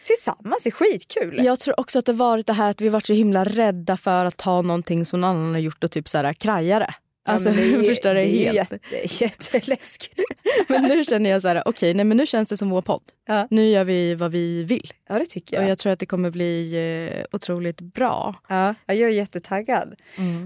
tillsammans. 0.04 0.64
Det 0.64 0.70
är 0.70 0.72
skitkul. 0.72 1.46
Jag 1.46 1.60
tror 1.60 1.80
också 1.80 2.00
att 2.00 2.06
det 2.06 2.14
varit 2.14 2.48
det 2.48 2.54
här 2.54 2.70
att 2.70 2.82
vi 2.82 2.90
varit 2.90 3.06
så 3.08 3.14
himla 3.14 3.44
rädda 3.44 3.98
för 3.98 4.26
att 4.26 4.38
ta 4.38 4.62
någonting 4.62 5.06
som 5.06 5.22
någon 5.22 5.30
annan 5.38 5.52
har 5.54 5.60
gjort 5.60 5.84
och 5.84 5.92
typ 5.92 6.10
så 6.10 6.18
här 6.18 6.34
kraja 6.34 6.80
det. 6.80 6.94
Alltså, 7.26 7.50
men 7.50 7.72
det 7.72 7.84
förstår 7.90 8.14
det 8.14 8.22
det 8.22 8.28
helt. 8.28 8.56
jätte, 8.56 8.80
jätteläskigt. 9.24 10.22
Men 10.68 10.82
nu 10.84 11.04
känner 11.04 11.30
jag 11.30 11.42
så 11.42 11.48
här, 11.48 11.64
okej, 11.68 11.94
nej 11.94 12.06
men 12.06 12.18
nu 12.18 12.26
känns 12.26 12.50
det 12.50 12.58
som 12.58 12.70
vår 12.70 12.82
podd. 12.82 13.02
Nu 13.50 13.70
gör 13.70 13.84
vi 13.84 14.16
vad 14.16 14.32
vi 14.32 14.64
vill. 14.64 14.94
Ja 15.10 15.20
det 15.20 15.26
tycker 15.26 15.56
jag. 15.56 15.64
Och 15.64 15.70
jag 15.72 15.78
tror 15.78 15.92
att 15.94 16.00
det 16.00 16.06
kommer 16.06 16.30
bli 16.32 16.74
eh, 17.20 17.26
otroligt 17.32 17.82
bra. 17.82 18.36
Ja, 18.50 18.76
jag 18.86 18.98
är 19.00 19.08
jättetaggad. 19.10 19.96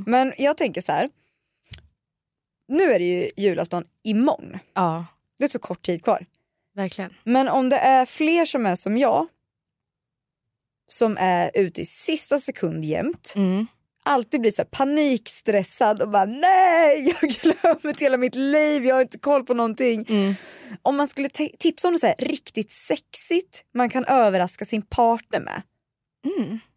Men 0.05 0.33
jag 0.37 0.57
tänker 0.57 0.81
så 0.81 0.91
här. 0.91 1.09
Nu 2.67 2.83
är 2.83 2.99
det 2.99 3.05
ju 3.05 3.31
julafton 3.37 3.83
imorgon. 4.03 4.59
Ja. 4.73 5.05
Det 5.37 5.43
är 5.43 5.47
så 5.47 5.59
kort 5.59 5.81
tid 5.81 6.03
kvar. 6.03 6.25
Verkligen. 6.75 7.13
Men 7.23 7.47
om 7.47 7.69
det 7.69 7.77
är 7.77 8.05
fler 8.05 8.45
som 8.45 8.65
är 8.65 8.75
som 8.75 8.97
jag 8.97 9.27
som 10.87 11.17
är 11.19 11.51
ute 11.53 11.81
i 11.81 11.85
sista 11.85 12.39
sekund 12.39 12.83
jämt 12.83 13.33
alltid 14.07 14.41
blir 14.41 14.51
så 14.51 14.65
panikstressad 14.65 16.01
och 16.01 16.09
bara 16.09 16.25
nej, 16.25 17.15
jag 17.21 17.29
glömt 17.29 18.01
hela 18.01 18.17
mitt 18.17 18.35
liv, 18.35 18.85
jag 18.85 18.95
har 18.95 19.01
inte 19.01 19.17
koll 19.17 19.43
på 19.43 19.53
någonting. 19.53 20.05
Om 20.81 20.97
man 20.97 21.07
skulle 21.07 21.29
tipsa 21.29 21.87
om 21.87 21.91
något 21.91 22.01
så 22.01 22.07
här 22.07 22.15
riktigt 22.19 22.71
sexigt 22.71 23.63
man 23.73 23.89
kan 23.89 24.05
överraska 24.05 24.65
sin 24.65 24.81
partner 24.81 25.39
med. 25.39 25.61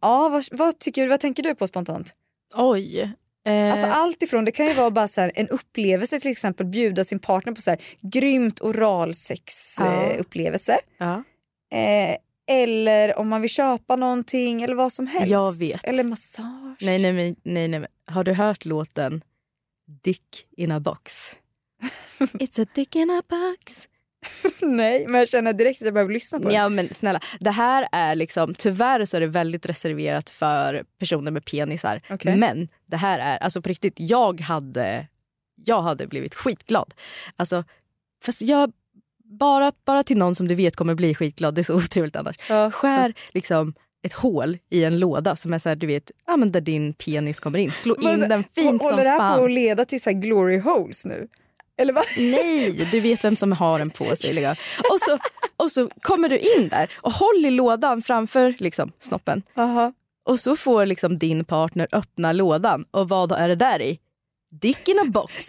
Ja, 0.01 0.29
vad, 0.29 0.45
vad, 0.51 0.79
tycker 0.79 1.09
vad 1.09 1.21
tänker 1.21 1.43
du 1.43 1.55
på 1.55 1.67
spontant? 1.67 2.15
Oj. 2.55 3.13
Eh, 3.47 3.73
Alltså 3.73 3.87
allt 3.87 4.23
ifrån, 4.23 4.45
det 4.45 4.53
kan 4.53 4.67
ju 4.67 4.73
vara 4.75 4.91
bara 4.91 5.09
så 5.09 5.21
här, 5.21 5.33
en 5.35 5.49
upplevelse 5.49 6.21
till 6.21 6.31
exempel, 6.31 6.67
bjuda 6.67 7.05
sin 7.05 7.19
partner 7.19 7.53
på 7.53 7.61
så 7.61 7.71
här, 7.71 7.81
grymt 8.01 8.61
oralsex 8.61 9.77
Ja. 9.81 10.03
eh, 10.03 10.21
ja. 10.99 11.23
Eh, 11.73 12.17
eller 12.49 13.19
om 13.19 13.29
man 13.29 13.41
vill 13.41 13.51
köpa 13.51 13.97
någonting 13.97 14.63
eller 14.63 14.75
vad 14.75 14.93
som 14.93 15.07
helst. 15.07 15.31
Jag 15.31 15.59
vet. 15.59 15.85
Eller 15.85 16.05
massage. 16.05 16.77
Nej, 16.81 16.99
nej, 16.99 17.13
nej, 17.13 17.37
nej, 17.43 17.69
nej. 17.69 17.87
Har 18.07 18.25
du 18.25 18.33
hört 18.33 18.65
låten 18.65 19.25
Dick 20.03 20.47
in 20.57 20.73
a 20.73 20.81
box? 20.81 21.33
It's 22.19 22.63
a 22.63 22.67
dick 22.75 22.97
in 22.97 23.11
a 23.11 23.23
box. 23.29 23.89
Nej, 24.63 25.07
men 25.09 25.19
jag 25.19 25.29
känner 25.29 25.53
direkt 25.53 25.83
att 25.83 25.87
jag 25.87 25.95
behöver 25.95 26.13
lyssna 26.13 26.39
på 26.39 26.49
det. 26.49 26.55
Ja 26.55 26.69
men 26.69 26.95
snälla, 26.95 27.21
det 27.41 27.51
här 27.51 27.89
är 27.93 28.15
liksom, 28.15 28.55
tyvärr 28.55 29.05
så 29.05 29.17
är 29.17 29.21
det 29.21 29.27
väldigt 29.27 29.67
reserverat 29.67 30.31
för 30.31 30.85
personer 30.99 31.31
med 31.31 31.45
penisar. 31.45 32.03
Okej. 32.11 32.37
Men 32.37 32.69
det 32.87 32.97
här 32.97 33.19
är, 33.19 33.39
alltså 33.39 33.63
på 33.63 33.69
riktigt, 33.69 33.95
jag 33.97 34.41
hade, 34.41 35.07
jag 35.65 35.83
hade 35.83 36.07
blivit 36.07 36.35
skitglad. 36.35 36.95
Alltså, 37.37 37.65
fast 38.25 38.43
jag, 38.43 38.73
bara, 39.25 39.73
bara 39.85 40.03
till 40.03 40.19
någon 40.19 40.35
som 40.35 40.49
du 40.49 40.55
vet 40.55 40.77
kommer 40.77 40.95
bli 40.95 41.15
skitglad, 41.15 41.55
det 41.55 41.61
är 41.61 41.63
så 41.63 41.75
otrevligt 41.77 42.17
annars. 42.17 42.37
Skär 42.73 43.15
liksom 43.31 43.75
ett 44.03 44.13
hål 44.13 44.59
i 44.71 44.85
en 44.85 44.99
låda 44.99 45.37
som 45.37 45.53
är 45.53 45.59
så 45.59 45.69
här, 45.69 45.77
du 45.77 45.87
vet, 45.87 46.11
ja, 46.27 46.37
men 46.37 46.53
där 46.53 46.61
din 46.61 46.93
penis 46.93 47.41
kommer 47.41 47.59
in. 47.59 47.71
Slå 47.71 47.97
in 47.97 48.21
Men, 48.21 48.29
den 48.29 48.45
fint 48.55 48.83
som 48.83 48.91
Håller 48.91 49.05
det 49.05 49.11
här 49.11 49.19
fan. 49.19 49.39
på 49.39 49.45
att 49.45 49.51
leda 49.51 49.85
till 49.85 50.03
så 50.03 50.11
här 50.11 50.17
glory 50.17 50.59
holes 50.59 51.07
nu? 51.07 51.29
Eller 51.81 51.93
vad? 51.93 52.05
Nej, 52.17 52.71
du 52.93 53.01
vet 53.01 53.25
vem 53.25 53.37
som 53.37 53.53
har 53.53 53.79
den 53.79 53.91
på 53.91 54.17
sig. 54.17 54.33
Liksom. 54.33 54.55
Och, 54.91 55.01
så, 55.01 55.19
och 55.57 55.73
så 55.73 55.89
kommer 56.01 56.29
du 56.29 56.39
in 56.39 56.69
där 56.69 56.91
och 56.97 57.13
håll 57.13 57.45
i 57.45 57.51
lådan 57.51 58.03
framför 58.03 58.55
liksom, 58.59 58.93
snoppen. 58.99 59.43
Och 60.25 60.41
så 60.41 60.57
får 60.57 60.87
liksom 60.87 61.19
din 61.19 61.45
partner 61.45 61.89
öppna 61.93 62.33
lådan 62.33 62.85
och 62.91 63.09
vad 63.09 63.33
är 63.33 63.49
det 63.49 63.55
där 63.55 63.83
i? 63.83 63.99
Dick 64.61 64.89
in 64.89 64.99
a 64.99 65.05
box. 65.07 65.49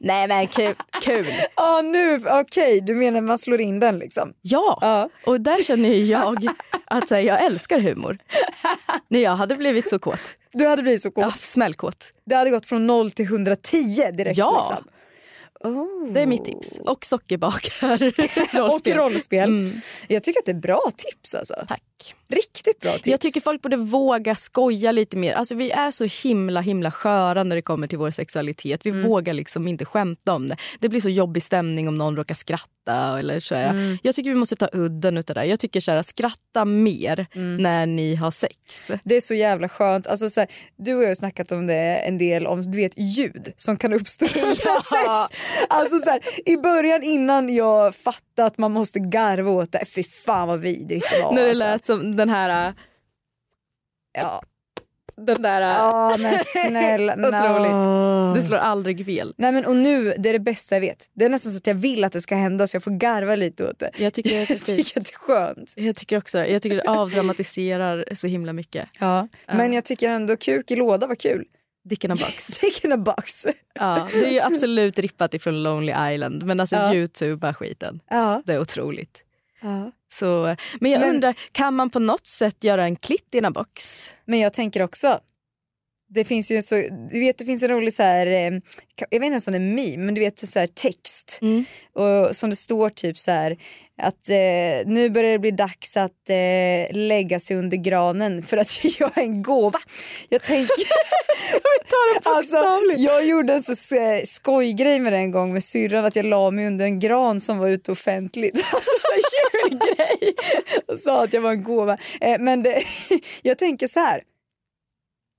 Nej 0.00 0.28
men 0.28 0.46
kul. 0.46 0.74
kul. 1.02 1.26
Ja 1.56 1.82
nu, 1.84 2.22
okej 2.26 2.80
du 2.80 2.94
menar 2.94 3.20
man 3.20 3.38
slår 3.38 3.60
in 3.60 3.80
den 3.80 3.98
liksom? 3.98 4.32
Ja, 4.42 5.10
och 5.26 5.40
där 5.40 5.62
känner 5.64 5.88
jag 5.88 6.46
att 6.84 7.10
här, 7.10 7.20
jag 7.20 7.44
älskar 7.44 7.80
humor. 7.80 8.18
Nej, 9.08 9.22
jag 9.22 9.36
hade 9.36 9.56
blivit 9.56 9.88
så 9.88 9.98
kåt. 9.98 10.20
Du 10.52 10.66
hade 10.66 10.82
blivit 10.82 11.02
så 11.02 11.10
kåt? 11.10 11.24
Ja, 11.24 11.32
smällkåt. 11.38 12.12
Det 12.26 12.34
hade 12.34 12.50
gått 12.50 12.66
från 12.66 12.86
0 12.86 13.10
till 13.10 13.24
110 13.24 13.76
direkt 14.12 14.38
Ja. 14.38 14.68
liksom. 14.68 14.90
Oh. 15.64 16.12
Det 16.12 16.20
är 16.20 16.26
mitt 16.26 16.44
tips. 16.44 16.78
Och 16.78 17.04
sockerbakar. 17.04 18.12
Och 18.60 18.86
rollspel. 18.86 19.48
Mm. 19.48 19.80
Jag 20.08 20.22
tycker 20.22 20.40
att 20.40 20.46
det 20.46 20.52
är 20.52 20.60
bra 20.60 20.90
tips 20.96 21.34
alltså. 21.34 21.54
Tack. 21.68 21.82
Riktigt 22.28 22.80
bra 22.80 22.92
tips. 22.92 23.06
Jag 23.06 23.20
tycker 23.20 23.40
folk 23.40 23.62
borde 23.62 23.76
våga 23.76 24.34
skoja 24.34 24.92
lite 24.92 25.16
mer. 25.16 25.34
Alltså 25.34 25.54
vi 25.54 25.70
är 25.70 25.90
så 25.90 26.04
himla 26.28 26.60
himla 26.60 26.90
sköra 26.90 27.44
när 27.44 27.56
det 27.56 27.62
kommer 27.62 27.86
till 27.86 27.98
vår 27.98 28.10
sexualitet. 28.10 28.80
Vi 28.86 28.90
Mm. 28.90 29.02
vågar 29.08 29.32
liksom 29.34 29.68
inte 29.68 29.84
skämta 29.84 30.32
om 30.32 30.48
det. 30.48 30.56
Det 30.80 30.88
blir 30.88 31.00
så 31.00 31.08
jobbig 31.08 31.42
stämning 31.42 31.88
om 31.88 31.98
någon 31.98 32.16
råkar 32.16 32.34
skratta. 32.34 32.70
Eller. 33.18 33.52
Mm. 33.52 33.98
Jag 34.02 34.14
tycker 34.14 34.30
vi 34.30 34.36
måste 34.36 34.56
ta 34.56 34.68
udden 34.72 35.16
utav 35.16 35.34
det. 35.34 35.44
Jag 35.44 35.58
tycker 35.60 35.80
såhär, 35.80 36.02
skratta 36.02 36.64
mer 36.64 37.26
Mm. 37.34 37.56
när 37.56 37.86
ni 37.86 38.14
har 38.14 38.30
sex. 38.30 38.90
Det 39.04 39.16
är 39.16 39.20
så 39.20 39.34
jävla 39.34 39.68
skönt. 39.68 40.06
Alltså, 40.06 40.30
så 40.30 40.40
här, 40.40 40.48
du 40.76 40.94
och 40.94 41.02
jag 41.02 41.08
har 41.08 41.14
snackat 41.14 41.52
om 41.52 41.66
det 41.66 41.74
en 41.96 42.18
del, 42.18 42.46
om 42.46 42.62
du 42.62 42.76
vet 42.78 42.92
ljud 42.98 43.52
som 43.56 43.76
kan 43.76 43.92
uppstå 43.92 44.26
under 44.34 44.54
sex. 44.54 45.40
Alltså, 45.68 45.98
så 45.98 46.10
här, 46.10 46.20
I 46.46 46.56
början 46.56 47.02
innan 47.02 47.54
jag 47.54 47.94
fattade 47.94 48.46
att 48.46 48.58
man 48.58 48.72
måste 48.72 48.98
garva 49.00 49.50
åt 49.50 49.72
det, 49.72 49.84
fy 49.94 50.02
fan 50.04 50.48
vad 50.48 50.60
vidrigt 50.60 51.06
det 51.10 51.22
var. 51.22 51.32
när 51.32 51.42
det 51.42 51.48
alltså. 51.50 51.64
lät 51.64 51.86
som 51.94 52.16
den 52.16 52.28
här... 52.28 52.68
äh, 52.68 52.74
Ja. 54.12 54.42
den 55.16 55.42
där... 55.42 55.60
Ja 55.60 56.16
men 56.18 56.38
snälla. 56.44 57.12
Otroligt. 57.18 57.72
no. 57.72 58.34
Det 58.34 58.42
slår 58.42 58.56
aldrig 58.58 59.06
fel. 59.06 59.34
Nej 59.38 59.52
men 59.52 59.64
och 59.66 59.76
nu, 59.76 60.14
det 60.18 60.28
är 60.28 60.32
det 60.32 60.38
bästa 60.38 60.74
jag 60.74 60.80
vet. 60.80 61.08
Det 61.14 61.24
är 61.24 61.28
nästan 61.28 61.52
så 61.52 61.58
att 61.58 61.66
jag 61.66 61.74
vill 61.74 62.04
att 62.04 62.12
det 62.12 62.20
ska 62.20 62.34
hända 62.36 62.66
så 62.66 62.74
jag 62.76 62.82
får 62.82 62.90
garva 62.90 63.36
lite 63.36 63.64
åt 63.70 63.78
det. 63.78 63.90
Jag 63.98 64.12
tycker 64.12 64.42
att 64.42 64.48
det 64.48 64.68
är 64.72 64.76
Jag 64.76 64.76
tycker 64.76 65.00
att 65.00 65.06
det 65.06 65.12
är 65.14 65.18
skönt. 65.18 65.74
Jag 65.76 65.96
tycker 65.96 66.16
också. 66.18 66.38
Jag 66.38 66.62
tycker 66.62 66.76
det 66.76 66.82
avdramatiserar 66.90 68.04
så 68.14 68.26
himla 68.26 68.52
mycket. 68.52 68.88
Ja. 68.98 69.28
Men 69.46 69.72
jag 69.72 69.84
tycker 69.84 70.10
ändå 70.10 70.36
kuk 70.36 70.70
i 70.70 70.76
låda 70.76 71.06
var 71.06 71.14
kul. 71.14 71.44
Dick 71.84 72.04
in 72.04 72.10
a 72.10 72.14
box. 72.20 72.46
Dick 72.58 72.84
in 72.84 72.92
a 72.92 72.96
box. 72.96 73.46
Ja, 73.74 74.08
det 74.12 74.26
är 74.26 74.30
ju 74.32 74.40
absolut 74.40 74.98
rippat 74.98 75.34
ifrån 75.34 75.62
Lonely 75.62 76.14
Island 76.14 76.42
men 76.42 76.60
alltså 76.60 76.76
Ja. 76.76 76.94
youtuba 76.94 77.54
skiten. 77.54 78.00
Ja. 78.10 78.42
Det 78.46 78.52
är 78.52 78.60
otroligt. 78.60 79.24
ja. 79.62 79.92
Så, 80.12 80.56
men 80.80 80.90
jag 80.90 81.00
Men- 81.00 81.10
undrar, 81.10 81.34
kan 81.52 81.74
man 81.76 81.90
på 81.90 81.98
något 81.98 82.26
sätt 82.26 82.64
göra 82.64 82.84
en 82.84 82.96
klitt 82.96 83.34
a 83.44 83.50
box? 83.50 84.06
Men 84.24 84.38
jag 84.38 84.52
tänker 84.52 84.82
också, 84.82 85.20
det 86.10 86.24
finns 86.24 86.50
ju 86.50 86.62
så, 86.62 86.74
du 87.10 87.20
vet 87.20 87.38
det 87.38 87.44
finns 87.44 87.62
en 87.62 87.68
rolig 87.68 87.94
så 87.94 88.02
här, 88.02 88.26
eh, 88.26 88.60
jag 88.96 89.10
vet 89.10 89.12
inte 89.12 89.26
ens 89.26 89.48
om 89.48 89.52
det 89.52 89.58
är 89.58 89.60
en 89.60 89.74
meme, 89.74 90.04
men 90.04 90.14
du 90.14 90.20
vet 90.20 90.38
så 90.38 90.58
här 90.58 90.66
text. 90.66 91.38
Mm. 91.42 91.64
Och 91.92 92.36
som 92.36 92.50
det 92.50 92.56
står 92.56 92.88
typ 92.88 93.18
så 93.18 93.30
här 93.30 93.56
att 94.02 94.28
eh, 94.28 94.86
nu 94.86 95.10
börjar 95.10 95.32
det 95.32 95.38
bli 95.38 95.50
dags 95.50 95.96
att 95.96 96.30
eh, 96.30 96.96
lägga 96.96 97.40
sig 97.40 97.56
under 97.56 97.76
granen 97.76 98.42
för 98.42 98.56
att 98.56 98.84
jag 99.00 99.18
är 99.18 99.22
en 99.22 99.42
gåva. 99.42 99.78
Jag 100.28 100.42
tänker... 100.42 100.74
alltså, 102.24 102.56
jag 102.96 103.26
gjorde 103.26 103.52
en 103.52 103.62
så 103.62 103.96
eh, 103.96 104.22
skojgrej 104.24 105.00
med 105.00 105.12
det 105.12 105.18
en 105.18 105.30
gång 105.30 105.52
med 105.52 105.64
syrran 105.64 106.04
att 106.04 106.16
jag 106.16 106.26
la 106.26 106.50
mig 106.50 106.66
under 106.66 106.84
en 106.84 106.98
gran 106.98 107.40
som 107.40 107.58
var 107.58 107.68
ute 107.68 107.92
offentligt. 107.92 108.54
Alltså 108.72 108.90
så 109.00 109.08
här 109.12 109.70
julgrej. 109.70 110.34
Och 110.86 110.98
sa 110.98 111.24
att 111.24 111.32
jag 111.32 111.40
var 111.40 111.52
en 111.52 111.62
gåva. 111.62 111.98
Eh, 112.20 112.38
men 112.38 112.62
det, 112.62 112.82
jag 113.42 113.58
tänker 113.58 113.88
så 113.88 114.00
här. 114.00 114.22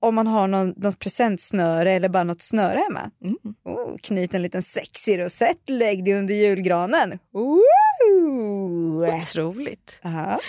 Om 0.02 0.14
man 0.14 0.26
har 0.26 0.46
någon, 0.48 0.74
något 0.76 0.98
presentsnöre 0.98 1.92
eller 1.92 2.08
bara 2.08 2.24
något 2.24 2.42
snöre 2.42 2.78
hemma. 2.78 3.10
Mm. 3.24 3.36
Oh, 3.64 3.96
knyt 4.02 4.34
en 4.34 4.42
liten 4.42 4.62
sexig 4.62 5.20
rosett, 5.20 5.68
lägg 5.70 6.04
det 6.04 6.14
under 6.14 6.34
julgranen. 6.34 7.18
Ooh. 7.34 9.16
Otroligt. 9.16 10.00
Aha. 10.04 10.40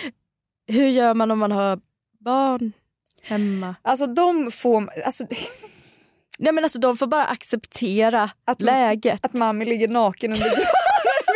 Hur 0.66 0.88
gör 0.88 1.14
man 1.14 1.30
om 1.30 1.38
man 1.38 1.52
har 1.52 1.78
barn 2.20 2.72
hemma? 3.22 3.74
Alltså 3.82 4.06
de 4.06 4.50
får, 4.50 4.90
alltså, 5.04 5.24
Nej 6.38 6.52
men 6.52 6.64
alltså 6.64 6.78
de 6.78 6.96
får 6.96 7.06
bara 7.06 7.24
acceptera 7.24 8.30
Att- 8.44 8.60
läget. 8.62 9.24
att 9.24 9.32
mamma 9.32 9.64
ligger 9.64 9.88
naken 9.88 10.30
under 10.32 10.44
granen 10.44 10.64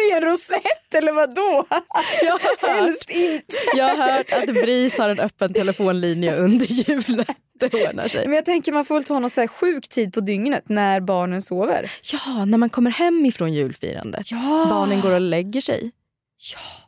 med 0.09 0.23
en 0.23 0.31
rosett 0.31 0.95
eller 0.95 1.13
vad 1.13 1.35
då? 1.35 1.67
Jag 2.23 2.33
har, 2.33 2.69
hört, 2.69 2.81
Helst 2.81 3.11
inte. 3.11 3.57
jag 3.77 3.97
har 3.97 4.13
hört 4.13 4.33
att 4.33 4.47
BRIS 4.47 4.99
har 4.99 5.09
en 5.09 5.21
öppen 5.21 5.53
telefonlinje 5.53 6.37
under 6.37 6.67
julen. 6.67 7.25
Det 7.61 7.75
ordnar 7.75 8.09
sig. 8.09 8.27
Men 8.27 8.37
jag 8.37 8.45
tänker 8.45 8.73
man 8.73 8.85
får 8.85 8.95
väl 8.95 9.05
ta 9.05 9.19
någon 9.19 9.31
så 9.31 9.41
här 9.41 9.49
sjuk 9.49 9.89
tid 9.89 10.13
på 10.15 10.21
dygnet 10.21 10.69
när 10.69 11.01
barnen 11.01 11.43
sover. 11.43 11.91
Ja, 12.13 12.45
när 12.45 12.59
man 12.59 12.71
kommer 12.71 12.91
hem 12.91 13.27
ifrån 13.27 13.53
julfirandet. 13.53 14.31
Ja. 14.31 14.67
Barnen 14.71 15.01
går 15.01 15.15
och 15.15 15.21
lägger 15.21 15.61
sig. 15.61 15.93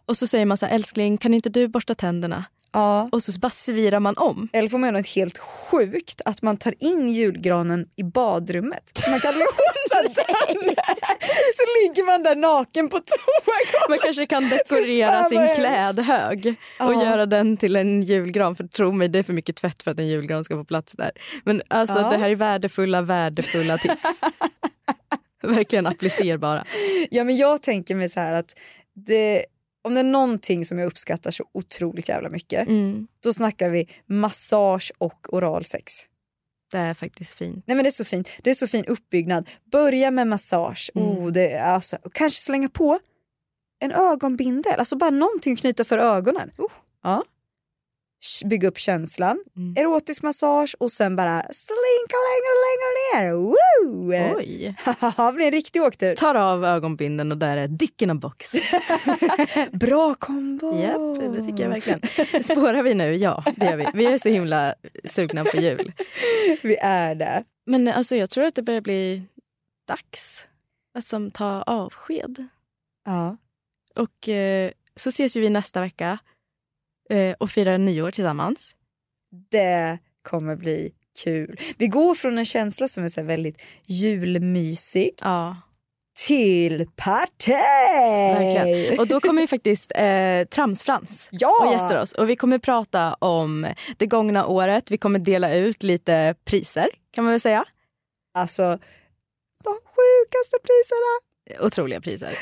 Och 0.06 0.16
så 0.16 0.26
säger 0.26 0.46
man 0.46 0.56
så 0.56 0.66
här, 0.66 0.74
älskling 0.74 1.18
kan 1.18 1.34
inte 1.34 1.48
du 1.48 1.68
borsta 1.68 1.94
tänderna? 1.94 2.44
Ja. 2.72 3.08
Och 3.12 3.22
så 3.22 3.40
bara 3.40 3.50
svirar 3.50 4.00
man 4.00 4.14
om. 4.16 4.48
Eller 4.52 4.68
får 4.68 4.78
man 4.78 4.88
göra 4.88 4.98
något 4.98 5.06
helt 5.06 5.38
sjukt, 5.38 6.20
att 6.24 6.42
man 6.42 6.56
tar 6.56 6.74
in 6.78 7.08
julgranen 7.08 7.86
i 7.96 8.02
badrummet. 8.02 8.90
Så 8.94 9.10
man 9.10 9.20
kan 9.20 9.32
låsa 9.38 10.02
den. 10.14 10.56
Så 11.56 11.64
ligger 11.82 12.06
man 12.06 12.22
där 12.22 12.36
naken 12.36 12.88
på 12.88 12.98
toagolvet. 12.98 13.88
Man 13.88 13.98
kanske 13.98 14.26
kan 14.26 14.48
dekorera 14.48 15.24
sin 15.24 15.54
klädhög 15.54 16.46
och 16.80 16.94
Ja. 16.94 17.04
göra 17.04 17.26
den 17.26 17.56
till 17.56 17.76
en 17.76 18.02
julgran. 18.02 18.56
För 18.56 18.64
tro 18.64 18.92
mig, 18.92 19.08
det 19.08 19.18
är 19.18 19.22
för 19.22 19.32
mycket 19.32 19.56
tvätt 19.56 19.82
för 19.82 19.90
att 19.90 19.98
en 19.98 20.08
julgran 20.08 20.44
ska 20.44 20.54
få 20.56 20.64
plats 20.64 20.92
där. 20.92 21.10
Men 21.44 21.62
alltså 21.68 21.98
Ja. 21.98 22.10
det 22.10 22.16
här 22.16 22.30
är 22.30 22.34
värdefulla, 22.34 23.02
värdefulla 23.02 23.78
tips. 23.78 24.20
Verkligen 25.42 25.86
applicerbara. 25.86 26.64
Ja 27.10 27.24
men 27.24 27.36
jag 27.36 27.62
tänker 27.62 27.94
mig 27.94 28.08
så 28.08 28.20
här 28.20 28.32
att 28.34 28.54
det, 29.06 29.44
om 29.82 29.94
det 29.94 30.00
är 30.00 30.04
någonting 30.04 30.64
som 30.64 30.78
jag 30.78 30.86
uppskattar 30.86 31.30
så 31.30 31.44
otroligt 31.52 32.08
jävla 32.08 32.28
mycket, 32.28 32.68
Mm. 32.68 33.06
då 33.22 33.32
snackar 33.32 33.68
vi 33.68 33.88
massage 34.06 34.92
och 34.98 35.34
oralsex. 35.34 35.92
Det 36.72 36.78
är 36.78 36.94
faktiskt 36.94 37.34
fint. 37.34 37.64
Nej 37.66 37.74
men 37.76 37.82
det 37.84 37.88
är 37.88 37.90
så 37.90 38.04
fint. 38.04 38.28
Det 38.42 38.50
är 38.50 38.54
så 38.54 38.66
fin 38.66 38.84
uppbyggnad. 38.84 39.50
Börja 39.72 40.10
med 40.10 40.26
massage. 40.26 40.90
Mm. 40.94 41.08
Oh, 41.08 41.32
det, 41.32 41.52
är 41.52 41.64
alltså, 41.74 41.96
kanske 42.12 42.38
slänga 42.40 42.68
på 42.68 42.98
en 43.80 43.92
ögonbindel. 43.92 44.78
Alltså 44.78 44.96
bara 44.96 45.10
någonting 45.10 45.52
att 45.52 45.58
knyta 45.60 45.84
för 45.84 45.98
ögonen. 45.98 46.50
Oh. 46.58 46.70
Ja. 47.02 47.24
Bygga 48.44 48.68
upp 48.68 48.78
känslan. 48.78 49.44
Mm. 49.56 49.74
Erotisk 49.76 50.22
massage 50.22 50.76
och 50.78 50.92
sen 50.92 51.16
bara 51.16 51.42
slinka 51.42 52.16
längre 52.28 52.50
och 52.54 52.62
längre 52.68 52.90
ner. 53.14 53.32
Woo! 53.32 54.36
Oj. 54.36 54.74
det 55.26 55.32
blir 55.32 55.46
en 55.46 55.52
riktig 55.52 55.82
åktur. 55.82 56.14
Tar 56.14 56.34
av 56.34 56.64
ögonbinden 56.64 57.32
och 57.32 57.38
där 57.38 57.56
är 57.56 57.68
dick 57.68 58.02
in 58.02 58.10
a 58.10 58.14
box. 58.14 58.52
Bra 59.72 60.14
kombo! 60.14 60.80
Japp, 60.82 61.34
det 61.34 61.44
tycker 61.44 61.62
jag 61.62 61.70
verkligen. 61.70 62.00
Spårar 62.44 62.82
vi 62.82 62.94
nu? 62.94 63.16
Ja, 63.16 63.44
det 63.56 63.66
gör 63.66 63.76
vi. 63.76 63.86
Vi 63.94 64.06
är 64.06 64.18
så 64.18 64.28
himla 64.28 64.74
sugna 65.04 65.44
på 65.44 65.56
jul. 65.56 65.92
Vi 66.62 66.76
är 66.76 67.14
det. 67.14 67.44
Men 67.66 67.88
alltså, 67.88 68.16
jag 68.16 68.30
tror 68.30 68.44
att 68.44 68.54
det 68.54 68.62
börjar 68.62 68.80
bli 68.80 69.22
dags 69.88 70.48
att 70.98 71.06
som 71.06 71.30
ta 71.30 71.62
avsked. 71.62 72.46
Ja. 73.04 73.36
Och 73.96 74.28
eh, 74.28 74.70
så 74.96 75.08
ses 75.08 75.36
ju 75.36 75.40
vi 75.40 75.50
nästa 75.50 75.80
vecka 75.80 76.18
och 77.38 77.50
firar 77.50 77.78
nyår 77.78 78.11
tillsammans. 78.11 78.74
Det 79.50 79.98
kommer 80.22 80.56
bli 80.56 80.92
kul. 81.24 81.61
Vi 81.78 81.86
går 81.86 82.14
från 82.14 82.38
en 82.38 82.44
känsla 82.44 82.88
som 82.88 83.04
är 83.04 83.08
så 83.08 83.22
väldigt 83.22 83.58
julmysig 83.86 85.11
Ja, 85.20 85.56
till 86.26 86.86
party! 86.96 87.52
verkligen. 87.52 88.98
Och 89.00 89.06
då 89.06 89.20
kommer 89.20 89.40
ju 89.42 89.48
faktiskt 89.48 89.92
eh, 89.96 90.44
Tramsfrans 90.50 91.28
Ja! 91.32 91.66
och 91.66 91.72
gäster 91.72 92.02
oss. 92.02 92.12
Och 92.12 92.30
vi 92.30 92.36
kommer 92.36 92.58
prata 92.58 93.14
om 93.14 93.66
det 93.96 94.06
gångna 94.06 94.46
året. 94.46 94.90
Vi 94.90 94.98
kommer 94.98 95.18
dela 95.18 95.54
ut 95.54 95.82
lite 95.82 96.34
priser 96.44 96.88
kan 97.14 97.24
man 97.24 97.30
väl 97.32 97.40
säga. 97.40 97.64
Alltså, 98.34 98.62
de 99.64 99.72
sjukaste 99.74 100.56
priserna. 100.62 101.29
Otroliga 101.61 102.01
priser. 102.01 102.32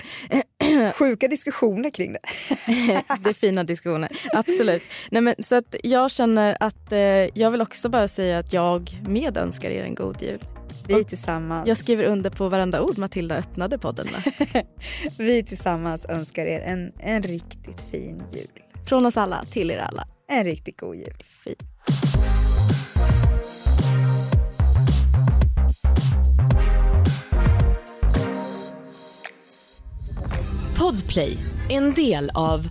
Sjuka 0.95 1.29
diskussioner 1.29 1.91
kring 1.91 2.13
det. 2.13 2.21
det 3.21 3.31
är 3.31 3.35
fina 3.35 3.65
diskussioner, 3.65 4.19
absolut. 4.33 4.83
Nej, 5.11 5.23
men, 5.23 5.35
så 5.39 5.55
att 5.57 5.75
jag 5.83 6.11
känner 6.11 6.57
att 6.61 6.93
eh, 6.93 6.99
jag 7.39 7.51
vill 7.51 7.61
också 7.61 7.89
bara 7.89 8.09
säga 8.09 8.39
att 8.39 8.53
jag 8.53 9.03
medönskar 9.09 9.71
er 9.71 9.85
en 9.85 9.95
god 9.95 10.23
jul. 10.23 10.45
Vi 10.89 11.05
tillsammans, 11.05 11.69
Jag 11.69 11.77
skriver 11.77 12.05
under 12.05 12.31
på 12.31 12.49
varenda 12.49 12.83
ord 12.83 12.99
Matilda 12.99 13.37
öppnade 13.37 13.79
podden 13.79 14.07
med. 14.13 14.67
vi 15.19 15.45
tillsammans 15.45 16.07
önskar 16.07 16.47
er 16.47 16.61
en, 16.61 16.93
en 16.99 17.23
riktigt 17.23 17.81
fin 17.91 18.23
jul. 18.33 18.63
Från 18.89 19.07
oss 19.07 19.17
alla 19.17 19.45
till 19.45 19.71
er 19.71 19.79
alla. 19.79 20.07
En 20.29 20.45
riktigt 20.45 20.81
god 20.81 20.97
jul. 20.97 21.25
Fint. 21.45 21.63
Podplay, 30.79 31.37
en 31.69 31.95
del 31.95 32.31
av 32.35 32.69